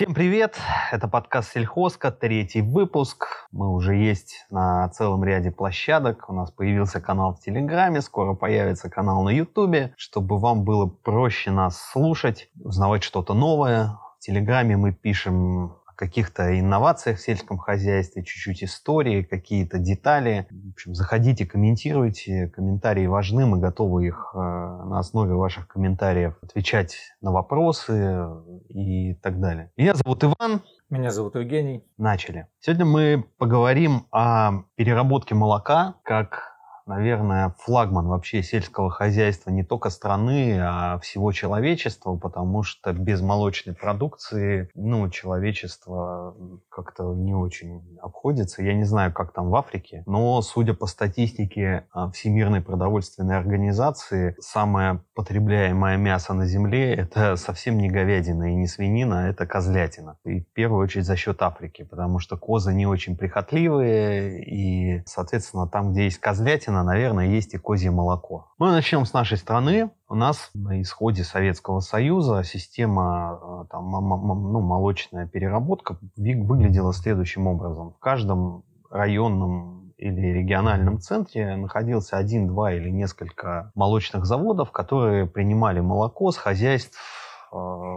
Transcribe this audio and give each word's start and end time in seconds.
Всем 0.00 0.14
привет! 0.14 0.56
Это 0.92 1.08
подкаст 1.08 1.52
Сельхозка, 1.52 2.10
третий 2.10 2.62
выпуск. 2.62 3.46
Мы 3.52 3.68
уже 3.68 3.96
есть 3.96 4.46
на 4.48 4.88
целом 4.88 5.22
ряде 5.24 5.50
площадок. 5.50 6.30
У 6.30 6.32
нас 6.32 6.50
появился 6.50 7.02
канал 7.02 7.34
в 7.34 7.40
Телеграме, 7.40 8.00
скоро 8.00 8.32
появится 8.32 8.88
канал 8.88 9.22
на 9.24 9.28
Ютубе, 9.28 9.92
чтобы 9.98 10.38
вам 10.38 10.64
было 10.64 10.86
проще 10.86 11.50
нас 11.50 11.78
слушать, 11.78 12.48
узнавать 12.64 13.02
что-то 13.02 13.34
новое. 13.34 13.98
В 14.18 14.20
Телеграме 14.20 14.78
мы 14.78 14.94
пишем 14.94 15.76
каких-то 16.00 16.58
инновациях 16.58 17.18
в 17.18 17.20
сельском 17.20 17.58
хозяйстве, 17.58 18.24
чуть-чуть 18.24 18.64
истории, 18.64 19.22
какие-то 19.22 19.78
детали. 19.78 20.46
В 20.50 20.72
общем, 20.72 20.94
заходите, 20.94 21.44
комментируйте. 21.44 22.48
Комментарии 22.48 23.06
важны, 23.06 23.44
мы 23.44 23.58
готовы 23.58 24.06
их 24.06 24.32
э, 24.34 24.38
на 24.38 24.98
основе 24.98 25.34
ваших 25.34 25.68
комментариев 25.68 26.38
отвечать 26.42 26.96
на 27.20 27.32
вопросы 27.32 28.26
и 28.70 29.12
так 29.16 29.40
далее. 29.40 29.70
Меня 29.76 29.94
зовут 29.94 30.24
Иван. 30.24 30.62
Меня 30.88 31.10
зовут 31.10 31.34
Евгений. 31.34 31.84
Начали. 31.98 32.46
Сегодня 32.60 32.86
мы 32.86 33.24
поговорим 33.36 34.06
о 34.10 34.62
переработке 34.76 35.34
молока 35.34 35.96
как 36.02 36.49
наверное, 36.86 37.54
флагман 37.58 38.08
вообще 38.08 38.42
сельского 38.42 38.90
хозяйства 38.90 39.50
не 39.50 39.64
только 39.64 39.90
страны, 39.90 40.58
а 40.60 40.98
всего 40.98 41.32
человечества, 41.32 42.16
потому 42.16 42.62
что 42.62 42.92
без 42.92 43.20
молочной 43.20 43.74
продукции, 43.74 44.70
ну, 44.74 45.08
человечество 45.10 46.36
как-то 46.68 47.14
не 47.14 47.34
очень 47.34 47.98
обходится. 48.02 48.62
Я 48.62 48.74
не 48.74 48.84
знаю, 48.84 49.12
как 49.12 49.32
там 49.32 49.50
в 49.50 49.56
Африке, 49.56 50.02
но, 50.06 50.40
судя 50.42 50.74
по 50.74 50.86
статистике 50.86 51.86
а, 51.92 52.10
Всемирной 52.10 52.60
продовольственной 52.60 53.36
организации, 53.36 54.36
самое 54.40 55.02
потребляемое 55.14 55.96
мясо 55.96 56.34
на 56.34 56.46
Земле– 56.46 56.94
это 56.96 57.36
совсем 57.36 57.78
не 57.78 57.88
говядина 57.88 58.52
и 58.52 58.54
не 58.54 58.66
свинина, 58.66 59.24
а 59.24 59.28
это 59.28 59.46
козлятина. 59.46 60.18
И 60.24 60.40
в 60.40 60.52
первую 60.52 60.82
очередь 60.82 61.06
за 61.06 61.16
счет 61.16 61.42
Африки, 61.42 61.82
потому 61.82 62.18
что 62.18 62.36
козы 62.36 62.72
не 62.72 62.86
очень 62.86 63.16
прихотливые, 63.16 64.42
и, 64.44 65.02
соответственно, 65.06 65.66
там, 65.66 65.92
где 65.92 66.04
есть 66.04 66.18
козлятина, 66.18 66.79
наверное, 66.82 67.28
есть 67.28 67.54
и 67.54 67.58
козье 67.58 67.90
молоко. 67.90 68.48
Мы 68.58 68.70
начнем 68.70 69.04
с 69.04 69.12
нашей 69.12 69.36
страны. 69.36 69.90
У 70.08 70.14
нас 70.14 70.50
на 70.54 70.80
исходе 70.82 71.24
Советского 71.24 71.80
Союза 71.80 72.42
система 72.44 73.38
э, 73.40 73.64
там, 73.70 73.90
ну, 73.90 74.60
молочная 74.60 75.26
переработка 75.26 75.98
выглядела 76.16 76.92
следующим 76.92 77.46
образом. 77.46 77.92
В 77.92 77.98
каждом 77.98 78.64
районном 78.90 79.92
или 80.00 80.28
региональном 80.28 80.98
центре 80.98 81.56
находился 81.56 82.16
один, 82.16 82.48
два 82.48 82.72
или 82.72 82.88
несколько 82.88 83.70
молочных 83.74 84.24
заводов, 84.24 84.72
которые 84.72 85.26
принимали 85.26 85.80
молоко 85.80 86.30
с 86.30 86.36
хозяйств 86.36 86.98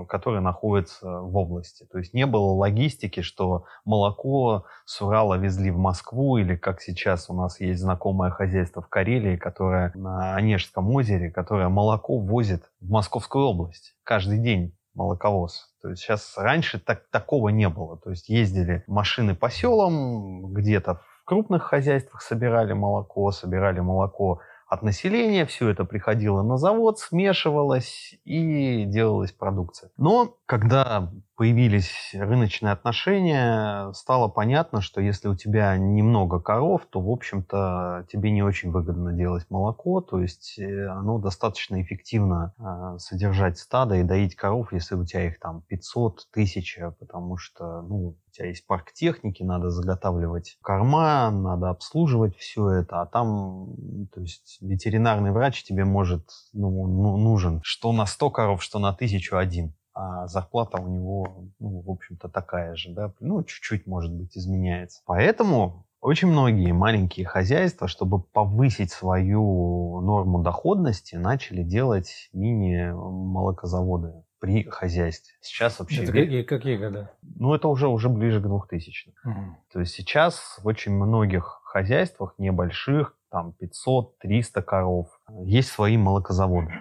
которые 0.08 0.42
находятся 0.42 1.22
в 1.22 1.36
области. 1.38 1.86
То 1.92 2.00
есть 2.00 2.14
не 2.14 2.26
было 2.26 2.54
логистики, 2.54 3.22
что 3.22 3.66
молоко 3.86 4.66
с 4.86 5.02
Урала 5.02 5.36
везли 5.36 5.72
в 5.72 5.78
Москву, 5.78 6.38
или 6.38 6.56
как 6.56 6.82
сейчас 6.82 7.30
у 7.30 7.34
нас 7.34 7.60
есть 7.60 7.82
знакомое 7.82 8.32
хозяйство 8.32 8.82
в 8.82 8.88
Карелии, 8.88 9.38
которое 9.38 9.92
на 9.96 10.36
Онежском 10.36 10.90
озере, 10.94 11.32
которое 11.32 11.70
молоко 11.70 12.20
возит 12.20 12.72
в 12.82 12.90
Московскую 12.90 13.46
область 13.46 13.96
каждый 14.04 14.40
день 14.40 14.76
молоковоз. 14.96 15.74
То 15.82 15.90
есть 15.90 16.02
сейчас 16.02 16.38
раньше 16.38 16.80
так, 16.80 17.10
такого 17.10 17.50
не 17.50 17.70
было. 17.70 17.98
То 17.98 18.12
есть 18.12 18.30
ездили 18.30 18.84
машины 18.88 19.36
по 19.36 19.50
селам, 19.50 20.54
где-то 20.54 20.96
в 20.96 21.26
крупных 21.26 21.64
хозяйствах 21.64 22.22
собирали 22.22 22.74
молоко, 22.74 23.32
собирали 23.32 23.80
молоко 23.80 24.42
от 24.74 24.82
населения, 24.84 25.46
все 25.46 25.70
это 25.70 25.86
приходило 25.86 26.42
на 26.42 26.58
завод, 26.58 27.00
смешивалось 27.00 28.16
и 28.26 28.86
делалась 28.86 29.32
продукция. 29.32 29.92
Но 29.98 30.38
когда 30.46 31.12
появились 31.36 32.12
рыночные 32.14 32.74
отношения, 32.74 33.92
стало 33.94 34.28
понятно, 34.28 34.82
что 34.82 35.02
если 35.02 35.28
у 35.28 35.36
тебя 35.36 35.76
немного 35.78 36.40
коров, 36.40 36.86
то, 36.90 37.02
в 37.02 37.10
общем-то, 37.10 38.06
тебе 38.12 38.32
не 38.32 38.44
очень 38.44 38.72
выгодно 38.72 39.14
делать 39.14 39.46
молоко, 39.50 40.02
то 40.02 40.20
есть 40.20 40.60
э, 40.60 40.88
оно 40.88 41.18
достаточно 41.18 41.82
эффективно 41.82 42.54
э, 42.58 42.98
содержать 43.00 43.58
стадо 43.58 43.96
и 43.96 44.04
доить 44.04 44.36
коров, 44.36 44.74
если 44.74 44.96
у 44.96 45.06
тебя 45.06 45.28
их 45.28 45.40
там 45.40 45.62
500, 45.68 46.28
1000, 46.32 46.96
потому 47.00 47.38
что, 47.38 47.82
ну, 47.82 48.16
у 48.28 48.32
тебя 48.32 48.48
есть 48.48 48.68
парк 48.68 48.94
техники, 48.94 49.44
надо 49.44 49.70
заготавливать 49.70 50.58
корма, 50.62 51.32
надо 51.32 51.70
обслуживать 51.70 52.36
все 52.38 52.70
это, 52.70 53.02
а 53.02 53.06
там, 53.06 53.76
то 54.14 54.22
есть 54.22 54.58
ветеринарный 54.62 55.32
врач 55.32 55.64
тебе 55.64 55.86
может, 55.86 56.30
ну, 56.54 56.88
ну 56.88 57.18
нужен 57.18 57.62
что 57.64 57.92
на 57.92 58.06
100 58.06 58.30
коров, 58.30 58.64
что 58.64 58.80
на 58.80 58.90
1001 58.90 59.74
а 59.94 60.28
зарплата 60.28 60.82
у 60.82 60.88
него, 60.88 61.50
ну, 61.60 61.82
в 61.82 61.90
общем-то, 61.90 62.30
такая 62.30 62.76
же, 62.76 62.94
да, 62.94 63.14
ну, 63.20 63.44
чуть-чуть, 63.44 63.86
может 63.86 64.12
быть, 64.12 64.38
изменяется. 64.38 65.02
Поэтому 65.06 65.86
очень 66.02 66.28
многие 66.28 66.74
маленькие 66.74 67.26
хозяйства, 67.26 67.88
чтобы 67.88 68.22
повысить 68.22 68.92
свою 68.92 70.02
норму 70.02 70.42
доходности, 70.42 71.16
начали 71.16 71.64
делать 71.64 72.30
мини-молокозаводы 72.34 74.14
при 74.40 74.64
хозяйстве. 74.64 75.34
Сейчас 75.40 75.80
вообще... 75.80 76.04
Это 76.04 76.12
какие, 76.12 76.44
какие 76.44 76.76
года? 76.76 77.12
Ну, 77.22 77.54
это 77.54 77.70
уже, 77.70 77.88
уже 77.88 78.10
ближе 78.10 78.42
к 78.42 78.44
2000 78.44 79.14
угу. 79.24 79.34
То 79.72 79.80
есть 79.80 79.94
сейчас 79.94 80.60
в 80.62 80.68
очень 80.68 80.92
многих 80.92 81.62
хозяйствах 81.64 82.36
небольших, 82.38 83.16
там 83.30 83.56
500-300 83.62 84.62
коров, 84.62 85.08
есть 85.30 85.70
свои 85.70 85.98
молокозаводы, 85.98 86.72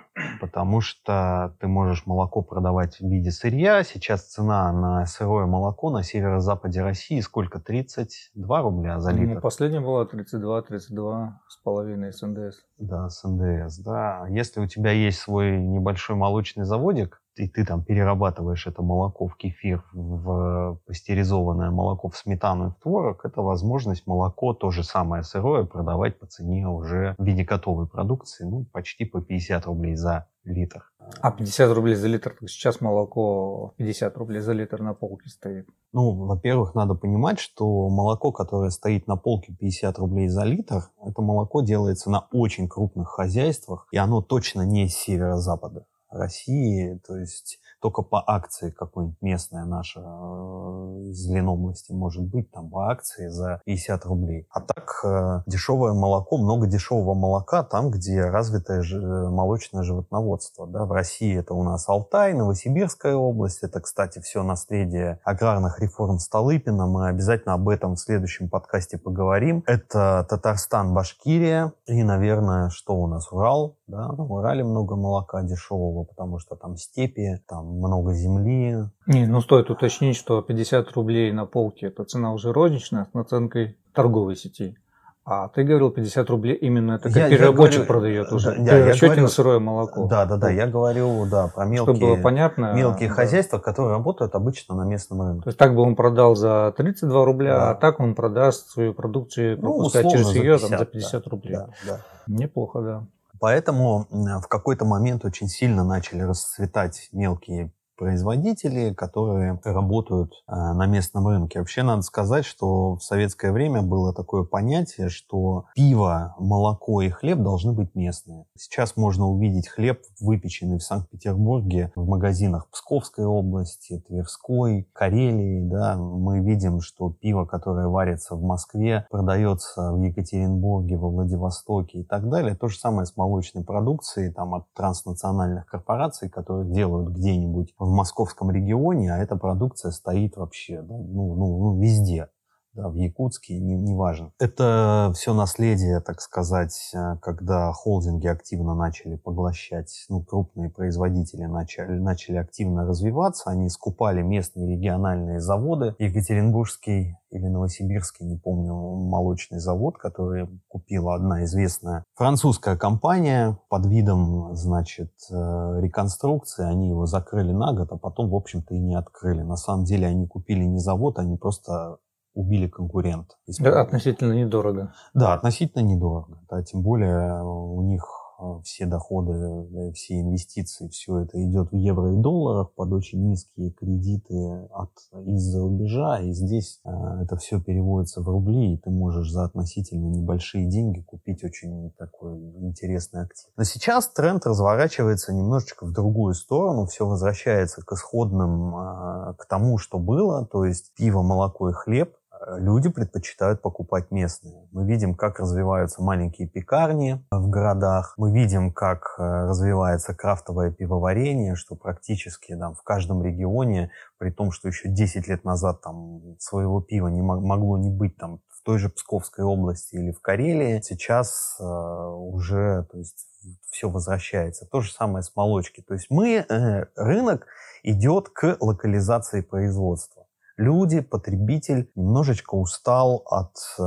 потому 0.40 0.80
что 0.80 1.54
ты 1.60 1.68
можешь 1.68 2.06
молоко 2.06 2.42
продавать 2.42 2.98
в 2.98 3.08
виде 3.08 3.30
сырья. 3.30 3.82
Сейчас 3.84 4.24
цена 4.24 4.72
на 4.72 5.06
сырое 5.06 5.46
молоко 5.46 5.90
на 5.90 6.02
северо-западе 6.02 6.82
России 6.82 7.20
сколько? 7.20 7.60
32 7.60 8.62
рубля 8.62 9.00
за 9.00 9.12
литр? 9.12 9.34
Ну, 9.34 9.40
последняя 9.40 9.80
была 9.80 10.04
32, 10.04 10.62
32 10.62 11.40
с 11.48 11.56
половиной 11.58 12.12
с 12.12 12.26
НДС. 12.26 12.56
Да, 12.78 13.08
с 13.08 13.22
НДС, 13.24 13.78
да. 13.78 14.26
Если 14.28 14.60
у 14.60 14.66
тебя 14.66 14.90
есть 14.90 15.18
свой 15.18 15.58
небольшой 15.58 16.16
молочный 16.16 16.64
заводик, 16.64 17.22
и 17.36 17.48
ты 17.48 17.64
там 17.64 17.82
перерабатываешь 17.82 18.66
это 18.66 18.82
молоко 18.82 19.26
в 19.26 19.36
кефир, 19.36 19.82
в 19.92 20.78
пастеризованное 20.86 21.70
молоко, 21.70 22.10
в 22.10 22.16
сметану 22.16 22.68
и 22.68 22.70
в 22.70 22.74
творог, 22.74 23.24
это 23.24 23.40
возможность 23.40 24.06
молоко, 24.06 24.52
то 24.52 24.70
же 24.70 24.84
самое 24.84 25.22
сырое, 25.22 25.64
продавать 25.64 26.18
по 26.18 26.26
цене 26.26 26.68
уже 26.68 27.14
в 27.16 27.24
виде 27.24 27.44
готовой 27.44 27.86
продукции, 27.86 28.31
ну, 28.40 28.64
почти 28.72 29.04
по 29.04 29.20
50 29.20 29.66
рублей 29.66 29.94
за 29.94 30.28
литр. 30.44 30.90
А 31.20 31.30
50 31.30 31.72
рублей 31.72 31.94
за 31.94 32.08
литр, 32.08 32.36
сейчас 32.46 32.80
молоко 32.80 33.74
50 33.76 34.16
рублей 34.16 34.40
за 34.40 34.52
литр 34.52 34.80
на 34.80 34.94
полке 34.94 35.28
стоит. 35.28 35.68
Ну, 35.92 36.26
во-первых, 36.26 36.74
надо 36.74 36.94
понимать, 36.94 37.38
что 37.38 37.88
молоко, 37.88 38.32
которое 38.32 38.70
стоит 38.70 39.06
на 39.06 39.16
полке 39.16 39.54
50 39.58 39.98
рублей 39.98 40.28
за 40.28 40.44
литр, 40.44 40.90
это 41.04 41.22
молоко 41.22 41.62
делается 41.62 42.10
на 42.10 42.28
очень 42.32 42.68
крупных 42.68 43.08
хозяйствах, 43.08 43.86
и 43.92 43.98
оно 43.98 44.22
точно 44.22 44.62
не 44.62 44.88
с 44.88 44.96
северо-запада. 44.96 45.86
России, 46.12 47.00
то 47.06 47.16
есть 47.16 47.58
только 47.80 48.02
по 48.02 48.22
акции 48.24 48.70
какой-нибудь 48.70 49.20
местная 49.20 49.64
наша 49.64 50.00
э, 50.00 51.02
из 51.10 51.28
Ленобласти 51.28 51.92
может 51.92 52.22
быть, 52.22 52.50
там 52.50 52.70
по 52.70 52.90
акции 52.90 53.28
за 53.28 53.60
50 53.64 54.04
рублей. 54.06 54.46
А 54.50 54.60
так 54.60 55.00
э, 55.04 55.42
дешевое 55.46 55.92
молоко, 55.92 56.38
много 56.38 56.66
дешевого 56.66 57.14
молока 57.14 57.62
там, 57.64 57.90
где 57.90 58.24
развитое 58.24 58.82
молочное 59.30 59.82
животноводство. 59.82 60.66
Да? 60.66 60.84
В 60.84 60.92
России 60.92 61.36
это 61.38 61.54
у 61.54 61.62
нас 61.64 61.88
Алтай, 61.88 62.34
Новосибирская 62.34 63.14
область, 63.14 63.62
это, 63.62 63.80
кстати, 63.80 64.20
все 64.20 64.42
наследие 64.42 65.20
аграрных 65.24 65.80
реформ 65.80 66.18
Столыпина. 66.18 66.86
Мы 66.86 67.08
обязательно 67.08 67.54
об 67.54 67.68
этом 67.68 67.96
в 67.96 68.00
следующем 68.00 68.48
подкасте 68.48 68.98
поговорим. 68.98 69.64
Это 69.66 70.26
Татарстан, 70.28 70.94
Башкирия 70.94 71.72
и, 71.86 72.02
наверное, 72.02 72.70
что 72.70 72.94
у 72.94 73.06
нас, 73.06 73.30
Урал. 73.32 73.76
Да? 73.92 74.08
В 74.08 74.32
Урале 74.32 74.64
много 74.64 74.96
молока 74.96 75.42
дешевого, 75.42 76.04
потому 76.04 76.38
что 76.38 76.56
там 76.56 76.78
степи, 76.78 77.42
там 77.46 77.66
много 77.66 78.14
земли. 78.14 78.88
Не, 79.06 79.26
ну 79.26 79.42
стоит 79.42 79.68
уточнить, 79.68 80.16
что 80.16 80.40
50 80.40 80.90
рублей 80.92 81.30
на 81.30 81.44
полке– 81.44 81.86
это 81.88 82.04
цена 82.04 82.32
уже 82.32 82.54
розничная 82.54 83.04
с 83.04 83.12
наценкой 83.12 83.76
торговой 83.92 84.36
сети. 84.36 84.78
А 85.24 85.48
ты 85.48 85.62
говорил 85.62 85.90
50 85.90 86.30
рублей 86.30 86.54
именно 86.54 86.92
это 86.92 87.04
как 87.04 87.16
я, 87.16 87.28
переработчик 87.28 87.80
я 87.80 87.84
говорю, 87.84 87.86
продает 87.86 88.32
уже. 88.32 88.56
Да, 88.58 88.86
расчете 88.86 89.06
говорю, 89.06 89.22
на 89.22 89.28
сырое 89.28 89.58
молоко. 89.60 90.06
Да, 90.08 90.24
да, 90.24 90.36
да. 90.36 90.50
Я 90.50 90.66
говорю, 90.66 91.26
да, 91.26 91.48
про 91.54 91.64
мелкие, 91.66 91.94
Чтобы 91.94 92.14
было 92.14 92.22
понятно, 92.22 92.72
мелкие 92.72 93.08
да. 93.08 93.14
хозяйства, 93.14 93.58
которые 93.58 93.92
работают 93.92 94.34
обычно 94.34 94.74
на 94.74 94.84
местном 94.84 95.20
рынке. 95.20 95.42
То 95.44 95.48
есть 95.50 95.58
так 95.58 95.76
бы 95.76 95.82
он 95.82 95.96
продал 95.96 96.34
за 96.34 96.72
32 96.76 97.24
рубля, 97.26 97.54
да. 97.54 97.70
а 97.70 97.74
так 97.74 98.00
он 98.00 98.14
продаст 98.14 98.70
свою 98.70 98.94
продукцию, 98.94 99.60
ну, 99.60 99.88
через 99.90 100.34
ее 100.34 100.58
за 100.58 100.68
50, 100.68 100.70
там, 100.70 100.78
за 100.78 100.86
50 100.86 101.12
да, 101.12 101.30
рублей. 101.30 101.54
Да, 101.54 101.68
да. 101.86 102.00
Неплохо, 102.26 102.80
да. 102.80 103.06
Поэтому 103.42 104.06
в 104.08 104.46
какой-то 104.46 104.84
момент 104.84 105.24
очень 105.24 105.48
сильно 105.48 105.82
начали 105.82 106.22
расцветать 106.22 107.08
мелкие 107.10 107.72
производители, 107.96 108.92
которые 108.92 109.60
работают 109.64 110.32
э, 110.46 110.52
на 110.54 110.86
местном 110.86 111.28
рынке. 111.28 111.58
Вообще 111.58 111.82
надо 111.82 112.02
сказать, 112.02 112.44
что 112.44 112.96
в 112.96 113.02
советское 113.02 113.52
время 113.52 113.82
было 113.82 114.12
такое 114.14 114.44
понятие, 114.44 115.08
что 115.08 115.66
пиво, 115.74 116.34
молоко 116.38 117.02
и 117.02 117.08
хлеб 117.08 117.38
должны 117.38 117.72
быть 117.72 117.94
местные. 117.94 118.44
Сейчас 118.56 118.96
можно 118.96 119.28
увидеть 119.28 119.68
хлеб, 119.68 120.00
выпеченный 120.20 120.78
в 120.78 120.82
Санкт-Петербурге, 120.82 121.92
в 121.94 122.06
магазинах 122.06 122.68
Псковской 122.70 123.24
области, 123.24 124.02
Тверской, 124.08 124.88
Карелии. 124.92 125.60
Да. 125.68 125.96
Мы 125.96 126.40
видим, 126.40 126.80
что 126.80 127.10
пиво, 127.10 127.44
которое 127.44 127.88
варится 127.88 128.34
в 128.34 128.42
Москве, 128.42 129.06
продается 129.10 129.92
в 129.92 130.00
Екатеринбурге, 130.00 130.96
во 130.96 131.10
Владивостоке 131.10 132.00
и 132.00 132.04
так 132.04 132.28
далее. 132.28 132.54
То 132.54 132.68
же 132.68 132.78
самое 132.78 133.06
с 133.06 133.16
молочной 133.16 133.64
продукцией 133.64 134.32
там, 134.32 134.54
от 134.54 134.64
транснациональных 134.74 135.66
корпораций, 135.66 136.28
которые 136.28 136.70
делают 136.72 137.10
где-нибудь 137.10 137.74
в 137.84 137.90
московском 137.90 138.50
регионе, 138.50 139.12
а 139.12 139.18
эта 139.18 139.36
продукция 139.36 139.90
стоит 139.90 140.36
вообще 140.36 140.82
ну, 140.82 141.02
ну, 141.02 141.34
ну, 141.34 141.80
везде 141.80 142.28
да, 142.74 142.88
в 142.88 142.94
Якутске, 142.94 143.58
неважно. 143.58 144.32
Не, 144.40 144.46
это 144.46 145.12
все 145.14 145.34
наследие, 145.34 146.00
так 146.00 146.20
сказать, 146.20 146.90
э, 146.94 147.16
когда 147.20 147.72
холдинги 147.72 148.26
активно 148.26 148.74
начали 148.74 149.16
поглощать, 149.16 150.06
ну, 150.08 150.22
крупные 150.22 150.70
производители 150.70 151.44
начали, 151.44 151.98
начали 151.98 152.36
активно 152.36 152.86
развиваться, 152.86 153.50
они 153.50 153.68
скупали 153.68 154.22
местные 154.22 154.76
региональные 154.76 155.40
заводы. 155.40 155.94
Екатеринбургский 155.98 157.16
или 157.30 157.46
Новосибирский, 157.46 158.26
не 158.26 158.36
помню, 158.36 158.74
молочный 158.74 159.58
завод, 159.58 159.98
который 159.98 160.48
купила 160.68 161.14
одна 161.14 161.44
известная 161.44 162.04
французская 162.14 162.76
компания 162.76 163.58
под 163.68 163.86
видом, 163.86 164.54
значит, 164.54 165.12
э, 165.30 165.34
реконструкции. 165.80 166.64
Они 166.64 166.88
его 166.88 167.06
закрыли 167.06 167.52
на 167.52 167.72
год, 167.72 167.88
а 167.90 167.96
потом, 167.96 168.30
в 168.30 168.34
общем-то, 168.34 168.74
и 168.74 168.78
не 168.78 168.94
открыли. 168.94 169.42
На 169.42 169.56
самом 169.56 169.84
деле 169.84 170.06
они 170.06 170.26
купили 170.26 170.64
не 170.64 170.78
завод, 170.78 171.18
они 171.18 171.36
просто 171.36 171.98
убили 172.34 172.68
конкурента. 172.68 173.34
Да, 173.60 173.80
относительно 173.80 174.32
недорого. 174.32 174.94
Да, 175.14 175.34
относительно 175.34 175.82
недорого. 175.82 176.40
Да, 176.50 176.62
тем 176.62 176.82
более 176.82 177.42
у 177.44 177.82
них 177.82 178.04
а, 178.42 178.60
все 178.62 178.86
доходы, 178.86 179.92
все 179.92 180.20
инвестиции, 180.20 180.88
все 180.88 181.20
это 181.20 181.42
идет 181.44 181.70
в 181.70 181.76
евро 181.76 182.12
и 182.12 182.16
долларах 182.16 182.74
под 182.74 182.92
очень 182.92 183.28
низкие 183.28 183.70
кредиты 183.70 184.66
от, 184.72 184.90
из-за 185.26 185.60
рубежа, 185.60 186.18
и 186.20 186.32
здесь 186.32 186.80
э, 186.84 186.90
это 187.22 187.36
все 187.36 187.60
переводится 187.60 188.20
в 188.20 188.28
рубли, 188.28 188.74
и 188.74 188.78
ты 188.78 188.90
можешь 188.90 189.30
за 189.30 189.44
относительно 189.44 190.08
небольшие 190.08 190.68
деньги 190.68 191.02
купить 191.02 191.44
очень 191.44 191.92
такой 191.96 192.36
интересный 192.62 193.22
актив. 193.22 193.48
Но 193.56 193.62
сейчас 193.62 194.08
тренд 194.08 194.44
разворачивается 194.44 195.32
немножечко 195.32 195.86
в 195.86 195.92
другую 195.92 196.34
сторону, 196.34 196.86
все 196.86 197.06
возвращается 197.06 197.82
к 197.82 197.92
исходным, 197.92 198.74
э, 198.74 199.34
к 199.38 199.46
тому, 199.48 199.78
что 199.78 200.00
было, 200.00 200.46
то 200.46 200.64
есть 200.64 200.92
пиво, 200.96 201.22
молоко 201.22 201.70
и 201.70 201.72
хлеб, 201.72 202.16
люди 202.58 202.88
предпочитают 202.88 203.62
покупать 203.62 204.10
местные. 204.10 204.68
Мы 204.72 204.86
видим, 204.86 205.14
как 205.14 205.40
развиваются 205.40 206.02
маленькие 206.02 206.48
пекарни 206.48 207.24
в 207.30 207.48
городах, 207.48 208.14
мы 208.16 208.32
видим, 208.32 208.72
как 208.72 209.14
э, 209.18 209.22
развивается 209.22 210.14
крафтовое 210.14 210.70
пивоварение, 210.70 211.54
что 211.54 211.74
практически 211.74 212.56
там, 212.56 212.74
в 212.74 212.82
каждом 212.82 213.22
регионе, 213.22 213.90
при 214.18 214.30
том, 214.30 214.50
что 214.50 214.68
еще 214.68 214.88
10 214.88 215.28
лет 215.28 215.44
назад 215.44 215.80
там 215.82 216.36
своего 216.38 216.80
пива 216.80 217.08
не 217.08 217.22
могло 217.22 217.78
не 217.78 217.90
быть 217.90 218.16
там 218.16 218.40
в 218.48 218.62
той 218.64 218.78
же 218.78 218.88
Псковской 218.88 219.44
области 219.44 219.96
или 219.96 220.12
в 220.12 220.20
Карелии, 220.20 220.80
сейчас 220.82 221.56
э, 221.60 221.64
уже 221.64 222.86
то 222.90 222.98
есть, 222.98 223.26
все 223.70 223.88
возвращается. 223.88 224.66
То 224.66 224.80
же 224.80 224.92
самое 224.92 225.22
с 225.22 225.34
молочки. 225.34 225.82
То 225.82 225.94
есть 225.94 226.06
мы, 226.10 226.44
э, 226.48 226.86
рынок 226.96 227.46
идет 227.82 228.28
к 228.28 228.56
локализации 228.60 229.40
производства 229.40 230.26
люди, 230.56 231.00
потребитель 231.00 231.90
немножечко 231.94 232.54
устал 232.54 233.22
от, 233.26 233.56
э, 233.78 233.82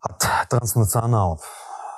от 0.00 0.48
транснационалов, 0.48 1.42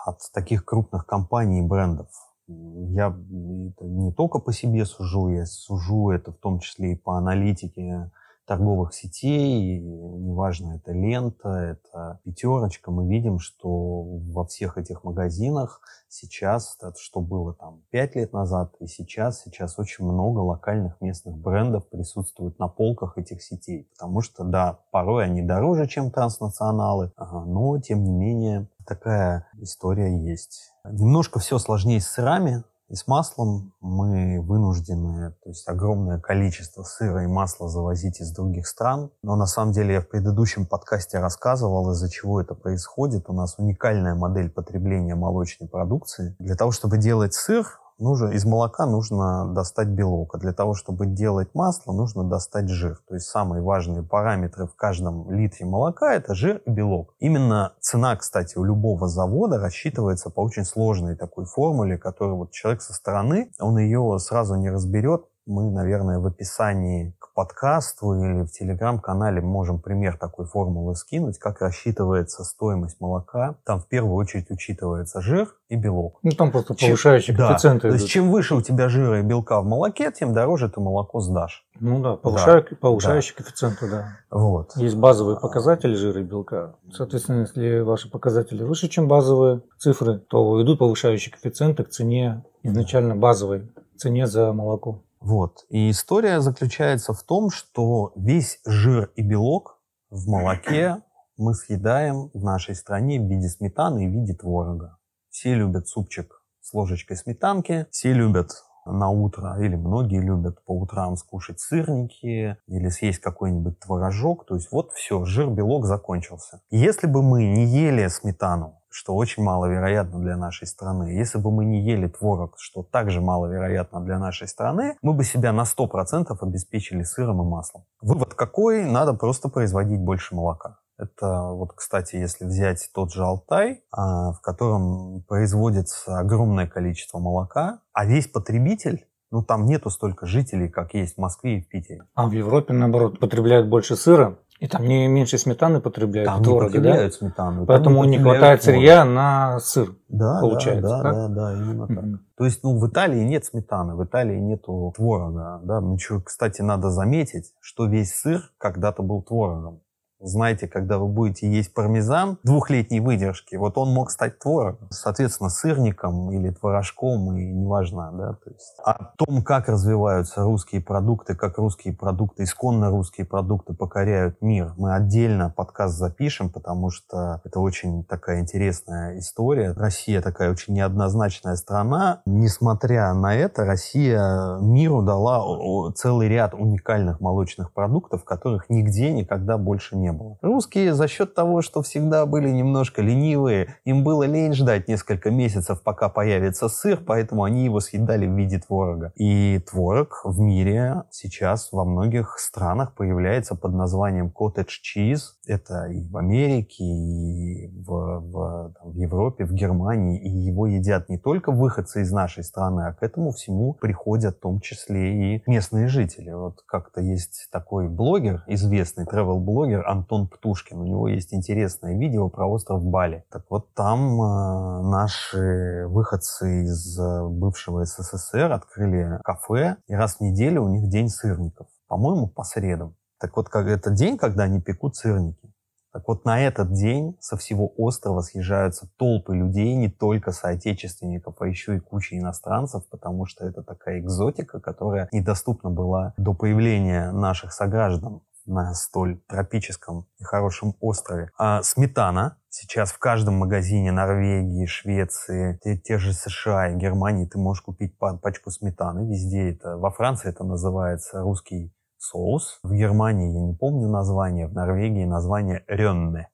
от 0.04 0.18
таких 0.32 0.64
крупных 0.64 1.06
компаний 1.06 1.60
и 1.60 1.66
брендов. 1.66 2.08
Я 2.46 3.16
не 3.18 4.12
только 4.12 4.38
по 4.38 4.52
себе 4.52 4.84
сужу, 4.84 5.28
я 5.28 5.46
сужу 5.46 6.10
это 6.10 6.32
в 6.32 6.36
том 6.36 6.58
числе 6.58 6.92
и 6.92 6.96
по 6.96 7.16
аналитике 7.16 8.10
торговых 8.46 8.92
сетей, 8.92 9.80
неважно, 9.80 10.76
это 10.76 10.92
лента, 10.92 11.48
это 11.48 12.20
пятерочка, 12.24 12.90
мы 12.90 13.08
видим, 13.08 13.38
что 13.38 14.02
во 14.02 14.44
всех 14.44 14.78
этих 14.78 15.04
магазинах 15.04 15.80
сейчас, 16.08 16.76
что 16.98 17.20
было 17.20 17.54
там 17.54 17.82
пять 17.90 18.16
лет 18.16 18.32
назад 18.32 18.74
и 18.80 18.86
сейчас, 18.86 19.42
сейчас 19.42 19.78
очень 19.78 20.04
много 20.04 20.40
локальных 20.40 21.00
местных 21.00 21.36
брендов 21.36 21.88
присутствует 21.88 22.58
на 22.58 22.68
полках 22.68 23.16
этих 23.18 23.42
сетей, 23.42 23.88
потому 23.94 24.20
что, 24.20 24.44
да, 24.44 24.80
порой 24.90 25.24
они 25.24 25.42
дороже, 25.42 25.86
чем 25.86 26.10
транснационалы, 26.10 27.12
но, 27.16 27.78
тем 27.78 28.02
не 28.04 28.12
менее, 28.12 28.68
такая 28.86 29.46
история 29.60 30.18
есть. 30.18 30.72
Немножко 30.84 31.38
все 31.38 31.58
сложнее 31.58 32.00
с 32.00 32.08
сырами, 32.08 32.64
и 32.92 32.94
с 32.94 33.06
маслом 33.06 33.72
мы 33.80 34.38
вынуждены, 34.42 35.30
то 35.42 35.48
есть 35.48 35.66
огромное 35.66 36.20
количество 36.20 36.82
сыра 36.82 37.24
и 37.24 37.26
масла 37.26 37.66
завозить 37.66 38.20
из 38.20 38.32
других 38.32 38.66
стран. 38.66 39.10
Но 39.22 39.34
на 39.34 39.46
самом 39.46 39.72
деле 39.72 39.94
я 39.94 40.00
в 40.02 40.08
предыдущем 40.08 40.66
подкасте 40.66 41.18
рассказывал, 41.18 41.90
из-за 41.92 42.10
чего 42.10 42.38
это 42.38 42.54
происходит. 42.54 43.30
У 43.30 43.32
нас 43.32 43.54
уникальная 43.56 44.14
модель 44.14 44.50
потребления 44.50 45.14
молочной 45.14 45.70
продукции. 45.70 46.36
Для 46.38 46.54
того, 46.54 46.70
чтобы 46.70 46.98
делать 46.98 47.32
сыр, 47.32 47.80
нужно, 48.02 48.28
из 48.28 48.44
молока 48.44 48.86
нужно 48.86 49.46
достать 49.54 49.88
белок, 49.88 50.34
а 50.34 50.38
для 50.38 50.52
того, 50.52 50.74
чтобы 50.74 51.06
делать 51.06 51.54
масло, 51.54 51.92
нужно 51.92 52.24
достать 52.24 52.68
жир. 52.68 52.98
То 53.08 53.14
есть 53.14 53.26
самые 53.26 53.62
важные 53.62 54.02
параметры 54.02 54.66
в 54.66 54.74
каждом 54.74 55.30
литре 55.30 55.64
молока– 55.64 56.14
это 56.14 56.34
жир 56.34 56.60
и 56.66 56.70
белок. 56.70 57.14
Именно 57.20 57.72
цена, 57.80 58.16
кстати, 58.16 58.58
у 58.58 58.64
любого 58.64 59.08
завода 59.08 59.58
рассчитывается 59.58 60.30
по 60.30 60.40
очень 60.40 60.64
сложной 60.64 61.16
такой 61.16 61.44
формуле, 61.44 61.96
которую 61.96 62.36
вот 62.36 62.50
человек 62.50 62.82
со 62.82 62.92
стороны, 62.92 63.50
он 63.58 63.78
ее 63.78 64.18
сразу 64.18 64.56
не 64.56 64.70
разберет, 64.70 65.24
мы, 65.46 65.70
наверное, 65.70 66.18
в 66.18 66.26
описании 66.26 67.16
к 67.32 67.34
подкасту 67.34 68.14
или 68.14 68.42
в 68.42 68.50
телеграм-канале 68.50 69.40
можем 69.40 69.80
пример 69.80 70.18
такой 70.18 70.44
формулы 70.44 70.94
скинуть, 70.94 71.38
как 71.38 71.62
рассчитывается 71.62 72.44
стоимость 72.44 73.00
молока. 73.00 73.56
Там 73.64 73.80
в 73.80 73.88
первую 73.88 74.14
очередь 74.16 74.50
учитывается 74.50 75.22
жир 75.22 75.48
и 75.68 75.76
белок. 75.76 76.18
Ну, 76.22 76.30
там 76.32 76.50
просто 76.50 76.74
повышающие 76.74 77.34
чем, 77.34 77.46
коэффициенты. 77.46 77.88
Да, 77.88 77.94
то 77.94 77.94
есть, 77.94 78.08
чем 78.08 78.30
выше 78.30 78.54
у 78.54 78.60
тебя 78.60 78.88
жира 78.88 79.20
и 79.20 79.22
белка 79.22 79.62
в 79.62 79.64
молоке, 79.64 80.12
тем 80.12 80.34
дороже 80.34 80.68
ты 80.68 80.80
молоко 80.80 81.20
сдашь. 81.20 81.64
Ну 81.80 82.02
да, 82.02 82.16
повышаю, 82.16 82.66
да, 82.68 82.76
повышающие 82.78 83.34
да. 83.36 83.42
коэффициенты, 83.42 83.90
да. 83.90 84.08
Вот. 84.30 84.76
Есть 84.76 84.96
базовые 84.96 85.40
показатели 85.40 85.94
жира 85.94 86.20
и 86.20 86.24
белка. 86.24 86.74
Соответственно, 86.92 87.40
если 87.40 87.80
ваши 87.80 88.10
показатели 88.10 88.62
выше, 88.62 88.88
чем 88.88 89.08
базовые 89.08 89.62
цифры, 89.78 90.18
то 90.18 90.62
идут 90.62 90.78
повышающие 90.78 91.32
коэффициенты 91.32 91.84
к 91.84 91.88
цене 91.88 92.44
изначально 92.62 93.16
базовой, 93.16 93.72
цене 93.96 94.26
за 94.26 94.52
молоко. 94.52 95.02
Вот. 95.22 95.64
И 95.68 95.90
история 95.90 96.40
заключается 96.40 97.12
в 97.12 97.22
том, 97.22 97.50
что 97.50 98.12
весь 98.16 98.60
жир 98.66 99.12
и 99.14 99.22
белок 99.22 99.78
в 100.10 100.28
молоке 100.28 101.02
мы 101.36 101.54
съедаем 101.54 102.30
в 102.34 102.44
нашей 102.44 102.74
стране 102.74 103.20
в 103.20 103.28
виде 103.28 103.48
сметаны 103.48 104.04
и 104.04 104.08
в 104.08 104.12
виде 104.12 104.34
творога. 104.34 104.98
Все 105.30 105.54
любят 105.54 105.88
супчик 105.88 106.42
с 106.60 106.74
ложечкой 106.74 107.16
сметанки, 107.16 107.86
все 107.90 108.12
любят 108.12 108.50
на 108.84 109.10
утро, 109.10 109.56
или 109.60 109.76
многие 109.76 110.20
любят 110.20 110.64
по 110.64 110.72
утрам 110.72 111.16
скушать 111.16 111.60
сырники 111.60 112.56
или 112.66 112.88
съесть 112.88 113.20
какой-нибудь 113.20 113.78
творожок. 113.78 114.44
То 114.46 114.56
есть 114.56 114.72
вот 114.72 114.92
все, 114.92 115.24
жир, 115.24 115.50
белок 115.50 115.86
закончился. 115.86 116.60
Если 116.70 117.06
бы 117.06 117.22
мы 117.22 117.44
не 117.44 117.64
ели 117.64 118.06
сметану, 118.08 118.81
что 118.92 119.14
очень 119.14 119.42
маловероятно 119.42 120.20
для 120.20 120.36
нашей 120.36 120.66
страны. 120.66 121.16
Если 121.16 121.38
бы 121.38 121.50
мы 121.50 121.64
не 121.64 121.82
ели 121.82 122.08
творог, 122.08 122.56
что 122.58 122.82
также 122.82 123.20
маловероятно 123.20 124.00
для 124.00 124.18
нашей 124.18 124.48
страны, 124.48 124.96
мы 125.02 125.14
бы 125.14 125.24
себя 125.24 125.52
на 125.52 125.62
100% 125.62 126.36
обеспечили 126.40 127.02
сыром 127.02 127.42
и 127.42 127.44
маслом. 127.44 127.84
Вывод 128.00 128.34
какой? 128.34 128.84
Надо 128.84 129.14
просто 129.14 129.48
производить 129.48 130.00
больше 130.00 130.34
молока. 130.34 130.78
Это 130.98 131.50
вот, 131.50 131.72
кстати, 131.72 132.16
если 132.16 132.44
взять 132.44 132.90
тот 132.94 133.12
же 133.12 133.24
Алтай, 133.24 133.82
а, 133.90 134.32
в 134.32 134.40
котором 134.40 135.24
производится 135.26 136.18
огромное 136.18 136.66
количество 136.66 137.18
молока, 137.18 137.80
а 137.92 138.04
весь 138.04 138.28
потребитель 138.28 139.06
ну, 139.32 139.42
там 139.42 139.64
нету 139.64 139.88
столько 139.88 140.26
жителей, 140.26 140.68
как 140.68 140.92
есть 140.92 141.14
в 141.16 141.18
Москве 141.18 141.58
и 141.58 141.62
в 141.62 141.68
Питере. 141.68 142.04
А 142.14 142.28
в 142.28 142.32
Европе, 142.32 142.74
наоборот, 142.74 143.18
потребляют 143.18 143.66
больше 143.66 143.96
сыра, 143.96 144.38
и 144.62 144.68
там 144.68 144.84
не 144.84 145.08
меньше 145.08 145.38
сметаны 145.38 145.80
потребляют, 145.80 146.28
там 146.28 146.40
не 146.40 146.60
потребляют 146.60 147.12
да? 147.12 147.18
сметану. 147.18 147.66
Поэтому 147.66 148.04
не 148.04 148.20
хватает 148.20 148.62
сырья 148.62 149.04
на 149.04 149.58
сыр, 149.58 149.96
да, 150.08 150.38
получается. 150.40 150.82
Да, 150.88 151.02
да, 151.02 151.12
да, 151.12 151.28
да, 151.28 151.52
именно 151.54 151.82
mm-hmm. 151.82 151.94
так. 151.96 152.20
То 152.36 152.44
есть, 152.44 152.62
ну, 152.62 152.78
в 152.78 152.88
Италии 152.88 153.24
нет 153.24 153.44
сметаны, 153.44 153.96
в 153.96 154.04
Италии 154.04 154.38
нету 154.38 154.92
творога. 154.96 155.60
Да? 155.64 155.78
Еще, 155.92 156.20
кстати, 156.20 156.62
надо 156.62 156.90
заметить, 156.90 157.52
что 157.58 157.86
весь 157.86 158.14
сыр 158.14 158.52
когда-то 158.58 159.02
был 159.02 159.22
творогом. 159.22 159.80
Знаете, 160.22 160.68
когда 160.68 160.98
вы 160.98 161.08
будете 161.08 161.50
есть 161.50 161.74
пармезан 161.74 162.38
двухлетней 162.44 163.00
выдержки, 163.00 163.56
вот 163.56 163.76
он 163.76 163.92
мог 163.92 164.10
стать 164.10 164.38
творогом, 164.38 164.88
соответственно, 164.90 165.50
сырником 165.50 166.30
или 166.30 166.50
творожком, 166.50 167.36
и 167.36 167.44
неважно, 167.44 168.12
да, 168.12 168.32
то 168.34 168.50
есть. 168.50 168.74
О 168.84 169.12
том, 169.16 169.42
как 169.42 169.68
развиваются 169.68 170.44
русские 170.44 170.80
продукты, 170.80 171.34
как 171.34 171.58
русские 171.58 171.94
продукты, 171.94 172.44
исконно 172.44 172.90
русские 172.90 173.26
продукты 173.26 173.74
покоряют 173.74 174.40
мир, 174.40 174.74
мы 174.76 174.94
отдельно 174.94 175.52
подкаст 175.54 175.96
запишем, 175.96 176.50
потому 176.50 176.90
что 176.90 177.40
это 177.44 177.58
очень 177.58 178.04
такая 178.04 178.40
интересная 178.40 179.18
история. 179.18 179.72
Россия 179.72 180.22
такая 180.22 180.52
очень 180.52 180.74
неоднозначная 180.74 181.56
страна. 181.56 182.22
Несмотря 182.26 183.12
на 183.14 183.34
это, 183.34 183.64
Россия 183.64 184.58
миру 184.60 185.02
дала 185.02 185.92
целый 185.94 186.28
ряд 186.28 186.54
уникальных 186.54 187.20
молочных 187.20 187.72
продуктов, 187.72 188.24
которых 188.24 188.70
нигде 188.70 189.12
никогда 189.12 189.58
больше 189.58 189.96
не 189.96 190.11
было. 190.12 190.38
Русские 190.42 190.94
за 190.94 191.08
счет 191.08 191.34
того, 191.34 191.62
что 191.62 191.82
всегда 191.82 192.26
были 192.26 192.50
немножко 192.50 193.02
ленивые, 193.02 193.76
им 193.84 194.04
было 194.04 194.24
лень 194.24 194.52
ждать 194.52 194.88
несколько 194.88 195.30
месяцев, 195.30 195.82
пока 195.82 196.08
появится 196.08 196.68
сыр, 196.68 197.00
поэтому 197.04 197.44
они 197.44 197.64
его 197.64 197.80
съедали 197.80 198.26
в 198.26 198.36
виде 198.36 198.58
творога. 198.58 199.12
И 199.16 199.60
творог 199.70 200.22
в 200.24 200.40
мире 200.40 201.04
сейчас 201.10 201.70
во 201.72 201.84
многих 201.84 202.38
странах 202.38 202.94
появляется 202.94 203.54
под 203.54 203.74
названием 203.74 204.32
cottage 204.34 204.80
cheese. 204.82 205.20
Это 205.46 205.86
и 205.86 206.08
в 206.08 206.16
Америке, 206.16 206.84
и 206.84 207.68
в, 207.68 208.20
в, 208.20 208.74
там, 208.74 208.92
в 208.92 208.96
Европе, 208.96 209.44
в 209.44 209.52
Германии. 209.52 210.20
И 210.20 210.28
его 210.28 210.66
едят 210.66 211.08
не 211.08 211.18
только 211.18 211.52
выходцы 211.52 212.02
из 212.02 212.12
нашей 212.12 212.44
страны, 212.44 212.82
а 212.86 212.92
к 212.92 213.02
этому 213.02 213.32
всему 213.32 213.74
приходят 213.74 214.36
в 214.36 214.40
том 214.40 214.60
числе 214.60 215.36
и 215.36 215.42
местные 215.46 215.88
жители. 215.88 216.30
Вот 216.30 216.62
как-то 216.66 217.00
есть 217.00 217.48
такой 217.50 217.88
блогер, 217.88 218.44
известный 218.46 219.04
travel-блогер 219.04 219.86
Антон 220.02 220.26
Птушкин. 220.26 220.78
У 220.78 220.84
него 220.84 221.08
есть 221.08 221.32
интересное 221.32 221.96
видео 221.96 222.28
про 222.28 222.46
остров 222.46 222.84
Бали. 222.84 223.24
Так 223.30 223.44
вот 223.48 223.72
там 223.74 224.20
э, 224.20 224.82
наши 224.82 225.86
выходцы 225.86 226.64
из 226.64 226.98
э, 226.98 227.26
бывшего 227.28 227.84
СССР 227.84 228.50
открыли 228.50 229.20
кафе, 229.22 229.76
и 229.86 229.94
раз 229.94 230.16
в 230.16 230.20
неделю 230.20 230.64
у 230.64 230.68
них 230.68 230.88
день 230.88 231.08
сырников. 231.08 231.68
По-моему, 231.86 232.26
по 232.26 232.42
средам. 232.42 232.96
Так 233.20 233.36
вот, 233.36 233.48
как 233.48 233.68
это 233.68 233.90
день, 233.90 234.18
когда 234.18 234.42
они 234.44 234.60
пекут 234.60 234.96
сырники. 234.96 235.52
Так 235.92 236.08
вот, 236.08 236.24
на 236.24 236.40
этот 236.40 236.72
день 236.72 237.16
со 237.20 237.36
всего 237.36 237.72
острова 237.76 238.22
съезжаются 238.22 238.88
толпы 238.96 239.36
людей, 239.36 239.74
не 239.74 239.88
только 239.88 240.32
соотечественников, 240.32 241.36
а 241.38 241.46
еще 241.46 241.76
и 241.76 241.80
куча 241.80 242.18
иностранцев, 242.18 242.82
потому 242.90 243.26
что 243.26 243.46
это 243.46 243.62
такая 243.62 244.00
экзотика, 244.00 244.58
которая 244.58 245.08
недоступна 245.12 245.70
была 245.70 246.14
до 246.16 246.34
появления 246.34 247.12
наших 247.12 247.52
сограждан 247.52 248.22
на 248.46 248.74
столь 248.74 249.20
тропическом 249.28 250.06
и 250.18 250.24
хорошем 250.24 250.74
острове. 250.80 251.30
А 251.38 251.62
сметана 251.62 252.38
сейчас 252.48 252.92
в 252.92 252.98
каждом 252.98 253.34
магазине 253.34 253.92
Норвегии, 253.92 254.66
Швеции, 254.66 255.58
те, 255.62 255.76
те 255.76 255.98
же 255.98 256.12
США 256.12 256.70
и 256.70 256.76
Германии 256.76 257.26
ты 257.26 257.38
можешь 257.38 257.62
купить 257.62 257.96
пачку 257.98 258.50
сметаны. 258.50 259.08
Везде 259.08 259.50
это. 259.50 259.76
Во 259.76 259.90
Франции 259.90 260.28
это 260.28 260.44
называется 260.44 261.20
русский 261.20 261.74
соус. 261.98 262.58
В 262.62 262.72
Германии, 262.72 263.32
я 263.32 263.40
не 263.40 263.54
помню 263.54 263.88
название, 263.88 264.48
в 264.48 264.54
Норвегии 264.54 265.04
название 265.04 265.64
ренне. 265.66 266.28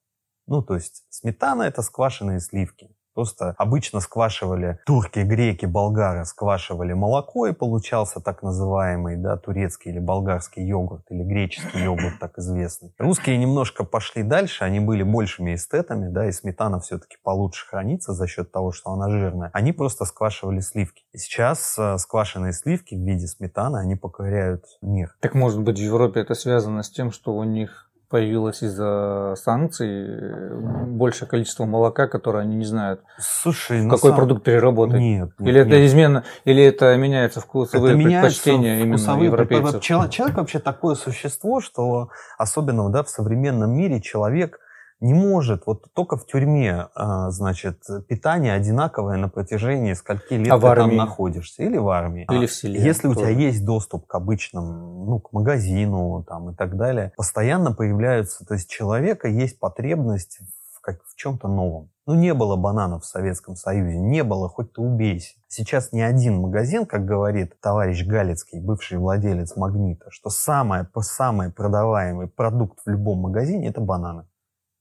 Ну, 0.47 0.63
то 0.63 0.75
есть 0.75 1.05
сметана 1.09 1.63
это 1.63 1.81
сквашенные 1.83 2.39
сливки. 2.39 2.89
Просто 3.19 3.53
обычно 3.57 3.99
сквашивали 3.99 4.79
турки, 4.85 5.19
греки, 5.19 5.65
болгары 5.65 6.23
сквашивали 6.23 6.93
молоко, 6.93 7.47
и 7.47 7.51
получался 7.51 8.21
так 8.21 8.43
называемый 8.43 9.17
да, 9.17 9.35
турецкий 9.35 9.91
или 9.91 9.99
болгарский 9.99 10.65
йогурт, 10.65 11.03
или 11.09 11.23
греческий 11.23 11.83
йогурт, 11.83 12.17
так 12.21 12.37
известный. 12.37 12.93
Русские 12.97 13.37
немножко 13.37 13.83
пошли 13.83 14.23
дальше, 14.23 14.63
они 14.63 14.79
были 14.79 15.03
большими 15.03 15.55
эстетами, 15.55 16.07
да, 16.07 16.29
и 16.29 16.31
сметана 16.31 16.79
все-таки 16.79 17.17
получше 17.21 17.67
хранится 17.67 18.13
за 18.13 18.25
счет 18.25 18.53
того, 18.53 18.71
что 18.71 18.91
она 18.91 19.09
жирная. 19.09 19.49
Они 19.51 19.73
просто 19.73 20.05
сквашивали 20.05 20.61
сливки. 20.61 21.03
И 21.11 21.17
сейчас 21.17 21.77
э, 21.77 21.97
сквашенные 21.97 22.53
сливки 22.53 22.95
в 22.95 23.05
виде 23.05 23.27
сметаны, 23.27 23.79
они 23.79 23.97
покоряют 23.97 24.63
мир. 24.81 25.13
Так 25.19 25.35
может 25.35 25.61
быть 25.61 25.77
в 25.77 25.83
Европе 25.83 26.21
это 26.21 26.35
связано 26.35 26.83
с 26.83 26.89
тем, 26.89 27.11
что 27.11 27.35
у 27.35 27.43
них 27.43 27.88
появилось 28.09 28.63
из-за 28.63 29.35
санкций 29.37 29.87
э, 29.89 30.85
большее 30.87 31.27
количество 31.27 31.65
молока, 31.65 32.07
которое 32.07 32.39
они 32.39 32.55
не 32.55 32.65
знают, 32.65 33.01
Слушай, 33.19 33.83
какой 33.83 33.99
самом... 33.99 34.15
продукт 34.15 34.43
переработать. 34.43 34.99
Нет, 34.99 35.29
нет. 35.37 35.49
Или 35.49 35.61
это 35.61 35.85
измена, 35.85 36.23
или 36.43 36.63
это 36.63 36.95
меняется 36.97 37.39
вкусовые 37.39 37.93
это 37.93 38.03
предпочтения 38.03 38.85
вкусовые 38.85 39.19
именно 39.19 39.33
европейцев. 39.33 39.81
Человек, 39.81 40.11
человек 40.11 40.37
вообще 40.37 40.59
такое 40.59 40.95
существо, 40.95 41.61
что 41.61 42.09
особенно 42.37 42.89
да, 42.89 43.03
в 43.03 43.09
современном 43.09 43.71
мире 43.71 44.01
человек 44.01 44.59
не 45.01 45.13
может, 45.13 45.65
вот 45.65 45.85
только 45.93 46.17
в 46.17 46.25
тюрьме, 46.25 46.87
а, 46.93 47.31
значит, 47.31 47.83
питание 48.07 48.53
одинаковое 48.53 49.17
на 49.17 49.29
протяжении 49.29 49.93
скольки 49.93 50.33
лет 50.33 50.51
а 50.51 50.59
ты 50.59 50.75
там 50.75 50.95
находишься. 50.95 51.63
Или 51.63 51.77
в 51.77 51.87
армии. 51.87 52.27
Или 52.29 52.47
в 52.47 52.53
селе. 52.53 52.81
Если 52.81 53.07
тоже. 53.07 53.19
у 53.19 53.21
тебя 53.21 53.29
есть 53.29 53.63
доступ 53.65 54.07
к 54.07 54.15
обычным, 54.15 55.05
ну, 55.05 55.19
к 55.19 55.31
магазину 55.31 56.23
там 56.27 56.49
и 56.49 56.55
так 56.55 56.75
далее, 56.75 57.13
постоянно 57.15 57.71
появляются, 57.71 58.45
то 58.45 58.55
есть 58.55 58.69
человека 58.69 59.29
есть 59.29 59.57
потребность 59.57 60.39
в, 60.73 60.81
как, 60.81 61.01
в 61.05 61.15
чем-то 61.15 61.47
новом. 61.47 61.91
Ну, 62.05 62.15
не 62.15 62.33
было 62.33 62.57
бананов 62.57 63.03
в 63.03 63.07
Советском 63.07 63.55
Союзе, 63.55 63.97
не 63.99 64.23
было, 64.23 64.49
хоть 64.49 64.73
ты 64.73 64.81
убейся. 64.81 65.35
Сейчас 65.47 65.93
ни 65.93 66.01
один 66.01 66.41
магазин, 66.41 66.85
как 66.85 67.05
говорит 67.05 67.53
товарищ 67.61 68.05
Галицкий, 68.05 68.59
бывший 68.59 68.97
владелец 68.97 69.55
«Магнита», 69.55 70.07
что 70.09 70.29
самый, 70.29 70.85
самый 71.01 71.51
продаваемый 71.51 72.27
продукт 72.27 72.79
в 72.85 72.89
любом 72.89 73.19
магазине– 73.19 73.67
это 73.69 73.79
бананы 73.79 74.25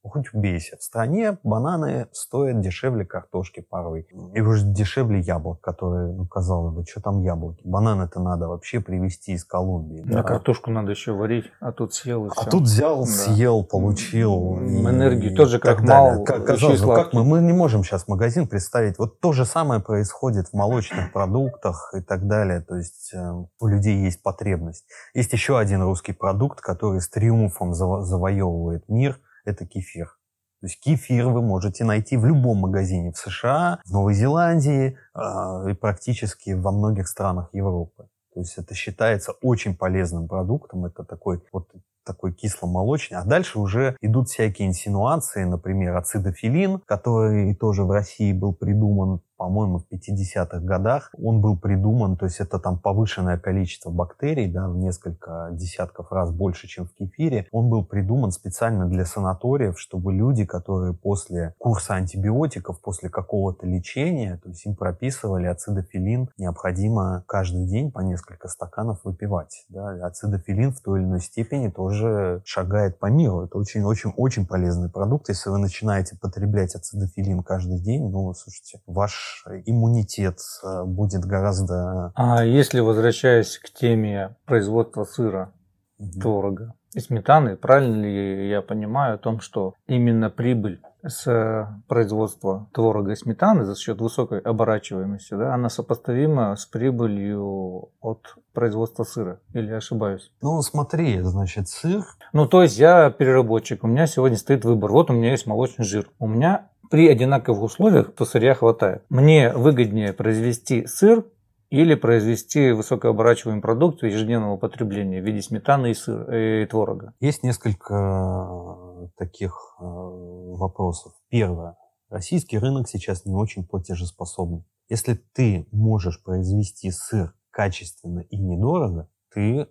хоть 0.02 0.32
убейся. 0.32 0.76
В 0.76 0.82
стране 0.82 1.38
бананы 1.42 2.06
стоят 2.12 2.60
дешевле 2.60 3.04
картошки 3.04 3.60
порой. 3.60 4.06
И 4.34 4.40
уже 4.40 4.64
дешевле 4.64 5.20
яблок, 5.20 5.60
которые, 5.60 6.12
ну, 6.12 6.26
казалось 6.26 6.74
бы, 6.74 6.84
что 6.84 7.00
там 7.00 7.20
яблоки. 7.22 7.60
Бананы-то 7.64 8.20
надо 8.20 8.48
вообще 8.48 8.80
привезти 8.80 9.32
из 9.32 9.44
Колумбии. 9.44 10.02
На 10.02 10.18
да. 10.18 10.22
картошку 10.22 10.70
надо 10.70 10.90
еще 10.92 11.12
варить, 11.12 11.46
а 11.60 11.72
тут 11.72 11.94
съел 11.94 12.26
и 12.26 12.30
А 12.30 12.40
все. 12.42 12.50
тут 12.50 12.62
взял, 12.62 13.00
да. 13.00 13.06
съел, 13.06 13.64
получил. 13.64 14.58
Энергии 14.58 15.34
тоже 15.34 15.58
как 15.58 15.80
мало. 15.82 16.24
Как, 16.24 16.46
казалось, 16.46 16.80
ну, 16.80 16.94
как 16.94 17.12
мы, 17.12 17.24
мы 17.24 17.40
не 17.40 17.52
можем 17.52 17.84
сейчас 17.84 18.08
магазин 18.08 18.46
представить. 18.46 18.98
Вот 18.98 19.20
то 19.20 19.32
же 19.32 19.44
самое 19.44 19.80
происходит 19.80 20.48
в 20.48 20.54
молочных 20.54 21.12
продуктах 21.12 21.92
и 21.96 22.00
так 22.00 22.26
далее. 22.26 22.60
То 22.60 22.76
есть 22.76 23.12
э, 23.14 23.32
у 23.60 23.66
людей 23.66 23.96
есть 23.98 24.22
потребность. 24.22 24.86
Есть 25.14 25.32
еще 25.32 25.58
один 25.58 25.82
русский 25.82 26.12
продукт, 26.12 26.60
который 26.60 27.00
с 27.00 27.08
триумфом 27.08 27.72
заво- 27.72 28.02
завоевывает 28.02 28.88
мир– 28.88 29.18
это 29.48 29.66
кефир. 29.66 30.18
То 30.60 30.66
есть 30.66 30.80
кефир 30.80 31.28
вы 31.28 31.40
можете 31.40 31.84
найти 31.84 32.16
в 32.16 32.26
любом 32.26 32.58
магазине 32.58 33.12
в 33.12 33.16
США, 33.16 33.80
в 33.84 33.92
Новой 33.92 34.14
Зеландии 34.14 34.98
э, 35.14 35.70
и 35.70 35.74
практически 35.74 36.50
во 36.50 36.72
многих 36.72 37.06
странах 37.06 37.50
Европы. 37.52 38.08
То 38.34 38.40
есть 38.40 38.58
это 38.58 38.74
считается 38.74 39.32
очень 39.40 39.76
полезным 39.76 40.26
продуктом. 40.26 40.84
Это 40.84 41.04
такой 41.04 41.42
вот 41.52 41.70
такой 42.04 42.32
кисломолочный. 42.32 43.18
А 43.18 43.24
дальше 43.24 43.58
уже 43.58 43.96
идут 44.00 44.28
всякие 44.28 44.66
инсинуации, 44.66 45.44
например, 45.44 45.94
ацидофилин, 45.96 46.78
который 46.80 47.54
тоже 47.54 47.84
в 47.84 47.90
России 47.90 48.32
был 48.32 48.54
придуман 48.54 49.20
по-моему, 49.38 49.78
в 49.78 49.86
50-х 49.90 50.58
годах. 50.60 51.10
Он 51.16 51.40
был 51.40 51.56
придуман, 51.56 52.16
то 52.16 52.26
есть 52.26 52.40
это 52.40 52.58
там 52.58 52.78
повышенное 52.78 53.38
количество 53.38 53.90
бактерий, 53.90 54.50
да, 54.50 54.68
в 54.68 54.76
несколько 54.76 55.50
десятков 55.52 56.12
раз 56.12 56.30
больше, 56.30 56.66
чем 56.66 56.86
в 56.86 56.92
кефире. 56.92 57.46
Он 57.52 57.70
был 57.70 57.84
придуман 57.84 58.32
специально 58.32 58.86
для 58.86 59.06
санаториев, 59.06 59.78
чтобы 59.78 60.12
люди, 60.12 60.44
которые 60.44 60.92
после 60.92 61.54
курса 61.58 61.94
антибиотиков, 61.94 62.80
после 62.80 63.08
какого-то 63.08 63.66
лечения, 63.66 64.38
то 64.42 64.48
есть 64.48 64.66
им 64.66 64.74
прописывали 64.74 65.46
ацидофилин, 65.46 66.30
необходимо 66.36 67.24
каждый 67.26 67.66
день 67.66 67.92
по 67.92 68.00
несколько 68.00 68.48
стаканов 68.48 69.04
выпивать. 69.04 69.64
Да. 69.68 69.90
Ацидофилин 70.06 70.72
в 70.72 70.80
той 70.80 71.00
или 71.00 71.06
иной 71.06 71.20
степени 71.20 71.68
тоже 71.68 72.42
шагает 72.44 72.98
по 72.98 73.06
миру. 73.06 73.44
Это 73.44 73.56
очень-очень-очень 73.56 74.46
полезный 74.46 74.90
продукт. 74.90 75.28
Если 75.28 75.48
вы 75.48 75.58
начинаете 75.58 76.16
потреблять 76.20 76.74
ацидофилин 76.74 77.42
каждый 77.44 77.78
день, 77.78 78.08
ну, 78.10 78.34
слушайте, 78.34 78.80
ваш 78.86 79.27
иммунитет 79.66 80.38
э, 80.62 80.84
будет 80.84 81.22
гораздо... 81.22 82.12
А 82.14 82.44
если 82.44 82.80
возвращаясь 82.80 83.58
к 83.58 83.70
теме 83.70 84.36
производства 84.44 85.04
сыра, 85.04 85.52
угу. 85.98 86.20
творога 86.20 86.74
и 86.94 87.00
сметаны, 87.00 87.56
правильно 87.56 88.02
ли 88.02 88.48
я 88.48 88.62
понимаю 88.62 89.16
о 89.16 89.18
том, 89.18 89.40
что 89.40 89.74
именно 89.86 90.30
прибыль 90.30 90.80
с 91.06 91.82
производства 91.86 92.68
творога 92.72 93.12
и 93.12 93.16
сметаны 93.16 93.64
за 93.64 93.76
счет 93.76 94.00
высокой 94.00 94.40
оборачиваемости, 94.40 95.34
да, 95.34 95.54
она 95.54 95.68
сопоставима 95.68 96.56
с 96.56 96.66
прибылью 96.66 97.90
от 98.00 98.36
производства 98.52 99.04
сыра, 99.04 99.40
или 99.52 99.68
я 99.68 99.76
ошибаюсь? 99.76 100.32
Ну, 100.42 100.60
смотри, 100.62 101.20
значит, 101.20 101.68
сыр... 101.68 102.04
Ну, 102.32 102.46
то 102.46 102.62
есть 102.62 102.78
я 102.78 103.10
переработчик, 103.10 103.84
у 103.84 103.86
меня 103.86 104.06
сегодня 104.06 104.36
стоит 104.36 104.64
выбор. 104.64 104.90
Вот 104.90 105.10
у 105.10 105.12
меня 105.12 105.30
есть 105.30 105.46
молочный 105.46 105.84
жир. 105.84 106.10
У 106.18 106.26
меня 106.26 106.68
при 106.90 107.08
одинаковых 107.08 107.62
условиях 107.62 108.14
то 108.14 108.24
сырья 108.24 108.54
хватает. 108.54 109.02
Мне 109.08 109.52
выгоднее 109.52 110.12
произвести 110.12 110.86
сыр 110.86 111.24
или 111.70 111.94
произвести 111.94 112.72
высокооборачиваемый 112.72 113.60
продукт 113.60 114.02
ежедневного 114.02 114.56
потребления 114.56 115.20
в 115.20 115.24
виде 115.24 115.42
сметаны 115.42 115.90
и, 115.90 115.94
сыр, 115.94 116.32
и 116.32 116.66
творога. 116.66 117.14
Есть 117.20 117.42
несколько 117.42 119.10
таких 119.16 119.76
э, 119.78 119.84
вопросов. 119.84 121.12
Первое. 121.28 121.76
Российский 122.08 122.58
рынок 122.58 122.88
сейчас 122.88 123.26
не 123.26 123.34
очень 123.34 123.66
платежеспособный. 123.66 124.64
Если 124.88 125.14
ты 125.14 125.66
можешь 125.70 126.22
произвести 126.22 126.90
сыр 126.90 127.34
качественно 127.50 128.20
и 128.20 128.38
недорого, 128.38 129.08
ты 129.30 129.68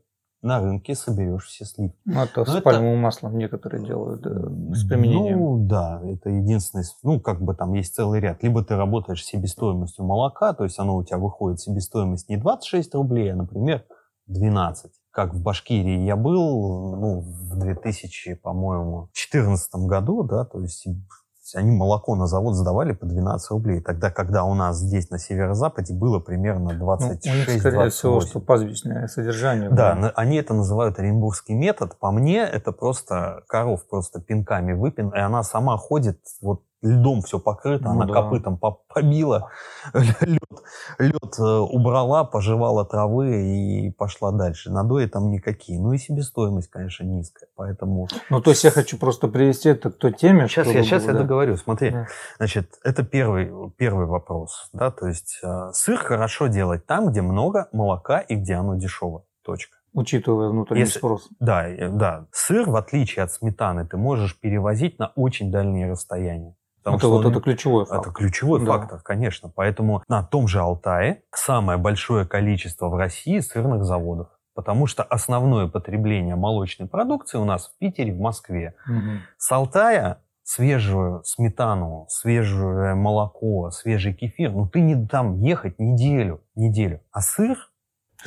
на 0.48 0.62
рынке 0.62 0.96
соберешь 0.96 1.46
все 1.46 1.66
сливки. 1.66 2.00
Ну, 2.06 2.24
это 2.24 2.39
Но 2.39 2.46
с 2.46 2.50
это... 2.50 2.62
пальмовым 2.62 3.00
маслом 3.00 3.38
некоторые 3.38 3.86
делают 3.86 4.22
да, 4.22 4.75
с 4.75 4.88
применением. 4.88 5.39
Ну, 5.39 5.68
да, 5.68 6.01
это 6.04 6.30
единственное, 6.30 6.86
ну, 7.04 7.20
как 7.20 7.42
бы 7.42 7.54
там 7.54 7.74
есть 7.74 7.94
целый 7.94 8.20
ряд. 8.20 8.42
Либо 8.42 8.63
ты 8.63 8.75
работаешь 8.75 9.24
себестоимостью 9.24 10.06
молока, 10.06 10.54
то 10.54 10.63
есть 10.63 10.80
оно 10.80 10.96
у 10.96 11.04
тебя 11.04 11.18
выходит 11.18 11.60
себестоимость 11.60 12.30
не 12.30 12.38
26 12.38 12.96
рублей, 12.96 13.32
а, 13.34 13.36
например, 13.36 13.84
12. 14.27 14.92
Как 15.12 15.34
в 15.34 15.42
Башкирии 15.42 16.06
я 16.06 16.16
был, 16.16 16.96
ну, 16.96 17.20
в 17.22 17.60
2000, 17.60 18.36
по-моему, 18.36 19.10
2014 19.13 19.88
году, 19.88 20.24
да, 20.24 20.46
то 20.46 20.62
есть 20.62 20.88
они 21.56 21.72
молоко 21.72 22.16
на 22.16 22.27
завод 22.27 22.56
сдавали 22.56 22.94
по 22.94 23.06
12 23.06 23.51
рублей, 23.51 23.82
тогда, 23.82 24.10
когда 24.10 24.44
у 24.44 24.54
нас 24.54 24.77
здесь 24.77 25.10
на 25.10 25.20
северо-западе 25.20 25.94
было 25.94 26.20
примерно 26.20 26.74
26 26.74 27.25
ну, 27.25 27.32
у 27.32 27.36
них, 27.36 27.60
скорее 27.60 27.75
28. 27.75 27.98
всего, 27.98 28.22
что 28.22 28.39
пастбищное 28.39 29.08
содержание. 29.08 29.70
Да, 29.70 29.96
было. 29.96 30.10
они 30.16 30.38
это 30.38 30.54
называют 30.54 31.00
оренбургский 31.00 31.56
метод. 31.56 31.98
По 32.00 32.12
мне, 32.12 32.39
это 32.39 32.72
просто 32.72 33.44
коров 33.48 33.88
просто 33.88 34.22
пинками 34.22 34.74
выпин, 34.74 35.10
и 35.10 35.20
она 35.20 35.44
сама 35.44 35.77
ходит 35.77 36.20
вот 36.42 36.63
льдом 36.81 37.22
все 37.22 37.39
покрыто, 37.39 37.86
ну, 37.86 37.91
она 37.91 38.05
да. 38.05 38.13
копытом 38.13 38.60
побила, 38.88 39.50
лед, 39.93 40.39
лед 41.00 41.39
э, 41.39 41.43
убрала, 41.43 42.24
пожевала 42.24 42.86
травы 42.86 43.88
и 43.88 43.91
пошла 43.91 44.31
дальше. 44.31 44.72
Надои 44.72 45.07
там 45.07 45.29
никакие. 45.31 45.79
Ну 45.79 45.93
и 45.93 45.98
себестоимость, 45.98 46.69
конечно, 46.69 47.03
низкая, 47.03 47.50
поэтому... 47.55 48.07
Ну, 48.29 48.41
то 48.41 48.51
есть 48.51 48.63
я 48.63 48.72
хочу 48.72 48.98
просто 48.98 49.27
привести 49.27 49.69
это 49.69 49.91
к 49.91 49.98
той 49.98 50.13
теме, 50.13 50.48
Сейчас, 50.48 50.67
я, 50.67 50.84
сейчас 50.84 51.03
было, 51.03 51.13
я 51.13 51.17
договорю. 51.17 51.57
Смотри, 51.57 51.91
да. 51.91 52.07
значит, 52.38 52.74
это 52.84 53.03
первый, 53.03 53.51
первый 53.77 54.05
вопрос, 54.05 54.69
да, 54.74 54.91
то 54.91 55.07
есть 55.07 55.39
э, 55.43 55.72
сыр 55.74 55.98
хорошо 55.98 56.48
делать 56.48 56.86
там, 56.86 57.10
где 57.10 57.22
много 57.22 57.69
молока 57.72 58.19
и 58.19 58.36
где 58.36 58.55
оно 58.55 58.75
дешевое. 58.75 59.24
Точка. 59.43 59.77
Учитывая 59.93 60.50
внутренний 60.50 60.81
Если, 60.81 61.00
спрос. 61.00 61.27
Да, 61.39 61.65
да. 61.89 62.27
Сыр, 62.31 62.69
в 62.69 62.75
отличие 62.75 63.24
от 63.24 63.31
сметаны, 63.31 63.88
ты 63.88 63.98
можешь 63.98 64.39
перевозить 64.39 65.00
на 65.00 65.07
очень 65.15 65.50
дальние 65.50 65.89
расстояния. 65.89 66.55
Потому 66.88 66.98
это 66.98 67.08
что 67.08 67.12
вот 67.12 67.25
он, 67.25 67.32
это 67.32 67.41
ключевой 67.41 67.86
фактор. 67.86 68.00
Это 68.00 68.12
ключевой 68.12 68.60
да. 68.65 68.65
фактор, 68.65 69.01
конечно. 69.01 69.51
Поэтому 69.53 70.03
на 70.08 70.24
том 70.24 70.48
же 70.48 70.60
Алтае 70.60 71.24
самое 71.34 71.77
большое 71.77 72.25
количество 72.25 72.88
в 72.88 72.96
России 72.96 73.39
сырных 73.39 73.84
заводов. 73.84 74.29
Потому 74.53 74.88
что 74.88 75.03
основное 75.03 75.67
потребление 75.67 76.36
молочной 76.36 76.88
продукции 76.88 77.38
у 77.38 77.46
нас 77.46 77.67
в 77.67 77.77
Питере, 77.77 78.13
в 78.13 78.20
Москве. 78.20 78.74
Угу. 78.88 79.20
С 79.38 79.51
Алтая 79.51 80.22
свежую 80.44 81.24
сметану, 81.25 82.06
свежее 82.10 82.96
молоко, 82.96 83.70
свежий 83.72 84.13
кефир, 84.13 84.51
ну 84.53 84.67
ты 84.67 84.79
не 84.79 85.06
там 85.06 85.41
ехать 85.41 85.77
неделю, 85.79 86.41
неделю. 86.56 87.01
А 87.12 87.20
сыр 87.20 87.58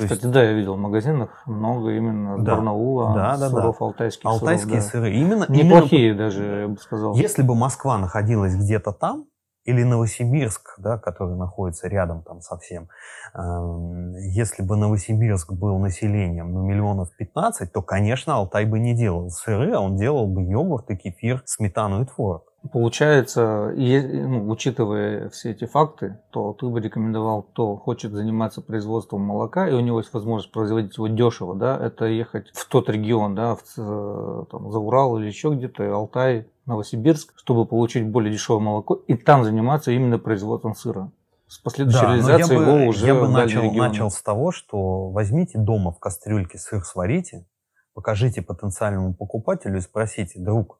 Кстати, 0.03 0.21
есть... 0.21 0.31
да, 0.31 0.43
я 0.43 0.53
видел 0.53 0.75
в 0.75 0.79
магазинах 0.79 1.43
много 1.45 1.91
именно 1.91 2.43
да. 2.43 2.55
Барнаула, 2.55 3.13
да, 3.13 3.37
да, 3.37 3.49
сыров, 3.49 3.77
да. 3.79 3.85
алтайских 3.85 4.25
Алтайские 4.25 4.81
сыров, 4.81 5.05
сыры. 5.05 5.13
Именно, 5.13 5.45
Неплохие 5.49 6.09
именно... 6.09 6.17
даже, 6.17 6.61
я 6.61 6.67
бы 6.67 6.77
сказал. 6.77 7.15
Если 7.15 7.41
бы 7.41 7.55
Москва 7.55 7.97
находилась 7.97 8.55
где-то 8.55 8.91
там, 8.91 9.25
или 9.63 9.83
Новосибирск, 9.83 10.75
да, 10.79 10.97
который 10.97 11.35
находится 11.35 11.87
рядом 11.87 12.23
там 12.23 12.41
совсем, 12.41 12.89
эм, 13.35 14.15
если 14.15 14.63
бы 14.63 14.75
Новосибирск 14.75 15.53
был 15.53 15.77
населением 15.77 16.51
ну, 16.53 16.63
миллионов 16.63 17.15
15, 17.15 17.71
то, 17.71 17.81
конечно, 17.81 18.35
Алтай 18.35 18.65
бы 18.65 18.79
не 18.79 18.95
делал 18.95 19.29
сыры, 19.29 19.73
а 19.73 19.79
он 19.79 19.97
делал 19.97 20.27
бы 20.27 20.41
йогурт 20.43 20.89
и 20.89 20.95
кефир, 20.95 21.43
сметану 21.45 22.01
и 22.01 22.05
творог. 22.05 22.50
Получается, 22.71 23.73
ну, 23.75 24.47
учитывая 24.47 25.29
все 25.29 25.49
эти 25.49 25.65
факты, 25.65 26.19
то 26.29 26.53
ты 26.53 26.67
бы 26.67 26.79
рекомендовал, 26.79 27.41
кто 27.41 27.75
хочет 27.75 28.11
заниматься 28.11 28.61
производством 28.61 29.21
молока, 29.21 29.67
и 29.67 29.73
у 29.73 29.79
него 29.79 29.97
есть 29.97 30.13
возможность 30.13 30.51
производить 30.51 30.95
его 30.95 31.07
дешево, 31.07 31.55
да, 31.55 31.75
это 31.75 32.05
ехать 32.05 32.51
в 32.53 32.67
тот 32.67 32.87
регион, 32.87 33.33
да, 33.33 33.55
в, 33.55 33.63
э, 33.77 34.45
там, 34.51 34.71
за 34.71 34.77
Урал 34.77 35.17
или 35.17 35.25
еще 35.25 35.49
где-то, 35.49 35.91
Алтай, 35.91 36.47
Новосибирск, 36.67 37.33
чтобы 37.35 37.65
получить 37.65 38.07
более 38.07 38.31
дешевое 38.31 38.61
молоко, 38.61 38.93
и 38.93 39.15
там 39.15 39.43
заниматься 39.43 39.91
именно 39.91 40.19
производством 40.19 40.75
сыра. 40.75 41.11
С 41.47 41.57
последующей 41.57 42.01
да, 42.01 42.07
реализацией 42.09 42.59
я 42.59 42.65
его 42.65 42.77
бы, 42.77 42.87
уже 42.87 43.05
Я 43.07 43.15
бы 43.15 43.27
начал, 43.27 43.71
начал 43.73 44.11
с 44.11 44.21
того, 44.21 44.51
что 44.51 45.09
возьмите 45.09 45.57
дома 45.57 45.91
в 45.91 45.99
кастрюльке 45.99 46.59
сыр 46.59 46.83
сварите, 46.85 47.47
покажите 47.95 48.43
потенциальному 48.43 49.15
покупателю 49.15 49.79
и 49.79 49.81
спросите, 49.81 50.39
друг, 50.39 50.79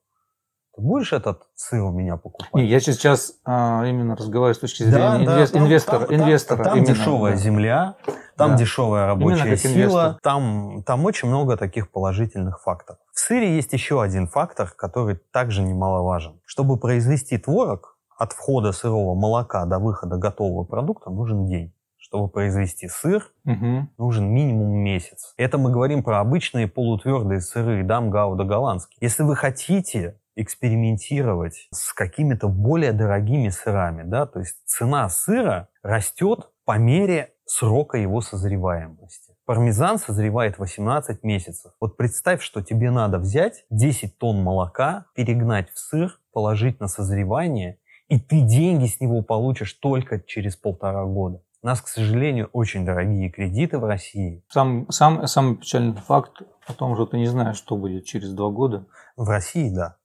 ты 0.75 0.81
будешь 0.81 1.11
этот 1.13 1.43
сыр 1.55 1.83
у 1.83 1.91
меня 1.91 2.17
покупать? 2.17 2.53
Не, 2.53 2.65
я 2.65 2.79
сейчас 2.79 3.33
а, 3.46 3.83
именно 3.85 4.15
разговариваю 4.15 4.55
с 4.55 4.59
точки 4.59 4.83
зрения 4.83 5.25
да, 5.25 5.41
инвес- 5.41 5.51
да, 5.51 5.59
инвестора. 5.59 6.05
Там, 6.05 6.15
инвестора 6.15 6.63
там, 6.63 6.74
там 6.75 6.83
дешевая 6.83 7.33
да. 7.33 7.37
земля, 7.37 7.96
там 8.37 8.51
да. 8.51 8.57
дешевая 8.57 9.07
рабочая 9.07 9.57
сила, 9.57 10.17
там, 10.24 10.83
там 10.83 11.05
очень 11.05 11.27
много 11.27 11.57
таких 11.57 11.91
положительных 11.91 12.61
факторов. 12.61 13.00
В 13.13 13.19
сыре 13.19 13.55
есть 13.55 13.74
еще 13.74 14.01
один 14.01 14.27
фактор, 14.27 14.72
который 14.72 15.15
также 15.31 15.61
немаловажен. 15.61 16.39
Чтобы 16.46 16.77
произвести 16.77 17.37
творог, 17.37 17.98
от 18.17 18.33
входа 18.33 18.72
сырого 18.72 19.15
молока 19.15 19.65
до 19.65 19.79
выхода 19.79 20.17
готового 20.17 20.63
продукта 20.63 21.09
нужен 21.09 21.48
день 21.48 21.74
чтобы 22.11 22.27
произвести 22.27 22.89
сыр, 22.89 23.31
угу. 23.46 23.87
нужен 23.98 24.27
минимум 24.27 24.74
месяц. 24.74 25.33
Это 25.37 25.57
мы 25.57 25.72
говорим 25.72 26.03
про 26.03 26.19
обычные 26.19 26.67
полутвердые 26.67 27.39
сыры, 27.39 27.83
дам, 27.83 28.09
гауда, 28.09 28.43
голландский. 28.43 28.98
Если 29.00 29.24
вы 29.24 29.37
хотите 29.37 30.19
экспериментировать 30.35 31.67
с 31.72 31.94
какими-то 31.94 32.48
более 32.48 32.94
дорогими 32.94 33.50
сырами, 33.50 34.03
да, 34.03 34.25
то 34.25 34.39
есть 34.39 34.57
цена 34.65 35.09
сыра 35.09 35.70
растет 35.83 36.50
по 36.65 36.77
мере 36.77 37.33
срока 37.46 37.98
его 37.98 38.22
созреваемости. 38.22 39.33
Пармезан 39.46 39.98
созревает 40.00 40.57
18 40.57 41.24
месяцев. 41.24 41.74
Вот 41.81 41.98
представь, 41.98 42.41
что 42.41 42.61
тебе 42.61 42.91
надо 42.91 43.20
взять 43.20 43.65
10 43.70 44.17
тонн 44.17 44.41
молока, 44.41 45.07
перегнать 45.15 45.70
в 45.72 45.79
сыр, 45.79 46.17
положить 46.31 46.79
на 46.79 46.87
созревание, 46.87 47.77
и 48.07 48.20
ты 48.20 48.41
деньги 48.41 48.87
с 48.87 49.01
него 49.01 49.22
получишь 49.22 49.74
только 49.74 50.22
через 50.22 50.55
полтора 50.55 51.03
года. 51.05 51.41
У 51.63 51.67
нас, 51.67 51.81
к 51.81 51.87
сожалению, 51.87 52.50
очень 52.53 52.85
дорогие 52.85 53.29
кредиты 53.29 53.77
в 53.77 53.85
России. 53.85 54.44
Сам, 54.50 54.89
сам, 54.89 55.27
самый 55.27 55.57
печальный 55.57 55.96
факт 55.96 56.41
о 56.65 56.74
том, 56.74 56.96
что 56.96 57.05
ты 57.05 57.17
не 57.17 57.27
знаешь, 57.27 57.57
что 57.57 57.77
будет 57.77 58.05
через 58.05 58.33
два 58.33 58.50
года. 58.50 58.87
В 59.15 59.29
России, 59.29 59.70
да. 59.70 59.98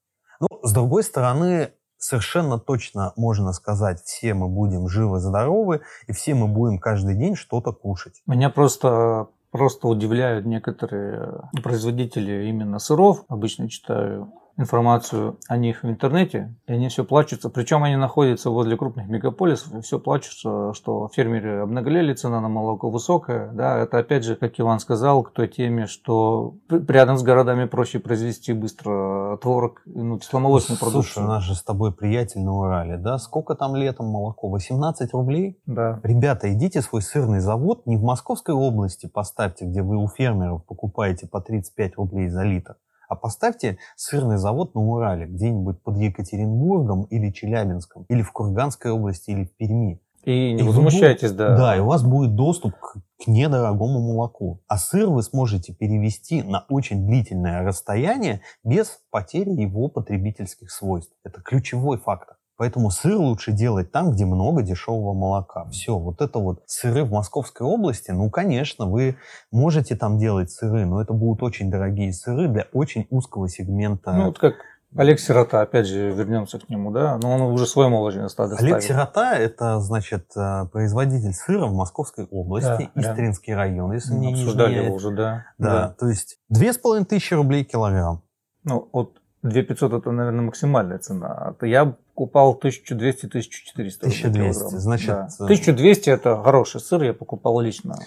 С 0.62 0.73
другой 0.73 1.03
стороны, 1.03 1.73
совершенно 1.99 2.59
точно 2.59 3.12
можно 3.16 3.53
сказать, 3.53 4.01
все 4.03 4.35
мы 4.35 4.49
будем 4.49 4.88
живы-здоровы, 4.88 5.83
и 6.07 6.12
все 6.12 6.35
мы 6.35 6.49
будем 6.49 6.79
каждый 6.79 7.14
день 7.14 7.35
что-то 7.35 7.73
кушать. 7.73 8.23
Меня 8.27 8.51
просто 8.51 9.29
просто 9.51 9.88
удивляют 9.88 10.45
некоторые 10.45 11.49
производители 11.62 12.47
именно 12.49 12.79
сыров. 12.79 13.25
Обычно 13.29 13.71
читаю 13.71 14.33
информацию 14.57 15.38
о 15.49 15.57
них 15.57 15.83
в 15.83 15.88
интернете, 15.88 16.55
и 16.66 16.73
они 16.73 16.88
все 16.88 17.05
плачутся. 17.05 17.51
Причем 17.51 17.83
они 17.83 17.97
находятся 17.97 18.51
возле 18.51 18.77
крупных 18.77 19.09
мегаполисов, 19.09 19.75
и 19.75 19.81
все 19.81 19.99
плачутся, 19.99 20.73
что 20.75 21.09
фермеры 21.12 21.61
обнаглели, 21.61 22.14
цена 22.14 22.40
на 22.40 22.49
молоко 22.49 22.90
высокая. 22.90 23.51
Да, 23.53 23.79
это 23.79 23.99
опять 23.99 24.25
же, 24.25 24.37
как 24.37 24.59
Иван 24.59 24.79
сказал, 24.81 25.23
к 25.23 25.33
той 25.33 25.49
теме, 25.49 25.87
что 25.87 26.55
рядом 26.71 27.19
с 27.19 27.23
городами 27.23 27.66
проще 27.66 27.99
произвести 27.99 28.53
быстро 28.53 29.38
творог, 29.42 29.83
ну, 29.87 30.19
кисломолочную 30.19 30.79
продукцию. 30.79 31.12
Слушай, 31.14 31.27
у 31.27 31.29
нас 31.29 31.42
же 31.42 31.55
с 31.55 31.62
тобой 31.62 31.92
приятель 31.92 32.40
на 32.40 32.55
Урале, 32.57 32.97
да? 32.97 33.19
Сколько 33.19 33.55
там 33.55 33.77
летом 33.77 34.07
молоко? 34.07 34.49
18 34.49 35.12
рублей? 35.12 35.59
Да. 35.66 36.01
Ребята, 36.03 36.53
идите 36.53 36.81
свой 36.83 37.03
сырный 37.03 37.40
завод 37.40 37.87
не 37.87 37.97
в 37.97 38.03
Московской 38.03 38.55
области 38.55 39.07
поставьте, 39.07 39.66
где 39.66 39.83
вы 39.83 39.97
у 39.97 40.09
фермеров 40.09 40.64
покупаете 40.64 41.27
по 41.27 41.40
35 41.40 41.97
рублей 41.97 42.29
за 42.29 42.42
литр, 42.42 42.77
а 43.09 43.16
поставьте 43.16 43.79
сырный 43.97 44.37
завод 44.37 44.75
на 44.75 44.81
Урале, 44.81 45.27
где-нибудь 45.27 45.83
под 45.83 45.99
Екатеринбургом 45.99 47.05
или 47.05 47.31
Челябинском, 47.31 48.05
или 48.09 48.23
в 48.23 48.33
Курганской 48.33 48.90
области, 48.90 49.31
или 49.31 49.45
в 49.45 49.57
Перми. 49.57 50.01
И 50.27 50.53
не 50.53 50.61
и 50.61 50.62
возмущайтесь, 50.62 51.31
да. 51.31 51.57
Да, 51.57 51.77
и 51.77 51.81
у 51.81 51.87
вас 51.87 52.03
будет 52.03 52.35
доступ 52.35 52.75
к, 52.75 52.97
к 53.23 53.29
недорогому 53.29 54.01
молоку. 54.01 54.61
А 54.66 54.77
сыр 54.77 55.09
вы 55.09 55.23
сможете 55.23 55.73
перевести 55.73 56.42
на 56.42 56.66
очень 56.69 57.07
длительное 57.07 57.62
расстояние 57.62 58.40
без 58.64 58.99
потери 59.11 59.51
его 59.51 59.87
потребительских 59.87 60.73
свойств. 60.73 61.12
Это 61.23 61.40
ключевой 61.42 61.99
фактор. 61.99 62.36
Поэтому 62.57 62.90
сыр 62.90 63.16
лучше 63.16 63.53
делать 63.53 63.92
там, 63.92 64.12
где 64.12 64.25
много 64.25 64.62
дешевого 64.62 65.12
молока. 65.12 65.66
Все, 65.71 65.99
вот 65.99 66.23
это 66.23 66.38
вот 66.38 66.62
сыры 66.66 67.05
в 67.05 67.12
Московской 67.12 67.66
области, 67.66 68.11
ну, 68.11 68.31
конечно, 68.31 68.87
вы 68.87 69.16
можете 69.51 69.95
там 69.97 70.19
делать 70.19 70.51
сыры, 70.51 70.87
но 70.87 71.03
это 71.03 71.12
будут 71.12 71.42
очень 71.42 71.71
дорогие 71.71 72.12
сыры 72.12 72.49
для 72.49 72.66
очень 72.73 73.07
узкого 73.11 73.49
сегмента. 73.49 74.12
Ну, 74.12 74.27
вот 74.27 74.38
как 74.38 74.55
Олег 74.97 75.21
Сирота, 75.21 75.61
опять 75.61 75.87
же, 75.87 76.11
вернемся 76.12 76.59
к 76.59 76.69
нему, 76.71 76.90
да, 76.90 77.19
но 77.19 77.35
он 77.35 77.42
уже 77.42 77.66
свой 77.66 77.88
молочный 77.88 78.31
стадо 78.31 78.57
Олег 78.57 78.81
Сирота– 78.81 79.35
это, 79.37 79.79
значит, 79.81 80.31
э, 80.37 80.66
производитель 80.73 81.35
сыра 81.35 81.66
в 81.66 81.75
Московской 81.75 82.25
области, 82.25 82.90
да, 82.95 83.03
Истринский 83.03 83.53
да. 83.53 83.61
район, 83.61 83.92
если 83.92 84.14
Мы 84.14 84.21
не 84.21 84.33
обсуждали 84.33 84.85
его 84.85 84.95
уже, 84.95 85.11
да. 85.11 85.45
да. 85.59 85.71
Да, 85.71 85.88
то 85.99 86.09
есть 86.09 86.38
две 86.49 86.73
с 86.73 86.79
половиной 86.79 87.05
тысячи 87.05 87.35
рублей 87.35 87.64
килограмм. 87.64 88.23
Ну, 88.64 88.88
вот 88.92 89.21
2500 89.42 89.92
это, 89.92 90.11
наверное, 90.12 90.42
максимальная 90.42 90.99
цена. 90.99 91.55
А 91.61 91.66
я 91.66 91.97
покупал 92.17 92.59
1200-1400 92.63 94.07
1200, 94.07 94.77
значит... 94.79 95.09
Да. 95.09 95.29
1200 95.45 96.09
это 96.11 96.43
хороший 96.43 96.81
сыр, 96.81 97.03
я 97.03 97.13
покупал 97.13 97.61
лично. 97.61 97.99